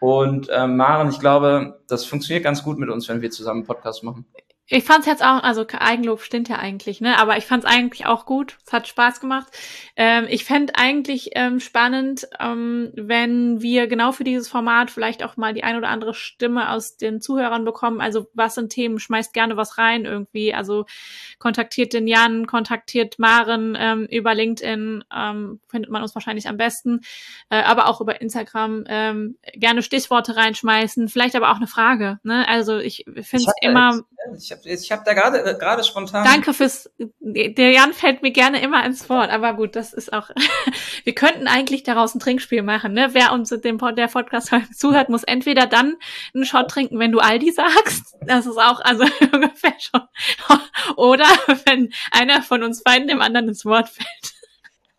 Und 0.00 0.48
äh, 0.48 0.66
Maren, 0.66 1.10
ich 1.10 1.20
glaube, 1.20 1.80
das 1.88 2.04
funktioniert 2.04 2.44
ganz 2.44 2.62
gut 2.62 2.78
mit 2.78 2.90
uns, 2.90 3.08
wenn 3.08 3.22
wir 3.22 3.30
zusammen 3.30 3.60
einen 3.60 3.66
Podcast 3.66 4.02
machen. 4.02 4.26
Ich 4.68 4.82
fand's 4.82 5.06
jetzt 5.06 5.22
auch, 5.22 5.44
also 5.44 5.64
Eigenlob 5.78 6.22
stimmt 6.22 6.48
ja 6.48 6.56
eigentlich, 6.56 7.00
ne? 7.00 7.20
Aber 7.20 7.36
ich 7.36 7.46
fand's 7.46 7.64
eigentlich 7.64 8.04
auch 8.04 8.26
gut. 8.26 8.58
Es 8.66 8.72
hat 8.72 8.88
Spaß 8.88 9.20
gemacht. 9.20 9.46
Ähm, 9.94 10.26
ich 10.28 10.44
fände 10.44 10.72
eigentlich 10.74 11.30
ähm, 11.34 11.60
spannend, 11.60 12.26
ähm, 12.40 12.90
wenn 12.94 13.62
wir 13.62 13.86
genau 13.86 14.10
für 14.10 14.24
dieses 14.24 14.48
Format 14.48 14.90
vielleicht 14.90 15.22
auch 15.22 15.36
mal 15.36 15.54
die 15.54 15.62
ein 15.62 15.76
oder 15.76 15.88
andere 15.88 16.14
Stimme 16.14 16.70
aus 16.70 16.96
den 16.96 17.20
Zuhörern 17.20 17.64
bekommen. 17.64 18.00
Also 18.00 18.26
was 18.34 18.56
sind 18.56 18.70
Themen? 18.70 18.98
Schmeißt 18.98 19.32
gerne 19.32 19.56
was 19.56 19.78
rein 19.78 20.04
irgendwie. 20.04 20.52
Also 20.52 20.86
kontaktiert 21.38 21.92
den 21.92 22.08
Jan, 22.08 22.48
kontaktiert 22.48 23.20
Maren 23.20 23.76
ähm, 23.78 24.06
über 24.10 24.34
LinkedIn, 24.34 25.04
ähm, 25.16 25.60
findet 25.68 25.92
man 25.92 26.02
uns 26.02 26.16
wahrscheinlich 26.16 26.48
am 26.48 26.56
besten. 26.56 27.02
Äh, 27.50 27.62
aber 27.62 27.86
auch 27.86 28.00
über 28.00 28.20
Instagram. 28.20 28.82
Ähm, 28.88 29.38
gerne 29.52 29.82
Stichworte 29.82 30.34
reinschmeißen, 30.34 31.08
vielleicht 31.08 31.36
aber 31.36 31.52
auch 31.52 31.56
eine 31.56 31.68
Frage. 31.68 32.18
Ne? 32.24 32.48
Also 32.48 32.78
ich 32.78 33.04
finde 33.22 33.44
es 33.46 33.54
immer. 33.60 34.00
Ich 34.36 34.50
habe 34.52 34.62
ich 34.64 34.92
hab 34.92 35.04
da 35.04 35.14
gerade 35.14 35.44
äh, 35.44 35.58
gerade 35.58 35.84
spontan. 35.84 36.24
Danke 36.24 36.54
fürs. 36.54 36.90
Der 37.20 37.70
Jan 37.70 37.92
fällt 37.92 38.22
mir 38.22 38.30
gerne 38.30 38.60
immer 38.60 38.84
ins 38.84 39.08
Wort, 39.08 39.30
aber 39.30 39.54
gut, 39.54 39.76
das 39.76 39.92
ist 39.92 40.12
auch. 40.12 40.30
wir 41.04 41.14
könnten 41.14 41.48
eigentlich 41.48 41.82
daraus 41.82 42.14
ein 42.14 42.20
Trinkspiel 42.20 42.62
machen, 42.62 42.92
ne? 42.92 43.10
Wer 43.12 43.32
uns 43.32 43.50
dem 43.50 43.78
der 43.78 44.08
Podcast 44.08 44.50
zuhört, 44.76 45.08
muss 45.08 45.24
entweder 45.24 45.66
dann 45.66 45.96
einen 46.34 46.44
Shot 46.44 46.68
trinken, 46.68 46.98
wenn 46.98 47.12
du 47.12 47.18
Aldi 47.18 47.52
sagst. 47.52 48.16
Das 48.26 48.46
ist 48.46 48.58
auch 48.58 48.80
also 48.80 49.04
ungefähr 49.32 49.74
schon. 49.78 50.02
Oder 50.96 51.26
wenn 51.64 51.92
einer 52.10 52.42
von 52.42 52.62
uns 52.62 52.82
beiden 52.82 53.08
dem 53.08 53.20
anderen 53.20 53.48
ins 53.48 53.64
Wort 53.64 53.88
fällt. 53.88 54.35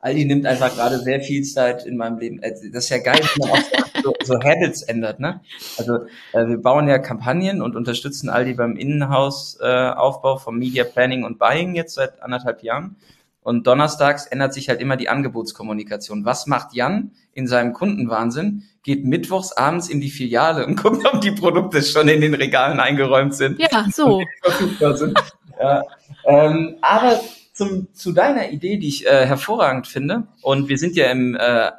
Aldi 0.08 0.24
nimmt 0.24 0.46
einfach 0.46 0.74
gerade 0.74 1.00
sehr 1.00 1.20
viel 1.20 1.44
Zeit 1.44 1.86
in 1.86 1.98
meinem 1.98 2.18
Leben. 2.18 2.42
Äh, 2.42 2.54
das 2.72 2.86
ist 2.86 2.90
ja 2.90 3.00
geil, 3.00 3.20
wenn 3.20 3.50
man 3.50 3.60
auch 3.60 3.66
so, 4.04 4.14
so 4.24 4.34
Habits 4.36 4.82
ändert. 4.84 5.20
Ne? 5.20 5.42
Also 5.78 5.98
äh, 6.32 6.48
wir 6.48 6.62
bauen 6.62 6.88
ja 6.88 6.98
Kampagnen 6.98 7.62
und 7.62 7.76
unterstützen 7.76 8.30
Aldi 8.30 8.54
beim 8.54 8.78
Innenhausaufbau 8.78 10.36
äh, 10.36 10.40
vom 10.40 10.58
Media 10.58 10.86
Planning 10.86 11.26
und 11.26 11.40
Buying 11.40 11.76
jetzt 11.76 11.96
seit 11.96 12.22
anderthalb 12.22 12.64
Jahren. 12.64 12.96
Und 13.42 13.68
donnerstags 13.68 14.26
ändert 14.26 14.54
sich 14.54 14.70
halt 14.70 14.82
immer 14.82 14.98
die 14.98 15.10
Angebotskommunikation. 15.10 16.26
Was 16.26 16.48
macht 16.48 16.74
Jan 16.74 17.12
in 17.34 17.48
seinem 17.48 17.74
Kundenwahnsinn? 17.74 18.64
Geht 18.84 19.06
mittwochs 19.06 19.54
abends 19.54 19.90
in 19.90 20.00
die 20.00 20.10
Filiale 20.10 20.66
und 20.66 20.76
guckt, 20.82 21.06
ob 21.06 21.20
die 21.20 21.32
Produkte 21.32 21.84
schon 21.84 22.08
in 22.08 22.22
den 22.22 22.34
Regalen 22.34 22.80
eingeräumt 22.80 23.36
sind. 23.36 23.60
Ja, 23.60 23.86
so. 23.92 24.24
Ja. 25.60 25.82
Ähm, 26.26 26.76
aber 26.82 27.20
zum, 27.58 27.94
zu 27.94 28.12
deiner 28.12 28.52
Idee, 28.52 28.78
die 28.78 28.88
ich 28.88 29.08
äh, 29.08 29.26
hervorragend 29.26 29.88
finde, 29.88 30.28
und 30.42 30.70
wir 30.70 30.78
sind 30.78 30.96
ja 30.96 31.10
im 31.10 31.36
äh, 31.36 31.72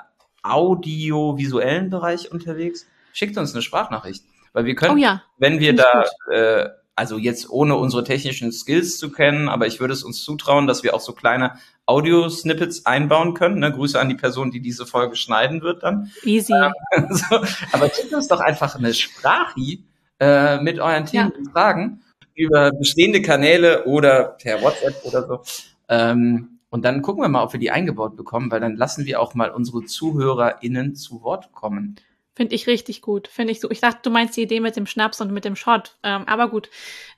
audiovisuellen 0.43 1.89
Bereich 1.89 2.33
unterwegs, 2.33 2.87
schickt 3.13 3.39
uns 3.39 3.55
eine 3.55 3.63
Sprachnachricht. 3.63 4.25
Weil 4.53 4.65
wir 4.65 4.75
können, 4.75 4.95
oh 4.95 5.01
ja, 5.01 5.23
wenn 5.39 5.61
wir 5.61 5.77
da, 5.77 6.05
äh, 6.31 6.69
also 6.97 7.17
jetzt 7.17 7.49
ohne 7.49 7.77
unsere 7.77 8.03
technischen 8.03 8.51
Skills 8.51 8.99
zu 8.99 9.13
kennen, 9.13 9.49
aber 9.49 9.69
ich 9.69 9.79
würde 9.79 9.93
es 9.93 10.03
uns 10.03 10.25
zutrauen, 10.25 10.67
dass 10.67 10.83
wir 10.83 10.95
auch 10.95 11.01
so 11.01 11.13
kleine 11.13 11.55
Audio-Snippets 11.87 12.85
einbauen 12.85 13.35
können. 13.35 13.61
Ne? 13.61 13.71
Grüße 13.71 14.01
an 14.01 14.09
die 14.09 14.17
Person, 14.17 14.51
die 14.51 14.61
diese 14.61 14.85
Folge 14.85 15.15
schneiden 15.15 15.63
wird 15.63 15.85
dann. 15.85 16.11
Easy. 16.25 16.53
Ähm, 16.93 17.07
so, 17.11 17.41
aber 17.73 17.89
schickt 17.91 18.13
uns 18.13 18.27
doch 18.27 18.41
einfach 18.41 18.75
eine 18.75 18.95
Sprachi 18.95 19.85
äh, 20.19 20.61
mit 20.61 20.81
euren 20.81 21.07
Themen 21.07 21.31
ja. 21.31 21.39
und 21.39 21.53
Fragen 21.53 22.03
über 22.39 22.71
bestehende 22.73 23.21
Kanäle 23.21 23.85
oder 23.85 24.37
per 24.41 24.63
WhatsApp 24.63 25.05
oder 25.05 25.27
so. 25.27 25.41
Ähm, 25.89 26.61
und 26.71 26.85
dann 26.85 27.03
gucken 27.03 27.23
wir 27.23 27.29
mal, 27.29 27.43
ob 27.43 27.53
wir 27.53 27.61
die 27.61 27.71
eingebaut 27.71 28.17
bekommen, 28.17 28.51
weil 28.51 28.61
dann 28.61 28.77
lassen 28.77 29.07
wir 29.07 29.21
auch 29.21 29.35
mal 29.35 29.51
unsere 29.51 29.85
ZuhörerInnen 29.85 30.95
zu 30.95 31.23
Wort 31.23 31.53
kommen. 31.53 31.97
Finde 32.35 32.55
ich 32.55 32.67
richtig 32.67 33.03
gut. 33.03 33.27
Finde 33.27 33.53
ich 33.53 33.61
so. 33.61 33.71
Ich 33.71 33.81
dachte, 33.81 34.01
du 34.03 34.11
meinst 34.11 34.37
die 34.37 34.43
Idee 34.43 34.61
mit 34.61 34.77
dem 34.77 34.87
Schnaps 34.87 35.21
und 35.21 35.33
mit 35.33 35.45
dem 35.45 35.57
Shot. 35.57 35.99
Ähm, 36.05 36.23
aber 36.27 36.49
gut, 36.49 36.71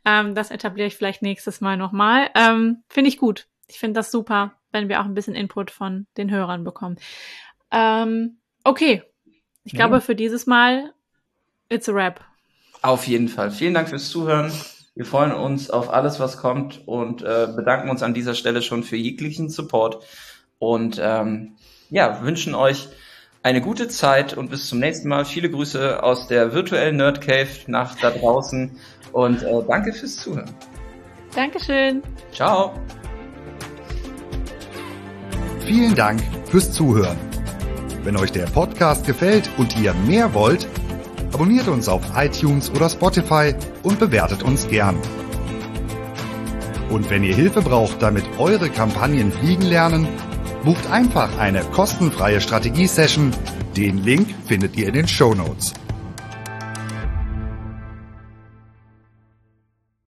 ähm, 0.06 0.34
das 0.34 0.50
etabliere 0.50 0.86
ich 0.86 0.96
vielleicht 0.96 1.20
nächstes 1.20 1.60
Mal 1.60 1.76
nochmal. 1.76 2.30
Ähm, 2.34 2.82
finde 2.88 3.08
ich 3.08 3.18
gut. 3.18 3.46
Ich 3.68 3.78
finde 3.78 3.98
das 3.98 4.10
super, 4.10 4.54
wenn 4.72 4.88
wir 4.88 5.00
auch 5.00 5.04
ein 5.04 5.14
bisschen 5.14 5.34
Input 5.34 5.70
von 5.70 6.06
den 6.16 6.30
Hörern 6.30 6.64
bekommen. 6.64 6.96
Ähm, 7.70 8.38
okay. 8.64 9.02
Ich 9.64 9.72
ja. 9.72 9.76
glaube, 9.76 10.00
für 10.00 10.14
dieses 10.14 10.46
Mal, 10.46 10.94
it's 11.68 11.88
a 11.88 11.92
wrap. 11.92 12.24
Auf 12.82 13.06
jeden 13.06 13.28
Fall. 13.28 13.50
Vielen 13.50 13.74
Dank 13.74 13.90
fürs 13.90 14.08
Zuhören. 14.08 14.50
Wir 15.01 15.07
freuen 15.07 15.32
uns 15.32 15.70
auf 15.70 15.90
alles, 15.90 16.20
was 16.20 16.36
kommt 16.36 16.82
und 16.84 17.22
äh, 17.22 17.48
bedanken 17.57 17.88
uns 17.88 18.03
an 18.03 18.12
dieser 18.12 18.34
Stelle 18.34 18.61
schon 18.61 18.82
für 18.82 18.96
jeglichen 18.96 19.48
Support 19.48 20.05
und 20.59 21.01
ähm, 21.03 21.53
ja, 21.88 22.22
wünschen 22.22 22.55
euch 22.55 22.90
eine 23.42 23.62
gute 23.62 23.88
Zeit 23.88 24.36
und 24.36 24.51
bis 24.51 24.68
zum 24.68 24.78
nächsten 24.78 25.09
Mal. 25.09 25.24
Viele 25.24 25.48
Grüße 25.48 26.03
aus 26.03 26.28
der 26.28 26.53
virtuellen 26.53 26.98
Nerd 26.98 27.22
Cave 27.22 27.48
nach 27.66 27.94
da 27.94 28.11
draußen 28.11 28.76
und 29.12 29.42
äh, 29.42 29.62
danke 29.66 29.94
fürs 29.94 30.16
Zuhören. 30.16 30.55
Dankeschön. 31.34 32.03
Ciao. 32.30 32.74
Vielen 35.61 35.94
Dank 35.94 36.20
fürs 36.51 36.72
Zuhören. 36.72 37.16
Wenn 38.05 38.18
euch 38.18 38.32
der 38.32 38.44
Podcast 38.44 39.07
gefällt 39.07 39.48
und 39.57 39.80
ihr 39.80 39.94
mehr 39.94 40.34
wollt, 40.34 40.68
abonniert 41.33 41.68
uns 41.68 41.89
auf 41.89 42.03
iTunes 42.16 42.70
oder 42.70 42.89
Spotify 42.89 43.55
und 43.83 43.99
bewertet 43.99 44.43
uns 44.43 44.68
gern. 44.68 44.97
Und 46.91 47.09
wenn 47.09 47.24
ihr 47.24 47.35
Hilfe 47.35 47.62
braucht, 47.62 48.03
damit 48.03 48.24
eure 48.39 48.68
Kampagnen 48.68 49.33
fliegen 49.33 49.62
lernen, 49.62 50.09
Bucht 50.64 50.91
einfach 50.91 51.39
eine 51.39 51.62
kostenfreie 51.62 52.41
Strategie-Session. 52.41 53.33
Den 53.76 54.05
Link 54.05 54.28
findet 54.47 54.76
ihr 54.76 54.89
in 54.89 54.95
den 54.95 55.09
Show 55.09 55.35
Notes. 55.35 55.72